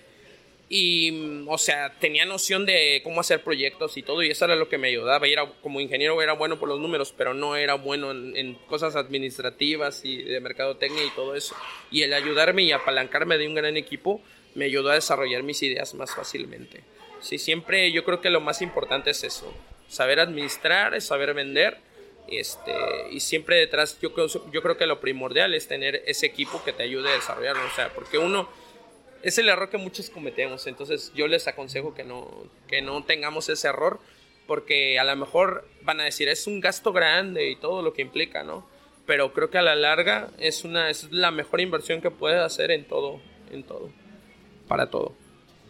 y, 0.74 1.44
o 1.48 1.58
sea, 1.58 1.92
tenía 2.00 2.24
noción 2.24 2.64
de 2.64 3.02
cómo 3.04 3.20
hacer 3.20 3.44
proyectos 3.44 3.98
y 3.98 4.02
todo, 4.02 4.22
y 4.22 4.30
eso 4.30 4.46
era 4.46 4.56
lo 4.56 4.70
que 4.70 4.78
me 4.78 4.88
ayudaba. 4.88 5.28
Y 5.28 5.34
era, 5.34 5.44
como 5.60 5.82
ingeniero 5.82 6.22
era 6.22 6.32
bueno 6.32 6.58
por 6.58 6.66
los 6.66 6.80
números, 6.80 7.12
pero 7.14 7.34
no 7.34 7.56
era 7.56 7.74
bueno 7.74 8.10
en, 8.10 8.54
cosas 8.68 8.96
administrativas 8.96 10.02
y 10.02 10.22
de 10.22 10.40
mercadotecnia 10.40 11.04
y 11.04 11.10
todo 11.10 11.36
eso. 11.36 11.54
Y 11.90 12.04
el 12.04 12.14
ayudarme 12.14 12.62
y 12.62 12.72
apalancarme 12.72 13.36
de 13.36 13.48
un 13.48 13.54
gran 13.54 13.76
equipo 13.76 14.22
me 14.54 14.64
ayudó 14.64 14.88
a 14.88 14.94
desarrollar 14.94 15.42
mis 15.42 15.62
ideas 15.62 15.92
más 15.92 16.14
fácilmente. 16.14 16.80
Sí, 17.20 17.36
siempre 17.36 17.92
yo 17.92 18.02
creo 18.02 18.22
que 18.22 18.30
lo 18.30 18.40
más 18.40 18.62
importante 18.62 19.10
es 19.10 19.24
eso, 19.24 19.52
saber 19.88 20.20
administrar, 20.20 20.98
saber 21.02 21.34
vender 21.34 21.76
este, 22.28 22.72
y 23.10 23.20
siempre 23.20 23.56
detrás, 23.56 23.98
yo 24.00 24.14
creo, 24.14 24.26
yo 24.26 24.62
creo 24.62 24.78
que 24.78 24.86
lo 24.86 25.00
primordial 25.00 25.52
es 25.52 25.68
tener 25.68 26.02
ese 26.06 26.24
equipo 26.24 26.64
que 26.64 26.72
te 26.72 26.82
ayude 26.82 27.10
a 27.10 27.14
desarrollarlo. 27.14 27.62
O 27.66 27.74
sea, 27.74 27.92
porque 27.92 28.16
uno, 28.16 28.48
es 29.22 29.38
el 29.38 29.48
error 29.48 29.70
que 29.70 29.78
muchos 29.78 30.10
cometemos. 30.10 30.66
Entonces 30.66 31.12
yo 31.14 31.26
les 31.26 31.46
aconsejo 31.48 31.94
que 31.94 32.04
no, 32.04 32.28
que 32.68 32.82
no 32.82 33.04
tengamos 33.04 33.48
ese 33.48 33.68
error, 33.68 34.00
porque 34.46 34.98
a 34.98 35.04
lo 35.04 35.14
mejor 35.16 35.68
van 35.82 36.00
a 36.00 36.04
decir, 36.04 36.28
es 36.28 36.46
un 36.46 36.60
gasto 36.60 36.92
grande 36.92 37.50
y 37.50 37.56
todo 37.56 37.82
lo 37.82 37.92
que 37.92 38.02
implica, 38.02 38.42
¿no? 38.42 38.66
Pero 39.06 39.32
creo 39.32 39.50
que 39.50 39.58
a 39.58 39.62
la 39.62 39.74
larga 39.74 40.30
es, 40.38 40.64
una, 40.64 40.90
es 40.90 41.10
la 41.10 41.30
mejor 41.30 41.60
inversión 41.60 42.00
que 42.00 42.10
puedes 42.10 42.40
hacer 42.40 42.70
en 42.70 42.84
todo, 42.84 43.20
en 43.50 43.64
todo, 43.64 43.90
para 44.68 44.90
todo. 44.90 45.14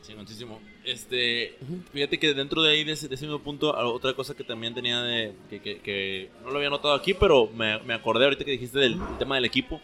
Sí, 0.02 0.14
muchísimo. 0.14 0.60
Este, 0.84 1.56
fíjate 1.92 2.18
que 2.18 2.34
dentro 2.34 2.60
de 2.62 2.72
ahí, 2.72 2.84
de 2.84 2.92
ese, 2.92 3.08
mismo 3.08 3.38
punto, 3.38 3.72
otra 3.72 4.14
cosa 4.14 4.34
que 4.34 4.42
también 4.42 4.74
tenía 4.74 5.00
de. 5.00 5.32
Que, 5.48 5.60
que, 5.60 6.28
no 6.42 6.50
lo 6.50 6.56
había 6.56 6.70
notado 6.70 6.94
aquí, 6.94 7.14
pero 7.14 7.46
me, 7.46 7.78
me, 7.84 7.94
acordé 7.94 8.24
ahorita 8.24 8.44
que 8.44 8.50
dijiste 8.50 8.80
del 8.80 8.98
tema 9.18 9.36
del 9.36 9.44
equipo. 9.44 9.80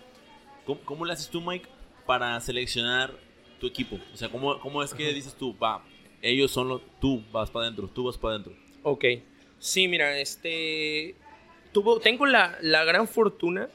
¿Cómo, 0.66 0.80
¿Cómo, 0.84 1.04
le 1.04 1.12
haces 1.12 1.28
tú, 1.28 1.40
Mike, 1.40 1.68
para 2.04 2.38
seleccionar 2.40 3.14
tu 3.58 3.66
equipo? 3.66 3.98
O 4.12 4.16
sea, 4.16 4.28
¿cómo, 4.28 4.58
cómo 4.60 4.82
es 4.82 4.94
que 4.94 5.12
dices 5.12 5.34
tú, 5.34 5.56
va, 5.58 5.82
ellos 6.22 6.50
son 6.50 6.68
los. 6.68 6.82
Tú 7.00 7.22
vas 7.32 7.50
para 7.50 7.66
adentro, 7.66 7.88
tú 7.88 8.04
vas 8.04 8.18
para 8.18 8.34
adentro? 8.34 8.54
Ok. 8.82 9.04
Sí, 9.58 9.88
mira, 9.88 10.18
este. 10.18 11.14
Tuvo, 11.72 12.00
tengo 12.00 12.26
la, 12.26 12.58
la 12.62 12.84
gran 12.84 13.06
fortuna 13.06 13.68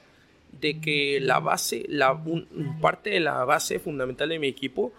de 0.59 0.79
que 0.79 1.19
la 1.21 1.39
base, 1.39 1.85
la, 1.87 2.21
parte 2.81 3.11
de 3.11 3.19
la 3.19 3.43
base 3.45 3.79
fundamental 3.79 4.29
de 4.29 4.39
mi 4.39 4.47
equipo 4.47 4.93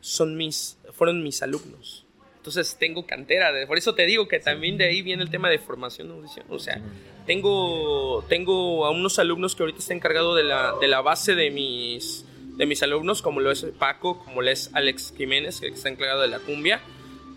son 0.00 0.36
mis, 0.36 0.78
fueron 0.92 1.22
mis 1.22 1.42
alumnos. 1.42 2.04
Entonces 2.36 2.76
tengo 2.78 3.06
cantera, 3.06 3.50
por 3.66 3.78
eso 3.78 3.94
te 3.94 4.04
digo 4.04 4.28
que 4.28 4.38
también 4.38 4.76
de 4.76 4.84
ahí 4.84 5.00
viene 5.00 5.22
el 5.22 5.30
tema 5.30 5.48
de 5.48 5.58
formación 5.58 6.08
de 6.08 6.14
audición. 6.14 6.44
O 6.50 6.58
sea, 6.58 6.80
tengo, 7.26 8.22
tengo 8.28 8.84
a 8.84 8.90
unos 8.90 9.18
alumnos 9.18 9.54
que 9.54 9.62
ahorita 9.62 9.78
están 9.78 9.96
encargados 9.96 10.36
de 10.36 10.44
la, 10.44 10.74
de 10.78 10.86
la 10.86 11.00
base 11.00 11.34
de 11.34 11.50
mis, 11.50 12.26
de 12.56 12.66
mis 12.66 12.82
alumnos, 12.82 13.22
como 13.22 13.40
lo 13.40 13.50
es 13.50 13.64
Paco, 13.78 14.18
como 14.24 14.42
lo 14.42 14.50
es 14.50 14.70
Alex 14.72 15.14
Jiménez, 15.16 15.60
que 15.60 15.68
está 15.68 15.88
encargado 15.88 16.22
de 16.22 16.28
la 16.28 16.38
cumbia. 16.38 16.80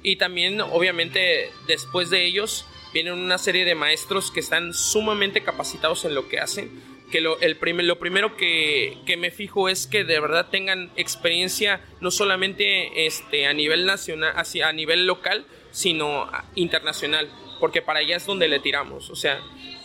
Y 0.03 0.17
también, 0.17 0.61
obviamente, 0.61 1.49
después 1.67 2.09
de 2.09 2.25
ellos, 2.25 2.65
vienen 2.93 3.13
una 3.13 3.37
serie 3.37 3.65
de 3.65 3.75
maestros 3.75 4.31
que 4.31 4.39
están 4.39 4.73
sumamente 4.73 5.41
capacitados 5.43 6.05
en 6.05 6.15
lo 6.15 6.27
que 6.29 6.39
hacen 6.39 6.69
que 7.11 7.21
lo, 7.21 7.39
el 7.39 7.55
primer, 7.55 7.85
lo 7.85 7.99
primero 7.99 8.35
que, 8.35 8.97
que, 9.05 9.17
me 9.17 9.31
fijo 9.31 9.69
es 9.69 9.87
que 9.87 10.03
de 10.03 10.19
verdad 10.19 10.47
tengan 10.49 10.91
experiencia 10.97 11.79
no 12.01 12.11
solamente 12.11 13.05
este, 13.05 13.47
a 13.47 13.53
nivel 13.53 13.85
nacional, 13.85 14.33
a 14.35 14.73
nivel 14.73 15.07
local, 15.07 15.45
sino 15.71 16.29
internacional, 16.55 17.29
porque 17.59 17.81
para 17.81 17.99
allá 17.99 18.17
es 18.17 18.25
donde 18.25 18.47
le 18.47 18.59
tiramos. 18.59 19.09
O 19.09 19.15
sea, 19.15 19.39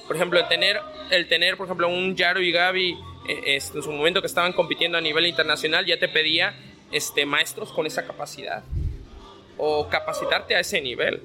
por 0.07 0.17
ejemplo, 0.17 0.41
el 0.41 0.49
tener, 0.49 0.81
el 1.11 1.29
tener 1.29 1.57
por 1.57 1.67
ejemplo, 1.67 1.89
un 1.89 2.17
Yaro 2.17 2.41
y 2.41 2.51
Gaby 2.51 2.99
este, 3.27 3.79
en 3.79 3.83
su 3.83 3.93
momento 3.93 4.21
que 4.21 4.27
estaban 4.27 4.53
compitiendo 4.53 4.99
a 4.99 5.01
nivel 5.01 5.27
internacional, 5.27 5.87
ya 5.87 5.99
te 5.99 6.09
pedía 6.09 6.55
este, 6.91 7.27
maestros 7.27 7.73
con 7.73 7.87
esa 7.87 8.07
capacidad 8.07 8.63
o 9.57 9.89
capacitarte 9.89 10.55
a 10.55 10.61
ese 10.61 10.81
nivel. 10.81 11.23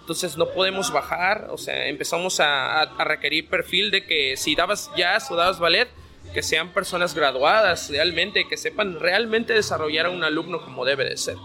Entonces 0.00 0.36
no 0.36 0.48
podemos 0.50 0.92
bajar, 0.92 1.48
o 1.50 1.58
sea, 1.58 1.86
empezamos 1.86 2.40
a, 2.40 2.84
requerir 2.98 3.48
perfil 3.48 3.90
de 3.90 4.04
que 4.04 4.36
si 4.36 4.54
dabas 4.54 4.90
jazz 4.96 5.30
o 5.30 5.36
dabas 5.36 5.58
ballet, 5.58 5.88
que 6.34 6.42
sean 6.42 6.72
personas 6.72 7.14
graduadas 7.14 7.88
realmente, 7.90 8.46
que 8.48 8.56
sepan 8.56 8.98
realmente 8.98 9.52
desarrollar 9.52 10.06
a 10.06 10.10
un 10.10 10.24
alumno 10.24 10.62
como 10.62 10.84
debe 10.84 11.04
de 11.04 11.16
ser. 11.16 11.36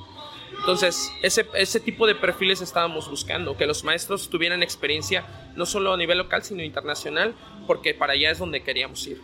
Entonces, 0.59 1.11
ese, 1.21 1.45
ese 1.53 1.79
tipo 1.79 2.07
de 2.07 2.15
perfiles 2.15 2.61
estábamos 2.61 3.09
buscando, 3.09 3.55
que 3.57 3.65
los 3.65 3.83
maestros 3.83 4.29
tuvieran 4.29 4.63
experiencia 4.63 5.25
no 5.55 5.65
solo 5.65 5.93
a 5.93 5.97
nivel 5.97 6.17
local, 6.17 6.43
sino 6.43 6.63
internacional, 6.63 7.35
porque 7.67 7.93
para 7.93 8.13
allá 8.13 8.31
es 8.31 8.39
donde 8.39 8.63
queríamos 8.63 9.05
ir. 9.05 9.21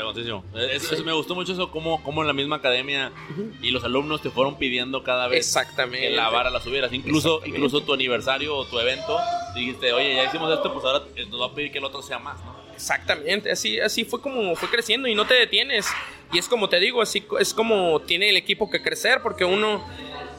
Fregoncísimo. 0.00 0.44
Eso, 0.54 1.04
me 1.04 1.12
gustó 1.12 1.34
mucho 1.34 1.52
eso, 1.52 1.70
como, 1.70 2.02
como 2.02 2.22
en 2.22 2.26
la 2.26 2.32
misma 2.32 2.56
academia 2.56 3.12
y 3.60 3.70
los 3.70 3.84
alumnos 3.84 4.22
te 4.22 4.30
fueron 4.30 4.56
pidiendo 4.56 5.02
cada 5.02 5.28
vez 5.28 5.46
Exactamente. 5.46 6.08
que 6.08 6.16
la 6.16 6.30
vara 6.30 6.48
la 6.48 6.60
subieras. 6.60 6.90
Incluso, 6.92 7.42
incluso 7.44 7.82
tu 7.82 7.92
aniversario 7.92 8.56
o 8.56 8.64
tu 8.64 8.78
evento, 8.78 9.18
dijiste, 9.54 9.92
oye, 9.92 10.14
ya 10.14 10.24
hicimos 10.24 10.52
esto, 10.54 10.72
pues 10.72 10.84
ahora 10.86 11.04
nos 11.28 11.40
va 11.40 11.46
a 11.46 11.54
pedir 11.54 11.70
que 11.70 11.78
el 11.78 11.84
otro 11.84 12.00
sea 12.00 12.18
más, 12.18 12.42
¿no? 12.44 12.56
Exactamente, 12.74 13.50
así, 13.50 13.78
así 13.78 14.04
fue 14.06 14.22
como 14.22 14.56
fue 14.56 14.70
creciendo 14.70 15.06
y 15.06 15.14
no 15.14 15.26
te 15.26 15.34
detienes. 15.34 15.86
Y 16.32 16.38
es 16.38 16.48
como 16.48 16.70
te 16.70 16.80
digo, 16.80 17.02
así 17.02 17.26
es 17.38 17.52
como 17.52 18.00
tiene 18.00 18.30
el 18.30 18.38
equipo 18.38 18.70
que 18.70 18.80
crecer, 18.80 19.20
porque 19.22 19.44
uno, 19.44 19.86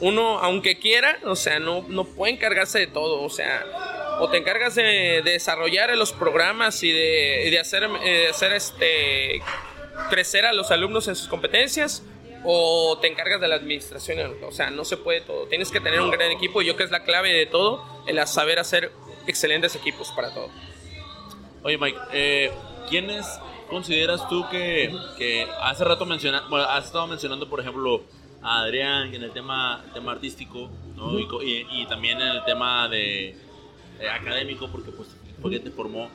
uno 0.00 0.40
aunque 0.40 0.76
quiera, 0.76 1.20
o 1.24 1.36
sea, 1.36 1.60
no, 1.60 1.84
no 1.88 2.02
puede 2.02 2.32
encargarse 2.32 2.80
de 2.80 2.88
todo, 2.88 3.22
o 3.22 3.30
sea, 3.30 3.64
o 4.22 4.28
te 4.28 4.36
encargas 4.36 4.76
de, 4.76 5.20
desarrollar 5.24 5.90
los 5.96 6.12
programas 6.12 6.80
y 6.84 6.92
de, 6.92 7.58
hacer, 7.60 7.88
eh, 8.04 8.28
hacer 8.30 8.52
este, 8.52 9.42
crecer 10.10 10.46
a 10.46 10.52
los 10.52 10.70
alumnos 10.70 11.08
en 11.08 11.16
sus 11.16 11.26
competencias, 11.26 12.04
o 12.44 12.98
te 13.00 13.08
encargas 13.08 13.40
de 13.40 13.48
la 13.48 13.56
administración, 13.56 14.36
o 14.44 14.52
sea, 14.52 14.70
no 14.70 14.84
se 14.84 14.96
puede 14.96 15.22
todo. 15.22 15.46
Tienes 15.46 15.72
que 15.72 15.80
tener 15.80 16.00
un 16.00 16.12
gran 16.12 16.30
equipo 16.30 16.62
y 16.62 16.66
yo 16.66 16.76
que 16.76 16.84
es 16.84 16.92
la 16.92 17.02
clave 17.02 17.32
de 17.32 17.46
todo, 17.46 17.84
el 18.06 18.24
saber 18.28 18.60
hacer 18.60 18.92
excelentes 19.26 19.74
equipos 19.74 20.12
para 20.14 20.32
todo. 20.32 20.50
Oye, 21.64 21.76
Mike, 21.76 21.98
eh, 22.12 22.52
¿quiénes 22.88 23.26
consideras 23.68 24.28
tú 24.28 24.48
que, 24.50 25.48
hace 25.62 25.82
rato 25.82 26.06
mencionas, 26.06 26.48
bueno, 26.48 26.64
has 26.66 26.84
estado 26.84 27.08
mencionando, 27.08 27.48
por 27.48 27.58
ejemplo, 27.58 28.04
a 28.40 28.60
Adrián 28.60 29.12
en 29.12 29.24
el 29.24 29.32
tema, 29.32 29.84
tema 29.92 30.12
artístico 30.12 30.70
¿no? 30.94 31.18
y, 31.18 31.86
también 31.88 32.20
en 32.20 32.28
el 32.28 32.44
tema 32.44 32.88
de, 32.88 33.36
académico, 34.08 34.68
porque 34.70 34.90
pues 34.90 35.08
porque 35.42 35.58
te 35.58 35.70
formó 35.70 36.08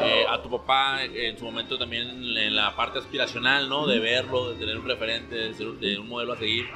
eh, 0.00 0.24
a 0.28 0.42
tu 0.42 0.50
papá 0.50 1.04
en 1.04 1.38
su 1.38 1.44
momento 1.44 1.78
también 1.78 2.08
en 2.08 2.56
la 2.56 2.74
parte 2.74 2.98
aspiracional, 2.98 3.68
¿no? 3.68 3.86
De 3.86 3.98
verlo, 4.00 4.50
de 4.50 4.56
tener 4.56 4.78
un 4.78 4.86
referente, 4.86 5.34
de, 5.34 5.54
ser, 5.54 5.66
de 5.74 5.98
un 5.98 6.08
modelo 6.08 6.32
a 6.32 6.38
seguir. 6.38 6.66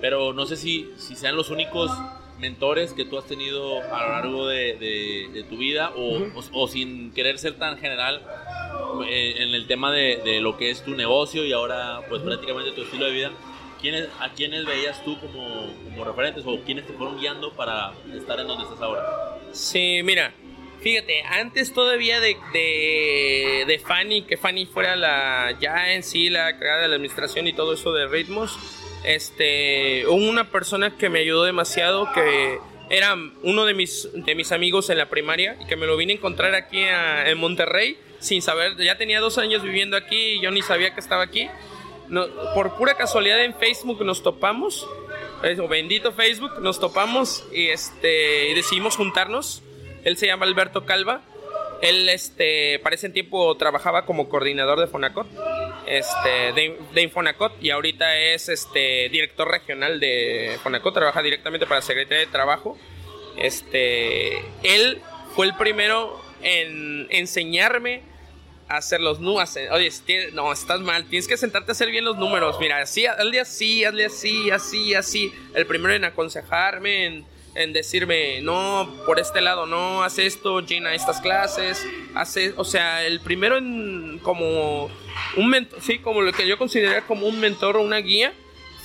Pero 0.00 0.32
no 0.32 0.46
sé 0.46 0.56
si, 0.56 0.90
si 0.96 1.16
sean 1.16 1.36
los 1.36 1.50
únicos 1.50 1.90
mentores 2.38 2.92
que 2.92 3.06
tú 3.06 3.18
has 3.18 3.24
tenido 3.24 3.80
a 3.80 4.02
lo 4.02 4.12
largo 4.12 4.46
de, 4.46 5.44
tu 5.48 5.56
vida 5.56 5.92
o, 5.96 6.68
sin 6.68 7.12
querer 7.12 7.38
ser 7.38 7.54
tan 7.54 7.78
general 7.78 8.22
eh, 9.08 9.36
en 9.38 9.54
el 9.54 9.66
tema 9.66 9.90
de, 9.90 10.40
lo 10.40 10.56
que 10.58 10.70
es 10.70 10.84
tu 10.84 10.94
negocio 10.94 11.44
y 11.44 11.52
ahora 11.52 12.00
pues 12.08 12.22
prácticamente 12.22 12.72
tu 12.72 12.82
estilo 12.82 13.06
de 13.06 13.12
vida, 13.12 13.30
¿quiénes, 13.80 14.08
¿a 14.20 14.30
quiénes 14.30 14.66
veías 14.66 15.02
tú 15.02 15.18
como, 15.18 15.66
como 15.84 16.04
referentes 16.04 16.44
o 16.46 16.60
quiénes 16.60 16.86
te 16.86 16.92
fueron 16.92 17.18
guiando 17.18 17.52
para 17.52 17.92
estar 18.14 18.38
en 18.38 18.46
donde 18.46 18.64
estás 18.64 18.82
ahora? 18.82 19.35
Sí, 19.52 20.00
mira, 20.04 20.34
Fíjate, 20.86 21.22
antes 21.22 21.72
todavía 21.72 22.20
de, 22.20 22.36
de, 23.66 23.78
Fanny, 23.84 24.22
que 24.22 24.36
Fanny 24.36 24.66
fuera 24.66 24.94
la 24.94 25.56
ya 25.58 25.94
en 25.94 26.04
sí 26.04 26.30
la 26.30 26.58
creada 26.58 26.82
de 26.82 26.88
la 26.88 26.94
administración 26.94 27.48
y 27.48 27.52
todo 27.52 27.72
eso 27.72 27.92
de 27.92 28.06
ritmos, 28.06 28.56
este, 29.02 30.06
una 30.06 30.50
persona 30.50 30.96
que 30.96 31.08
me 31.08 31.18
ayudó 31.18 31.42
demasiado, 31.42 32.12
que 32.14 32.60
era 32.88 33.16
uno 33.42 33.64
de 33.64 33.74
mis, 33.74 34.08
de 34.12 34.36
mis 34.36 34.52
amigos 34.52 34.88
en 34.88 34.98
la 34.98 35.08
primaria 35.08 35.56
y 35.60 35.66
que 35.66 35.74
me 35.74 35.86
lo 35.86 35.96
vine 35.96 36.12
a 36.12 36.16
encontrar 36.16 36.54
aquí 36.54 36.78
en 36.80 37.36
Monterrey 37.36 37.98
sin 38.20 38.42
saber, 38.42 38.76
ya 38.76 38.96
tenía 38.96 39.20
dos 39.20 39.38
años 39.38 39.62
viviendo 39.62 39.96
aquí 39.96 40.16
y 40.16 40.40
yo 40.40 40.50
ni 40.50 40.62
sabía 40.62 40.94
que 40.94 41.00
estaba 41.00 41.22
aquí. 41.22 41.48
Por 42.54 42.76
pura 42.76 42.94
casualidad 42.94 43.42
en 43.42 43.54
Facebook 43.54 44.04
nos 44.04 44.22
topamos, 44.22 44.86
bendito 45.68 46.12
Facebook, 46.12 46.60
nos 46.60 46.80
topamos 46.80 47.44
y, 47.52 47.68
este, 47.68 48.52
decidimos 48.54 48.96
juntarnos. 48.96 49.62
Él 50.04 50.16
se 50.16 50.26
llama 50.26 50.46
Alberto 50.46 50.84
Calva 50.84 51.22
él, 51.82 52.08
este, 52.08 52.78
para 52.80 52.94
ese 52.94 53.10
tiempo 53.10 53.54
trabajaba 53.56 54.06
como 54.06 54.28
coordinador 54.28 54.80
de 54.80 54.86
Fonacot, 54.86 55.26
este, 55.86 56.52
de, 56.94 57.02
Infonacot, 57.02 57.52
y 57.62 57.70
ahorita 57.70 58.18
es 58.18 58.48
este, 58.48 59.08
director 59.10 59.48
regional 59.48 60.00
de 60.00 60.58
Fonacot, 60.62 60.94
trabaja 60.94 61.22
directamente 61.22 61.66
para 61.66 61.80
la 61.80 61.86
Secretaría 61.86 62.20
de 62.20 62.32
Trabajo. 62.32 62.78
Este, 63.36 64.38
él 64.62 65.02
fue 65.34 65.46
el 65.46 65.54
primero 65.56 66.18
en 66.42 67.06
enseñarme 67.10 68.02
hacer 68.68 69.00
los 69.00 69.20
números. 69.20 69.56
Oye, 69.70 69.90
no, 70.32 70.52
estás 70.52 70.80
mal, 70.80 71.04
tienes 71.06 71.28
que 71.28 71.36
sentarte 71.36 71.70
a 71.70 71.72
hacer 71.72 71.90
bien 71.90 72.04
los 72.04 72.16
números. 72.16 72.56
Mira, 72.60 72.78
así, 72.78 73.06
hazle 73.06 73.40
así, 73.40 73.84
hazle 73.84 74.06
así, 74.06 74.50
así, 74.50 74.94
así. 74.94 75.32
El 75.54 75.66
primero 75.66 75.94
en 75.94 76.04
aconsejarme, 76.04 77.24
en 77.56 77.72
decirme, 77.72 78.40
no, 78.42 78.94
por 79.06 79.18
este 79.18 79.40
lado, 79.40 79.66
no, 79.66 80.02
haz 80.02 80.18
esto, 80.18 80.60
llena 80.60 80.94
estas 80.94 81.20
clases, 81.20 81.84
hace, 82.14 82.52
o 82.56 82.64
sea, 82.64 83.04
el 83.04 83.20
primero 83.20 83.56
en 83.56 84.20
como 84.22 84.90
un 85.36 85.48
mentor, 85.48 85.80
sí, 85.80 85.98
como 85.98 86.20
lo 86.20 86.32
que 86.32 86.46
yo 86.46 86.58
consideraría 86.58 87.02
como 87.06 87.26
un 87.26 87.40
mentor 87.40 87.78
o 87.78 87.82
una 87.82 87.96
guía, 87.96 88.34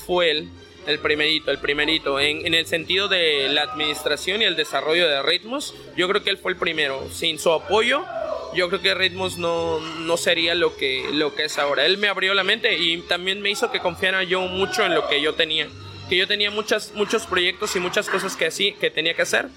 fue 0.08 0.32
él, 0.32 0.50
el 0.88 1.00
primerito, 1.00 1.52
el 1.52 1.60
primerito, 1.60 2.20
en, 2.20 2.46
en, 2.46 2.54
el 2.54 2.66
sentido 2.66 3.10
de 3.10 3.50
la 3.50 3.64
administración 3.64 4.42
y 4.42 4.46
el 4.46 4.56
desarrollo 4.56 5.08
de 5.08 5.22
ritmos, 5.22 5.76
yo 5.98 6.08
creo 6.08 6.24
que 6.24 6.30
él 6.30 6.38
fue 6.38 6.54
el 6.54 6.58
primero, 6.58 7.10
sin 7.12 7.40
su 7.40 7.52
apoyo, 7.52 8.06
yo 8.54 8.68
creo 8.70 8.82
que 8.82 8.94
ritmos 8.94 9.38
no, 9.38 9.80
no 9.80 10.18
sería 10.18 10.56
lo 10.56 10.76
que, 10.76 11.10
lo 11.14 11.34
que 11.36 11.46
es 11.46 11.58
ahora. 11.58 11.86
Él 11.86 11.98
me 11.98 12.08
abrió 12.08 12.34
la 12.34 12.44
mente 12.44 12.78
y 12.78 12.98
también 13.02 13.42
me 13.42 13.50
hizo 13.50 13.72
que 13.72 13.80
confiara 13.80 14.24
yo 14.24 14.42
mucho 14.42 14.86
en 14.86 14.94
lo 14.94 15.08
que 15.08 15.22
yo 15.22 15.36
tenía 15.36 15.68
que 16.12 16.18
yo 16.18 16.28
tenía 16.28 16.52
muchas, 16.52 16.94
muchos 16.94 17.26
proyectos 17.26 17.74
y 17.78 17.80
muchas 17.80 18.10
cosas 18.10 18.36
que, 18.36 18.48
así, 18.48 18.74
que 18.74 18.92
tenía 18.92 19.14
que 19.14 19.22
hacer, 19.22 19.48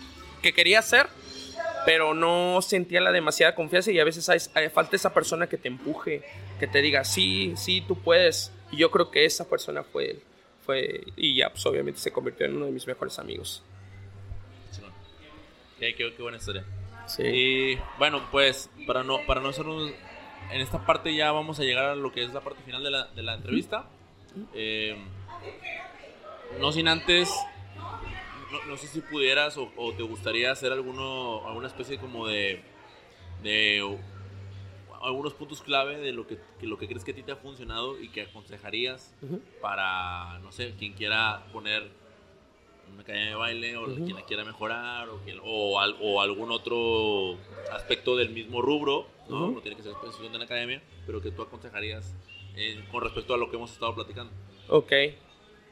que 0.41 0.53
quería 0.53 0.79
hacer, 0.79 1.09
pero 1.85 2.15
no 2.15 2.63
sentía 2.63 3.01
la 3.01 3.11
demasiada 3.11 3.57
confianza 3.57 3.91
y 3.91 3.99
a 3.99 4.05
veces 4.05 4.29
hay, 4.29 4.69
falta 4.69 4.95
esa 4.95 5.13
persona 5.13 5.49
que 5.49 5.59
te 5.59 5.67
empuje, 5.67 6.23
que 6.61 6.69
te 6.69 6.81
diga, 6.81 7.03
sí, 7.03 7.55
sí, 7.57 7.81
tú 7.81 8.01
puedes. 8.01 8.53
Y 8.71 8.77
yo 8.77 8.93
creo 8.93 9.11
que 9.11 9.25
esa 9.25 9.49
persona 9.49 9.83
fue 9.83 10.13
él. 10.13 10.23
Fue, 10.65 11.03
y 11.17 11.35
ya, 11.35 11.51
pues 11.51 11.67
obviamente 11.67 11.99
se 11.99 12.13
convirtió 12.13 12.47
en 12.47 12.55
uno 12.55 12.67
de 12.67 12.71
mis 12.71 12.87
mejores 12.87 13.19
amigos. 13.19 13.65
Qué, 15.81 15.93
qué, 15.97 16.23
buena 16.23 16.39
historia. 16.39 16.65
Sí. 17.07 17.23
Y 17.23 17.79
bueno, 17.99 18.23
pues 18.31 18.71
para 18.87 19.03
no, 19.03 19.19
para 19.27 19.41
no 19.41 19.49
hacernos... 19.49 19.93
En 20.51 20.61
esta 20.61 20.85
parte 20.85 21.15
ya 21.15 21.33
vamos 21.33 21.59
a 21.59 21.63
llegar 21.63 21.87
a 21.87 21.95
lo 21.95 22.13
que 22.13 22.23
es 22.23 22.35
la 22.35 22.41
parte 22.41 22.63
final 22.63 22.85
de 22.85 22.91
la, 22.91 23.07
de 23.07 23.23
la 23.23 23.35
entrevista. 23.35 23.87
Eh, 24.53 24.97
no 26.61 26.73
sin 26.73 26.89
antes, 26.89 27.33
no, 28.69 28.77
sé 28.77 28.87
si 28.87 29.01
pudieras 29.01 29.57
o, 29.57 29.93
te 29.97 30.03
gustaría 30.03 30.53
hacer 30.53 30.73
alguno, 30.73 31.47
alguna 31.47 31.67
especie 31.67 31.99
como 31.99 32.27
de, 32.27 32.63
de 33.43 33.99
algunos 35.03 35.35
puntos 35.35 35.63
clave 35.63 35.99
de 35.99 36.13
lo 36.13 36.27
que, 36.27 36.39
lo 36.63 36.79
que 36.79 36.87
crees 36.87 37.05
que 37.05 37.13
a 37.13 37.15
ti 37.15 37.23
te 37.23 37.33
ha 37.33 37.37
funcionado 37.37 38.01
y 38.01 38.09
que 38.09 38.23
aconsejarías 38.23 39.15
para, 39.61 40.39
no 40.41 40.53
sé, 40.53 40.75
quien 40.79 40.95
quiera 40.95 41.47
poner 41.53 41.91
una 42.95 43.03
academia 43.03 43.31
de 43.31 43.35
baile 43.35 43.77
o 43.77 43.85
quien 43.95 44.15
la 44.15 44.23
quiera 44.23 44.45
mejorar 44.45 45.09
o, 45.09 45.21
o, 46.01 46.21
algún 46.21 46.51
otro 46.51 47.37
aspecto 47.73 48.17
del 48.17 48.31
mismo 48.31 48.63
rubro, 48.63 49.07
¿no? 49.29 49.51
no 49.51 49.61
tiene 49.61 49.77
que 49.77 49.83
ser 49.83 49.93
especificación 49.93 50.33
de 50.33 50.39
la 50.39 50.45
academia, 50.45 50.83
pero 51.07 51.21
que 51.21 51.31
tú 51.31 51.43
aconsejarías 51.43 52.15
con 52.91 53.03
respecto 53.03 53.35
a 53.35 53.37
lo 53.37 53.51
que 53.51 53.57
hemos 53.57 53.73
estado 53.73 53.95
platicando. 53.95 54.33
Ok, 54.69 54.93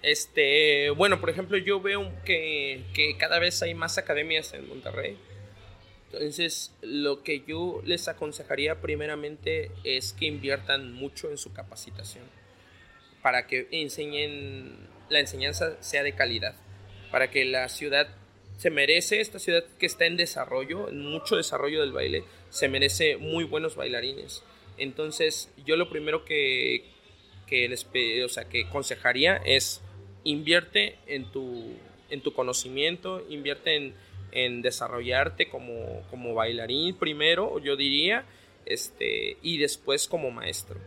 este, 0.02 0.90
bueno, 0.90 1.20
por 1.20 1.30
ejemplo, 1.30 1.56
yo 1.56 1.80
veo 1.80 2.12
que, 2.24 2.82
que 2.92 3.16
cada 3.16 3.38
vez 3.38 3.62
hay 3.62 3.74
más 3.74 3.98
academias 3.98 4.52
en 4.52 4.68
Monterrey. 4.68 5.16
Entonces, 6.12 6.74
lo 6.82 7.22
que 7.22 7.42
yo 7.46 7.80
les 7.84 8.08
aconsejaría 8.08 8.80
primeramente 8.80 9.70
es 9.84 10.12
que 10.12 10.26
inviertan 10.26 10.92
mucho 10.92 11.30
en 11.30 11.38
su 11.38 11.52
capacitación 11.54 12.24
para 13.22 13.46
que 13.46 13.68
enseñen, 13.70 14.76
la 15.08 15.20
enseñanza 15.20 15.80
sea 15.80 16.02
de 16.02 16.14
calidad, 16.14 16.54
para 17.12 17.30
que 17.30 17.44
la 17.44 17.68
ciudad 17.68 18.08
se 18.56 18.70
merece, 18.70 19.20
esta 19.20 19.38
ciudad 19.38 19.64
que 19.78 19.86
está 19.86 20.06
en 20.06 20.16
desarrollo, 20.16 20.88
en 20.88 21.06
mucho 21.06 21.36
desarrollo 21.36 21.80
del 21.80 21.92
baile, 21.92 22.24
se 22.50 22.68
merece 22.68 23.16
muy 23.16 23.44
buenos 23.44 23.76
bailarines. 23.76 24.42
Entonces, 24.78 25.50
yo 25.64 25.76
lo 25.76 25.88
primero 25.88 26.24
que, 26.24 26.84
que 27.46 27.68
les 27.68 27.86
o 28.24 28.28
sea, 28.28 28.48
que 28.48 28.64
aconsejaría 28.64 29.36
es 29.44 29.82
invierte 30.24 30.96
en 31.06 31.30
tu, 31.30 31.74
en 32.10 32.20
tu 32.22 32.32
conocimiento, 32.32 33.24
invierte 33.28 33.76
en, 33.76 33.94
en 34.32 34.62
desarrollarte 34.62 35.48
como, 35.48 36.02
como, 36.10 36.34
bailarín 36.34 36.96
primero, 36.96 37.58
yo 37.58 37.76
diría, 37.76 38.24
este, 38.64 39.36
y 39.42 39.58
después 39.58 40.08
como 40.08 40.30
maestro. 40.30 40.80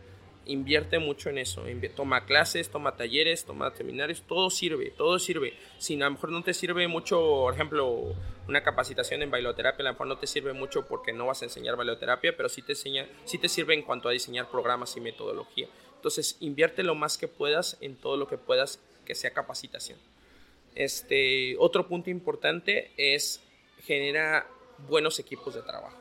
Invierte 0.48 1.00
mucho 1.00 1.30
en 1.30 1.40
eso, 1.40 1.64
toma 1.96 2.26
clases, 2.26 2.70
toma 2.70 2.96
talleres, 2.96 3.46
toma 3.46 3.72
seminarios, 3.76 4.22
todo 4.22 4.52
sirve, 4.52 4.92
todo 4.92 5.18
sirve. 5.18 5.54
Si 5.80 5.96
a 5.96 6.06
lo 6.06 6.12
mejor 6.12 6.32
no 6.32 6.44
te 6.44 6.54
sirve 6.54 6.88
mucho, 6.88 7.18
por 7.20 7.54
ejemplo, 7.56 8.14
una 8.48 8.62
capacitación 8.62 9.24
en 9.24 9.32
bailoterapia, 9.32 9.82
a 9.82 9.88
lo 9.88 9.94
mejor 9.94 10.08
no 10.08 10.18
te 10.18 10.28
sirve 10.28 10.54
mucho 10.54 10.88
porque 10.88 11.14
no 11.14 11.26
vas 11.26 11.42
a 11.42 11.46
enseñar 11.46 11.76
bailoterapia, 11.76 12.38
pero 12.38 12.48
sí 12.48 12.62
te, 12.62 12.74
enseña, 12.74 13.08
sí 13.24 13.40
te 13.40 13.50
sirve 13.50 13.74
en 13.74 13.82
cuanto 13.82 14.08
a 14.08 14.12
diseñar 14.12 14.50
programas 14.52 14.96
y 14.98 15.02
metodología. 15.02 15.68
Entonces, 15.96 16.38
invierte 16.42 16.84
lo 16.84 16.94
más 16.94 17.18
que 17.18 17.28
puedas 17.28 17.78
en 17.82 17.96
todo 17.96 18.16
lo 18.16 18.28
que 18.28 18.38
puedas 18.38 18.80
que 19.04 19.16
sea 19.16 19.32
capacitación. 19.32 19.98
Este, 20.76 21.56
otro 21.58 21.88
punto 21.88 22.10
importante 22.10 22.92
es 22.98 23.42
genera 23.84 24.48
buenos 24.88 25.18
equipos 25.20 25.56
de 25.56 25.62
trabajo. 25.62 25.98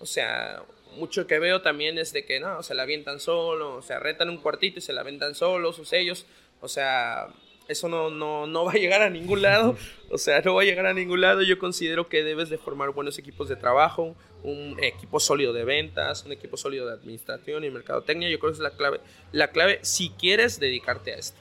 O 0.00 0.06
sea, 0.06 0.62
mucho 0.96 1.26
que 1.26 1.38
veo 1.38 1.62
también 1.62 1.98
es 1.98 2.12
de 2.12 2.24
que 2.24 2.40
no, 2.40 2.62
se 2.62 2.74
la 2.74 2.82
avientan 2.82 3.20
solo, 3.20 3.76
o 3.76 3.82
sea, 3.82 3.98
retan 3.98 4.30
un 4.30 4.38
cuartito 4.38 4.78
y 4.78 4.82
se 4.82 4.92
la 4.92 5.02
avientan 5.02 5.34
solos, 5.34 5.76
sus 5.76 5.92
ellos, 5.92 6.26
o 6.60 6.68
sea, 6.68 7.28
eso 7.68 7.88
no, 7.88 8.10
no, 8.10 8.46
no 8.46 8.64
va 8.64 8.72
a 8.72 8.76
llegar 8.76 9.02
a 9.02 9.10
ningún 9.10 9.42
lado, 9.42 9.76
o 10.10 10.18
sea, 10.18 10.40
no 10.40 10.54
va 10.54 10.62
a 10.62 10.64
llegar 10.64 10.86
a 10.86 10.94
ningún 10.94 11.20
lado. 11.20 11.42
Yo 11.42 11.58
considero 11.58 12.08
que 12.08 12.24
debes 12.24 12.48
de 12.48 12.58
formar 12.58 12.90
buenos 12.90 13.18
equipos 13.18 13.48
de 13.48 13.56
trabajo, 13.56 14.16
un 14.42 14.76
equipo 14.82 15.20
sólido 15.20 15.52
de 15.52 15.64
ventas, 15.64 16.24
un 16.24 16.32
equipo 16.32 16.56
sólido 16.56 16.86
de 16.86 16.94
administración 16.94 17.64
y 17.64 17.70
mercadotecnia. 17.70 18.28
Yo 18.30 18.38
creo 18.38 18.52
que 18.52 18.56
es 18.56 18.62
la 18.62 18.70
clave, 18.70 19.00
la 19.32 19.50
clave 19.50 19.80
si 19.82 20.10
quieres 20.10 20.58
dedicarte 20.58 21.12
a 21.12 21.16
esto. 21.16 21.38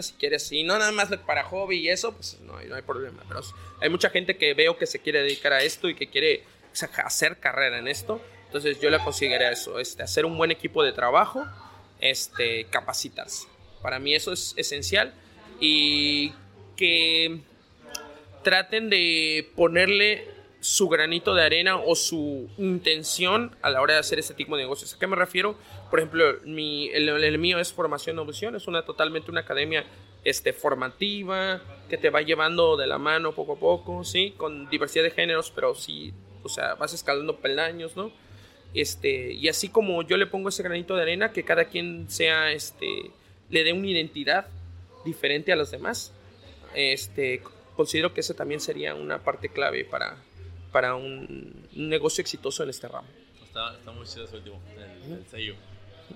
Si 0.00 0.14
quieres, 0.14 0.42
si 0.42 0.64
no 0.64 0.76
nada 0.78 0.90
más 0.90 1.14
para 1.18 1.44
hobby 1.44 1.78
y 1.78 1.88
eso, 1.90 2.12
pues 2.12 2.40
no, 2.40 2.60
no 2.60 2.74
hay 2.74 2.82
problema. 2.82 3.22
Pero 3.28 3.40
hay 3.80 3.88
mucha 3.88 4.10
gente 4.10 4.36
que 4.36 4.52
veo 4.52 4.76
que 4.76 4.86
se 4.86 4.98
quiere 4.98 5.22
dedicar 5.22 5.52
a 5.52 5.62
esto 5.62 5.88
y 5.88 5.94
que 5.94 6.08
quiere 6.08 6.42
hacer 7.04 7.38
carrera 7.38 7.78
en 7.78 7.86
esto. 7.86 8.20
Entonces 8.46 8.80
yo 8.80 8.90
le 8.90 8.98
consideraría 8.98 9.50
eso, 9.50 9.78
este, 9.78 10.02
hacer 10.02 10.24
un 10.24 10.36
buen 10.38 10.50
equipo 10.50 10.82
de 10.82 10.92
trabajo, 10.92 11.44
este, 12.00 12.64
capacitarse. 12.70 13.48
Para 13.82 13.98
mí 13.98 14.14
eso 14.14 14.32
es 14.32 14.54
esencial 14.56 15.12
y 15.60 16.32
que 16.76 17.40
traten 18.42 18.90
de 18.90 19.50
ponerle 19.56 20.36
su 20.60 20.88
granito 20.88 21.34
de 21.34 21.44
arena 21.44 21.76
o 21.76 21.94
su 21.94 22.48
intención 22.58 23.54
a 23.62 23.70
la 23.70 23.80
hora 23.80 23.94
de 23.94 24.00
hacer 24.00 24.18
este 24.18 24.34
tipo 24.34 24.56
de 24.56 24.62
negocios. 24.62 24.94
¿A 24.94 24.98
qué 24.98 25.06
me 25.06 25.16
refiero? 25.16 25.56
Por 25.90 26.00
ejemplo, 26.00 26.24
mi, 26.44 26.88
el, 26.88 27.38
mío 27.38 27.60
es 27.60 27.72
formación 27.72 28.18
opción, 28.18 28.56
es 28.56 28.66
una 28.66 28.84
totalmente 28.84 29.30
una 29.30 29.42
academia 29.42 29.84
este, 30.24 30.52
formativa 30.52 31.60
que 31.88 31.98
te 31.98 32.10
va 32.10 32.22
llevando 32.22 32.76
de 32.76 32.88
la 32.88 32.98
mano 32.98 33.32
poco 33.32 33.52
a 33.52 33.56
poco, 33.56 34.04
¿sí? 34.04 34.34
Con 34.36 34.68
diversidad 34.68 35.04
de 35.04 35.12
géneros, 35.12 35.52
pero 35.54 35.74
sí, 35.74 36.12
o 36.42 36.48
sea, 36.48 36.74
vas 36.74 36.92
escalando 36.92 37.36
peldaños, 37.36 37.96
¿no? 37.96 38.10
Este, 38.74 39.32
y 39.32 39.48
así 39.48 39.68
como 39.68 40.02
yo 40.02 40.16
le 40.16 40.26
pongo 40.26 40.48
ese 40.48 40.62
granito 40.62 40.96
de 40.96 41.02
arena, 41.02 41.32
que 41.32 41.44
cada 41.44 41.66
quien 41.66 42.10
sea, 42.10 42.52
este, 42.52 43.10
le 43.50 43.64
dé 43.64 43.72
una 43.72 43.88
identidad 43.88 44.46
diferente 45.04 45.52
a 45.52 45.56
los 45.56 45.70
demás. 45.70 46.12
Este, 46.74 47.42
considero 47.74 48.12
que 48.12 48.20
esa 48.20 48.34
también 48.34 48.60
sería 48.60 48.94
una 48.94 49.22
parte 49.22 49.48
clave 49.48 49.84
para, 49.84 50.16
para 50.72 50.94
un, 50.94 51.66
negocio 51.72 52.22
exitoso 52.22 52.62
en 52.62 52.70
este 52.70 52.88
ramo. 52.88 53.08
Está, 53.42 53.74
está 53.74 53.92
muy 53.92 54.06
chido 54.06 54.24
ese 54.24 54.36
último, 54.36 54.60
el, 54.76 55.24
sello. 55.26 55.54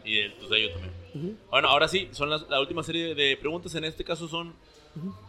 Y 0.05 0.18
el, 0.18 0.34
tu 0.34 0.48
sello 0.48 0.70
también. 0.72 1.38
Bueno, 1.51 1.68
ahora 1.68 1.88
sí, 1.88 2.09
son 2.12 2.30
la 2.30 2.61
última 2.61 2.82
serie 2.82 3.14
de 3.14 3.36
preguntas. 3.36 3.74
En 3.74 3.84
este 3.84 4.05
caso 4.05 4.28
son, 4.28 4.55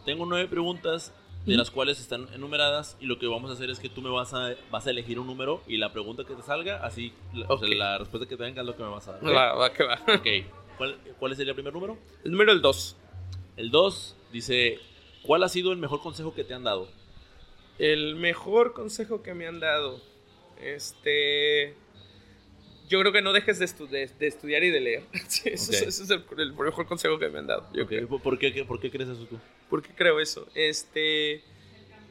tengo 0.05 0.26
nueve 0.26 0.47
preguntas 0.47 1.13
de 1.46 1.56
las 1.56 1.72
cuales 1.72 2.00
están 2.00 2.28
enumeradas 2.34 2.98
y 3.00 3.06
lo 3.06 3.18
que 3.18 3.28
vamos 3.28 3.50
a 3.50 3.54
hacer 3.54 3.70
es 3.70 3.80
que 3.80 3.89
tú 3.89 4.02
me 4.02 4.10
vas 4.10 4.34
a, 4.34 4.54
vas 4.70 4.86
a 4.86 4.92
elegir 4.92 5.20
un 5.20 5.28
número 5.28 5.62
y 5.68 5.78
la 5.78 5.92
pregunta 5.92 6.24
que 6.24 6.36
te 6.36 6.44
salga, 6.44 6.86
así, 6.86 7.14
la 7.34 7.98
respuesta 7.98 8.28
que 8.28 8.38
te 8.38 8.44
venga 8.44 8.62
es 8.62 8.68
lo 8.68 8.76
que 8.76 8.84
me 8.84 8.89
vas 8.89 9.08
a 9.08 9.14
dar. 9.14 9.26
Va, 9.26 9.56
va, 9.56 9.74
que 9.74 9.84
va. 9.84 10.00
Ok. 10.08 10.28
¿Cuál, 10.78 10.98
¿Cuál 11.20 11.36
sería 11.36 11.52
el 11.52 11.56
primer 11.56 11.74
número? 11.74 11.98
El 12.24 12.32
número 12.32 12.52
el 12.52 12.62
2. 12.62 12.98
El 13.58 13.72
2 13.72 14.16
dice, 14.32 14.80
¿cuál 15.24 15.44
ha 15.44 15.50
sido 15.50 15.72
el 15.72 15.78
mejor 15.78 16.02
consejo 16.02 16.34
que 16.34 16.44
te 16.44 16.54
han 16.54 16.64
dado? 16.64 16.88
El 17.78 18.16
mejor 18.16 18.74
consejo 18.74 19.22
que 19.22 19.34
me 19.34 19.48
han 19.48 19.60
dado. 19.60 20.00
Este. 20.60 21.76
Yo 22.92 23.00
creo 23.00 23.14
que 23.14 23.22
no 23.22 23.32
dejes 23.32 23.58
de, 23.58 23.66
estudiar 24.20 24.66
y 24.66 24.70
de 24.70 24.82
leer. 24.82 25.04
ese 25.46 25.88
es 25.88 26.10
el, 26.10 26.52
mejor 26.52 26.86
consejo 26.86 27.18
que 27.18 27.30
me 27.30 27.39
han 27.39 27.48
dado. 27.48 27.66
¿Por, 28.22 28.38
qué, 28.38 28.66
¿Por 28.66 28.82
qué 28.82 28.92
crees 28.92 29.08
eso 29.08 29.26
tú? 29.28 29.39
¿Por 29.70 29.82
qué 29.82 29.92
creo 29.96 30.20
eso? 30.20 30.46
Este. 30.56 31.42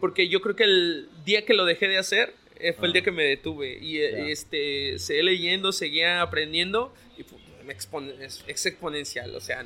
Porque 0.00 0.30
yo 0.30 0.40
creo 0.40 0.56
que 0.56 0.64
el 0.64 1.10
día 1.26 1.44
que 1.44 1.52
lo 1.52 1.66
dejé 1.66 1.86
de 1.86 1.98
hacer 1.98 2.32
eh, 2.58 2.72
fue 2.72 2.86
el 2.86 2.94
día 2.94 3.02
que 3.02 3.10
me 3.10 3.24
detuve. 3.24 3.78
Y 3.78 3.98
este, 3.98 4.98
seguí 4.98 5.20
leyendo, 5.20 5.70
seguía 5.72 6.22
aprendiendo. 6.22 6.94
Y 7.18 7.24
es, 7.68 8.66
exponencial, 8.66 9.34
o 9.34 9.40
sea, 9.40 9.64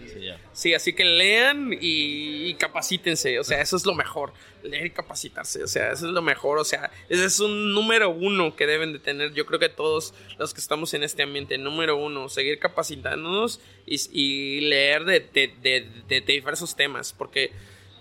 sí, 0.52 0.74
así 0.74 0.92
que 0.92 1.04
lean 1.04 1.76
y, 1.80 2.54
capacítense, 2.54 3.38
o 3.38 3.44
sea, 3.44 3.60
eso 3.60 3.76
es 3.76 3.86
lo 3.86 3.94
mejor, 3.94 4.32
leer 4.62 4.86
y 4.86 4.90
capacitarse, 4.90 5.62
o 5.62 5.66
sea, 5.66 5.92
eso 5.92 6.06
es 6.06 6.12
lo 6.12 6.22
mejor, 6.22 6.58
o 6.58 6.64
sea, 6.64 6.90
ese 7.08 7.24
es 7.24 7.40
un 7.40 7.72
número 7.72 8.10
uno 8.10 8.56
que 8.56 8.66
deben 8.66 8.92
de 8.92 8.98
tener, 8.98 9.32
yo 9.32 9.46
creo 9.46 9.58
que 9.58 9.68
todos 9.68 10.14
los 10.38 10.54
que 10.54 10.60
estamos 10.60 10.94
en 10.94 11.02
este 11.02 11.22
ambiente, 11.22 11.58
número 11.58 11.96
uno, 11.96 12.28
seguir 12.28 12.58
capacitándonos 12.58 13.60
y, 13.86 14.60
leer 14.60 15.04
de, 15.04 15.20
de, 15.20 15.88
de, 16.08 16.20
diversos 16.20 16.76
temas, 16.76 17.12
porque 17.12 17.52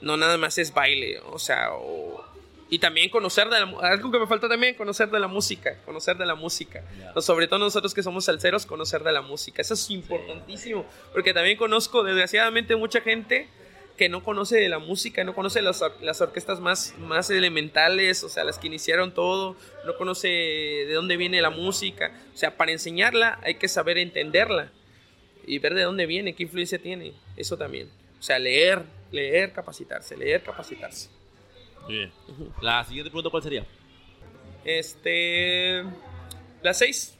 no 0.02 0.18
nada 0.18 0.38
más 0.38 0.58
es 0.58 0.74
baile, 0.74 1.20
o 1.20 1.40
sea, 1.40 1.74
o 1.74 2.33
y 2.74 2.80
también 2.80 3.12
conocer 3.12 3.50
de 3.50 3.60
la, 3.60 3.72
algo 3.82 4.10
que 4.10 4.18
me 4.18 4.26
falta 4.26 4.50
también, 4.50 4.74
conocer 4.74 5.08
de 5.12 5.20
la 5.20 5.28
música, 5.28 5.78
conocer 5.86 6.18
de 6.18 6.26
la 6.26 6.34
música. 6.34 6.84
Sobre 7.22 7.46
todo 7.46 7.60
nosotros 7.60 7.94
que 7.94 8.02
somos 8.02 8.26
salseros, 8.26 8.66
conocer 8.66 9.04
de 9.04 9.12
la 9.12 9.22
música. 9.22 9.62
Eso 9.62 9.76
es 9.76 9.92
importantísimo, 9.92 10.84
porque 11.14 11.36
también 11.36 11.56
conozco 11.56 12.02
desgraciadamente 12.02 12.76
mucha 12.76 13.02
gente 13.02 13.48
que 13.96 14.10
no 14.10 14.24
conoce 14.24 14.56
de 14.58 14.70
la 14.70 14.80
música, 14.80 15.24
no 15.24 15.36
conoce 15.36 15.62
las, 15.62 15.84
las, 16.02 16.20
orquestas 16.22 16.62
más, 16.62 16.96
más 16.98 17.30
elementales, 17.30 18.24
o 18.24 18.30
sea, 18.30 18.44
las 18.44 18.58
que 18.58 18.66
iniciaron 18.66 19.14
todo, 19.14 19.56
no 19.86 19.96
conoce 19.96 20.30
de 20.30 20.94
dónde 20.96 21.16
viene 21.16 21.44
la 21.44 21.52
música. 21.52 22.12
O 22.34 22.38
sea, 22.38 22.58
para 22.58 22.72
enseñarla 22.72 23.38
hay 23.44 23.54
que 23.54 23.68
saber 23.68 24.00
entenderla 24.00 24.72
y 25.46 25.60
ver 25.60 25.76
de 25.76 25.84
dónde 25.84 26.08
viene, 26.08 26.34
qué 26.34 26.42
influencia 26.42 26.80
tiene. 26.80 27.14
Eso 27.38 27.56
también. 27.56 27.88
O 28.20 28.24
sea, 28.24 28.40
leer, 28.40 28.82
leer, 29.12 29.54
capacitarse, 29.54 30.18
leer, 30.18 30.42
capacitarse. 30.42 31.10
Bien. 31.88 32.12
La 32.62 32.84
siguiente 32.84 33.10
pregunta, 33.10 33.30
¿cuál 33.30 33.44
sería? 33.44 33.66
Este. 34.64 35.84
La 36.62 36.74
6. 36.74 37.18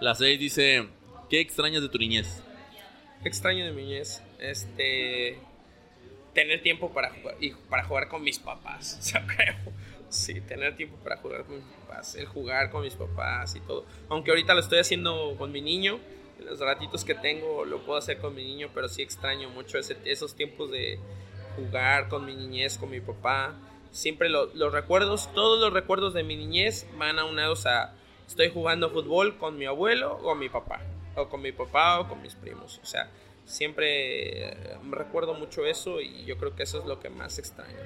La 0.00 0.14
6 0.14 0.40
dice: 0.40 0.88
¿Qué 1.30 1.40
extrañas 1.40 1.82
de 1.82 1.88
tu 1.88 1.98
niñez? 1.98 2.42
extraño 3.24 3.64
de 3.64 3.72
mi 3.72 3.82
niñez? 3.82 4.22
Este. 4.38 5.38
Tener 6.34 6.62
tiempo 6.62 6.92
para 6.92 7.10
jugar, 7.10 7.36
y 7.40 7.50
para 7.52 7.84
jugar 7.84 8.08
con 8.08 8.22
mis 8.22 8.38
papás. 8.38 8.98
O 9.00 9.02
sea, 9.02 9.26
creo. 9.26 9.54
Sí, 10.08 10.40
tener 10.40 10.76
tiempo 10.76 10.96
para 10.96 11.16
jugar 11.16 11.44
con 11.44 11.56
mis 11.56 11.66
papás. 11.66 12.14
El 12.14 12.26
jugar 12.26 12.70
con 12.70 12.82
mis 12.82 12.94
papás 12.94 13.54
y 13.56 13.60
todo. 13.60 13.84
Aunque 14.08 14.30
ahorita 14.30 14.54
lo 14.54 14.60
estoy 14.60 14.78
haciendo 14.78 15.34
con 15.38 15.52
mi 15.52 15.60
niño. 15.60 15.98
Los 16.44 16.60
ratitos 16.60 17.04
que 17.04 17.14
tengo 17.14 17.64
lo 17.64 17.84
puedo 17.84 17.98
hacer 17.98 18.18
con 18.18 18.34
mi 18.34 18.44
niño, 18.44 18.68
pero 18.74 18.88
sí 18.88 19.00
extraño 19.00 19.48
mucho 19.48 19.78
esos 19.78 20.34
tiempos 20.36 20.70
de, 20.70 21.00
jugar 21.56 22.08
con 22.08 22.24
mi 22.24 22.34
niñez, 22.34 22.78
con 22.78 22.90
mi 22.90 23.00
papá. 23.00 23.54
Siempre 23.90 24.28
los 24.28 24.72
recuerdos, 24.72 25.32
todos 25.34 25.58
los 25.60 25.72
recuerdos 25.72 26.14
de 26.14 26.22
mi 26.22 26.36
niñez 26.36 26.86
van 26.98 27.18
aunados 27.18 27.66
a 27.66 27.94
estoy 28.26 28.50
jugando 28.50 28.90
fútbol 28.90 29.36
con 29.36 29.56
mi 29.56 29.66
abuelo 29.66 30.14
o 30.16 30.22
con 30.22 30.38
mi 30.38 30.48
papá, 30.48 30.80
o 31.14 31.28
con 31.28 31.40
mi 31.40 31.52
papá 31.52 32.00
o 32.00 32.08
con 32.08 32.20
mis 32.20 32.34
primos. 32.34 32.80
O 32.82 32.86
sea, 32.86 33.10
siempre 33.44 34.48
eh, 34.48 34.78
recuerdo 34.90 35.34
mucho 35.34 35.64
eso 35.64 36.00
y 36.00 36.24
yo 36.24 36.36
creo 36.36 36.54
que 36.54 36.64
eso 36.64 36.80
es 36.80 36.86
lo 36.86 37.00
que 37.00 37.08
más 37.08 37.38
extraño. 37.38 37.76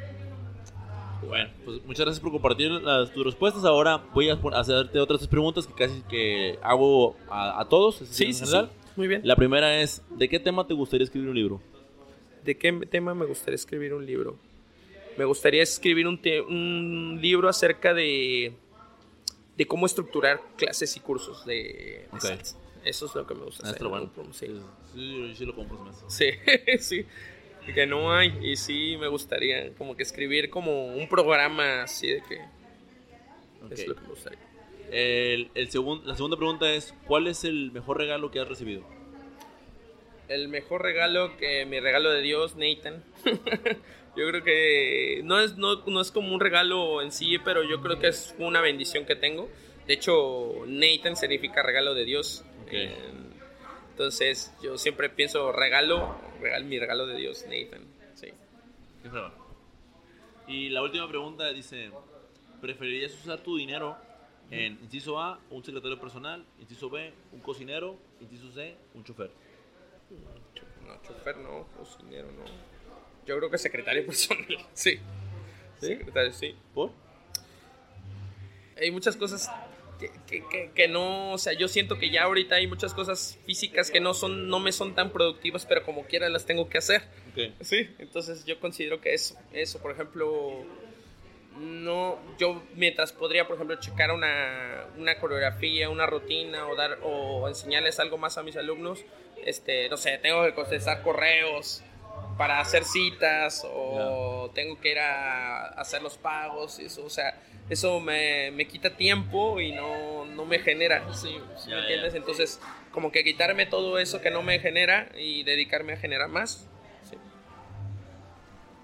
Bueno, 1.26 1.50
pues 1.64 1.84
muchas 1.84 2.06
gracias 2.06 2.20
por 2.20 2.32
compartir 2.32 2.70
las, 2.70 3.12
tus 3.12 3.24
respuestas. 3.24 3.64
Ahora 3.64 4.02
voy 4.14 4.30
a 4.30 4.40
hacerte 4.54 4.98
otras 4.98 5.26
preguntas 5.28 5.66
que 5.66 5.74
casi 5.74 6.00
que 6.02 6.58
hago 6.62 7.16
a, 7.30 7.64
todos. 7.68 7.96
Sí, 7.96 8.32
sí, 8.32 8.46
sí, 8.46 8.56
muy 8.96 9.06
bien. 9.06 9.20
La 9.24 9.36
primera 9.36 9.80
es, 9.80 10.02
¿de 10.10 10.28
qué 10.28 10.40
tema 10.40 10.66
te 10.66 10.74
gustaría 10.74 11.04
escribir 11.04 11.28
un 11.28 11.36
libro? 11.36 11.60
¿De 12.44 12.56
qué 12.56 12.72
tema 12.90 13.14
me 13.14 13.26
gustaría 13.26 13.56
escribir 13.56 13.94
un 13.94 14.06
libro? 14.06 14.38
Me 15.16 15.24
gustaría 15.24 15.62
escribir 15.62 16.06
un, 16.06 16.20
un 16.48 17.18
libro 17.20 17.48
acerca 17.48 17.92
de, 17.92 18.54
de 19.56 19.66
cómo 19.66 19.86
estructurar 19.86 20.40
clases 20.56 20.96
y 20.96 21.00
cursos 21.00 21.44
de, 21.44 22.06
Eso 22.84 23.06
es 23.06 23.14
lo 23.14 23.26
que 23.26 23.34
me 23.34 23.44
gusta 23.44 23.68
hacer. 23.68 23.86
Bueno. 23.86 24.10
Sí. 24.32 24.46
Sí, 24.94 25.34
sí 25.36 25.44
lo 25.44 25.54
compro. 25.54 25.78
Sí, 26.08 26.30
sí. 26.78 27.04
Que 27.74 27.86
no 27.86 28.12
hay. 28.12 28.38
Y 28.40 28.56
sí 28.56 28.96
me 28.98 29.08
gustaría 29.08 29.74
como 29.74 29.96
que 29.96 30.02
escribir 30.02 30.48
como 30.48 30.86
un 30.86 31.08
programa 31.08 31.82
así 31.82 32.08
de 32.08 32.22
que... 32.22 32.40
Es 33.70 33.86
lo 33.86 33.94
que 33.94 34.00
me 34.00 34.08
gustaría. 34.08 34.38
El, 34.90 35.50
el 35.54 35.66
la 36.04 36.16
segunda 36.16 36.36
pregunta 36.36 36.72
es, 36.72 36.94
¿cuál 37.06 37.26
es 37.26 37.44
el 37.44 37.70
mejor 37.70 37.98
regalo 37.98 38.30
que 38.30 38.40
has 38.40 38.48
recibido? 38.48 38.82
El 40.30 40.48
mejor 40.48 40.82
regalo 40.82 41.36
que 41.36 41.66
mi 41.66 41.80
regalo 41.80 42.10
de 42.10 42.22
Dios, 42.22 42.54
Nathan. 42.56 43.02
yo 44.16 44.28
creo 44.28 44.44
que 44.44 45.22
no 45.24 45.40
es, 45.40 45.56
no, 45.56 45.84
no, 45.86 46.00
es 46.00 46.12
como 46.12 46.32
un 46.32 46.40
regalo 46.40 47.02
en 47.02 47.10
sí, 47.10 47.38
pero 47.38 47.64
yo 47.64 47.82
creo 47.82 47.98
que 47.98 48.08
es 48.08 48.34
una 48.38 48.60
bendición 48.60 49.04
que 49.04 49.16
tengo. 49.16 49.50
De 49.88 49.94
hecho, 49.94 50.62
Nathan 50.66 51.16
significa 51.16 51.64
regalo 51.64 51.94
de 51.94 52.04
Dios. 52.04 52.44
entonces, 53.90 54.54
yo 54.62 54.78
siempre 54.78 55.10
pienso 55.10 55.50
regalo, 55.50 56.16
regalo, 56.40 56.64
mi 56.64 56.78
regalo 56.78 57.06
de 57.08 57.16
Dios, 57.16 57.44
Nathan. 57.48 57.82
Sí. 58.14 58.28
Y 60.46 60.68
la 60.68 60.80
última 60.82 61.08
pregunta 61.08 61.52
dice, 61.52 61.90
¿preferirías 62.60 63.12
usar 63.14 63.42
tu 63.42 63.56
dinero 63.56 63.96
en 64.52 64.78
inciso 64.80 65.20
A, 65.20 65.40
un 65.50 65.64
secretario 65.64 65.98
personal, 65.98 66.44
inciso 66.60 66.88
B, 66.88 67.12
un 67.32 67.40
cocinero, 67.40 67.96
inciso 68.20 68.52
C, 68.52 68.76
un 68.94 69.02
chofer? 69.02 69.49
No, 70.86 71.02
chofer 71.02 71.36
no, 71.38 71.66
cocinero 71.76 72.30
no. 72.32 72.44
Yo 73.26 73.36
creo 73.38 73.50
que 73.50 73.58
secretario 73.58 74.04
personal, 74.04 74.46
sí. 74.72 74.98
¿Sí? 75.80 75.86
Secretario, 75.88 76.32
sí. 76.32 76.54
¿Por? 76.74 76.90
Hay 78.76 78.90
muchas 78.90 79.16
cosas 79.16 79.50
que, 80.74 80.88
no, 80.88 81.32
o 81.32 81.38
sea, 81.38 81.52
yo 81.52 81.68
siento 81.68 81.98
que 81.98 82.10
ya 82.10 82.24
ahorita 82.24 82.54
hay 82.54 82.66
muchas 82.66 82.94
cosas 82.94 83.38
físicas 83.44 83.90
que 83.90 84.00
no 84.00 84.14
son, 84.14 84.48
no 84.48 84.58
me 84.58 84.72
son 84.72 84.94
tan 84.94 85.10
productivas, 85.10 85.66
pero 85.66 85.84
como 85.84 86.04
quiera 86.04 86.28
las 86.28 86.46
tengo 86.46 86.68
que 86.68 86.78
hacer. 86.78 87.02
Sí, 87.60 87.88
entonces 87.98 88.44
yo 88.44 88.58
considero 88.60 89.00
que 89.00 89.14
eso, 89.14 89.36
eso, 89.52 89.78
por 89.80 89.92
ejemplo, 89.92 90.64
no, 91.58 92.18
yo 92.38 92.62
mientras 92.74 93.12
podría, 93.12 93.46
por 93.46 93.56
ejemplo, 93.56 93.76
checar 93.76 94.12
una, 94.12 94.86
una 94.96 95.18
coreografía, 95.18 95.88
una 95.90 96.06
rutina 96.06 96.66
o 96.68 96.76
dar 96.76 96.98
o 97.02 97.48
enseñarles 97.48 97.98
algo 98.00 98.18
más 98.18 98.38
a 98.38 98.42
mis 98.42 98.56
alumnos, 98.56 99.04
este, 99.44 99.88
no 99.88 99.96
sé, 99.96 100.18
tengo 100.18 100.44
que 100.44 100.54
contestar 100.54 101.02
correos 101.02 101.82
para 102.38 102.60
hacer 102.60 102.84
citas 102.84 103.66
o 103.70 104.50
tengo 104.54 104.80
que 104.80 104.92
ir 104.92 104.98
a 104.98 105.66
hacer 105.68 106.02
los 106.02 106.16
pagos, 106.16 106.78
eso, 106.78 107.04
o 107.04 107.10
sea, 107.10 107.38
eso 107.68 108.00
me, 108.00 108.50
me 108.52 108.66
quita 108.66 108.96
tiempo 108.96 109.60
y 109.60 109.72
no, 109.72 110.24
no 110.24 110.44
me 110.44 110.58
genera, 110.58 111.12
¿sí, 111.12 111.36
¿me 111.68 111.80
entiendes? 111.80 112.14
Entonces, 112.14 112.60
como 112.92 113.12
que 113.12 113.24
quitarme 113.24 113.66
todo 113.66 113.98
eso 113.98 114.20
que 114.20 114.30
no 114.30 114.42
me 114.42 114.58
genera 114.58 115.10
y 115.18 115.42
dedicarme 115.42 115.92
a 115.92 115.96
generar 115.96 116.28
más, 116.28 116.66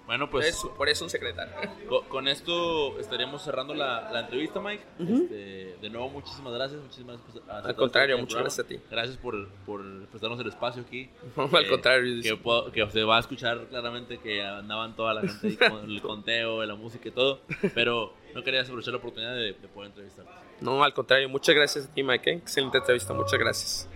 bueno, 0.07 0.29
pues. 0.29 0.65
Por 0.77 0.87
eso, 0.87 1.03
un 1.03 1.09
secretario. 1.09 1.53
Con, 2.09 2.27
esto 2.27 2.97
estaríamos 2.99 3.43
cerrando 3.43 3.75
la, 3.75 4.09
la 4.11 4.21
entrevista, 4.21 4.61
Mike. 4.61 4.83
Este, 4.99 5.77
de 5.81 5.89
nuevo, 5.89 6.09
muchísimas 6.09 6.53
gracias. 6.53 6.81
Muchísimas 6.81 7.19
gracias 7.23 7.43
Al 7.47 7.75
contrario, 7.75 8.17
muchas 8.17 8.39
gracias 8.39 8.65
a 8.65 8.67
ti. 8.67 8.79
Gracias 8.89 9.17
por, 9.17 9.49
por 9.65 10.07
prestarnos 10.07 10.39
el 10.39 10.47
espacio 10.47 10.81
aquí. 10.81 11.09
al 11.35 11.65
eh, 11.65 11.67
contrario. 11.67 12.21
Que, 12.23 12.71
que 12.71 12.89
se 12.89 13.03
va 13.03 13.17
a 13.17 13.19
escuchar 13.19 13.67
claramente 13.67 14.17
que 14.17 14.41
andaban 14.41 14.95
toda 14.95 15.13
la 15.13 15.21
gente 15.21 15.47
ahí 15.47 15.57
con 15.69 15.91
el 15.91 16.01
conteo, 16.01 16.63
la 16.65 16.75
música 16.75 17.09
y 17.09 17.11
todo. 17.11 17.41
Pero 17.75 18.13
no 18.33 18.43
quería 18.43 18.61
aprovechar 18.61 18.93
la 18.93 18.99
oportunidad 18.99 19.35
de, 19.35 19.53
poder 19.53 19.89
entrevistarte. 19.89 20.31
No, 20.61 20.83
al 20.83 20.93
contrario. 20.93 21.27
Muchas 21.27 21.53
gracias 21.53 21.85
a 21.85 21.93
ti, 21.93 22.01
Mike. 22.01 22.31
¿eh? 22.31 22.33
Excelente 22.35 22.77
entrevista. 22.77 23.13
Muchas 23.13 23.37
gracias. 23.37 23.89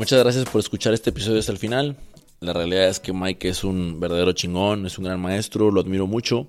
Muchas 0.00 0.18
gracias 0.20 0.46
por 0.46 0.60
escuchar 0.60 0.94
este 0.94 1.10
episodio 1.10 1.40
hasta 1.40 1.52
el 1.52 1.58
final. 1.58 1.94
La 2.40 2.54
realidad 2.54 2.88
es 2.88 3.00
que 3.00 3.12
Mike 3.12 3.50
es 3.50 3.64
un 3.64 4.00
verdadero 4.00 4.32
chingón, 4.32 4.86
es 4.86 4.96
un 4.96 5.04
gran 5.04 5.20
maestro, 5.20 5.70
lo 5.70 5.78
admiro 5.78 6.06
mucho. 6.06 6.48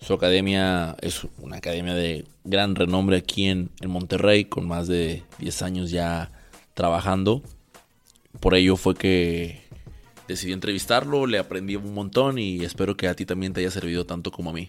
Su 0.00 0.12
academia 0.12 0.96
es 1.00 1.24
una 1.38 1.58
academia 1.58 1.94
de 1.94 2.24
gran 2.42 2.74
renombre 2.74 3.18
aquí 3.18 3.44
en, 3.44 3.70
Monterrey, 3.86 4.46
con 4.46 4.66
más 4.66 4.88
de 4.88 5.22
10 5.38 5.62
años 5.62 5.90
ya 5.92 6.32
trabajando. 6.74 7.44
Por 8.40 8.56
ello 8.56 8.74
fue 8.74 8.96
que 8.96 9.62
decidí 10.26 10.52
entrevistarlo, 10.52 11.28
le 11.28 11.38
aprendí 11.38 11.76
un 11.76 11.94
montón 11.94 12.40
y 12.40 12.64
espero 12.64 12.96
que 12.96 13.06
a 13.06 13.14
ti 13.14 13.24
también 13.24 13.52
te 13.52 13.60
haya 13.60 13.70
servido 13.70 14.04
tanto 14.04 14.32
como 14.32 14.50
a 14.50 14.52
mí. 14.52 14.68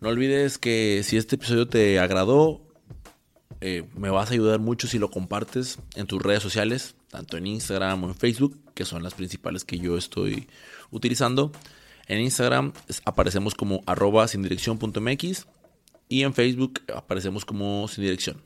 No 0.00 0.08
olvides 0.08 0.58
que 0.58 1.02
si 1.04 1.16
este 1.16 1.36
episodio 1.36 1.68
te 1.68 2.00
agradó, 2.00 2.60
eh, 3.60 3.84
me 3.96 4.10
vas 4.10 4.30
a 4.30 4.32
ayudar 4.34 4.58
mucho 4.58 4.88
si 4.88 4.98
lo 4.98 5.10
compartes 5.10 5.78
en 5.94 6.08
tus 6.08 6.20
redes 6.20 6.42
sociales, 6.42 6.96
tanto 7.14 7.36
en 7.36 7.46
Instagram 7.46 8.02
o 8.02 8.08
en 8.08 8.14
Facebook, 8.16 8.58
que 8.74 8.84
son 8.84 9.04
las 9.04 9.14
principales 9.14 9.64
que 9.64 9.78
yo 9.78 9.96
estoy 9.96 10.48
utilizando. 10.90 11.52
En 12.08 12.18
Instagram 12.18 12.72
aparecemos 13.04 13.54
como 13.54 13.84
arroba 13.86 14.26
sin 14.26 14.42
y 16.08 16.22
en 16.24 16.34
Facebook 16.34 16.80
aparecemos 16.92 17.44
como 17.44 17.86
sin 17.86 18.02
dirección. 18.02 18.42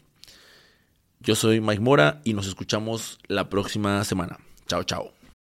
Yo 1.21 1.35
soy 1.35 1.63
Mike 1.63 1.81
Mora 1.81 2.21
y 2.25 2.35
nos 2.35 2.47
escuchamos 2.47 3.19
la 3.27 3.49
próxima 3.49 4.05
semana. 4.05 4.39
Chao, 4.67 4.85
chao. 4.85 5.18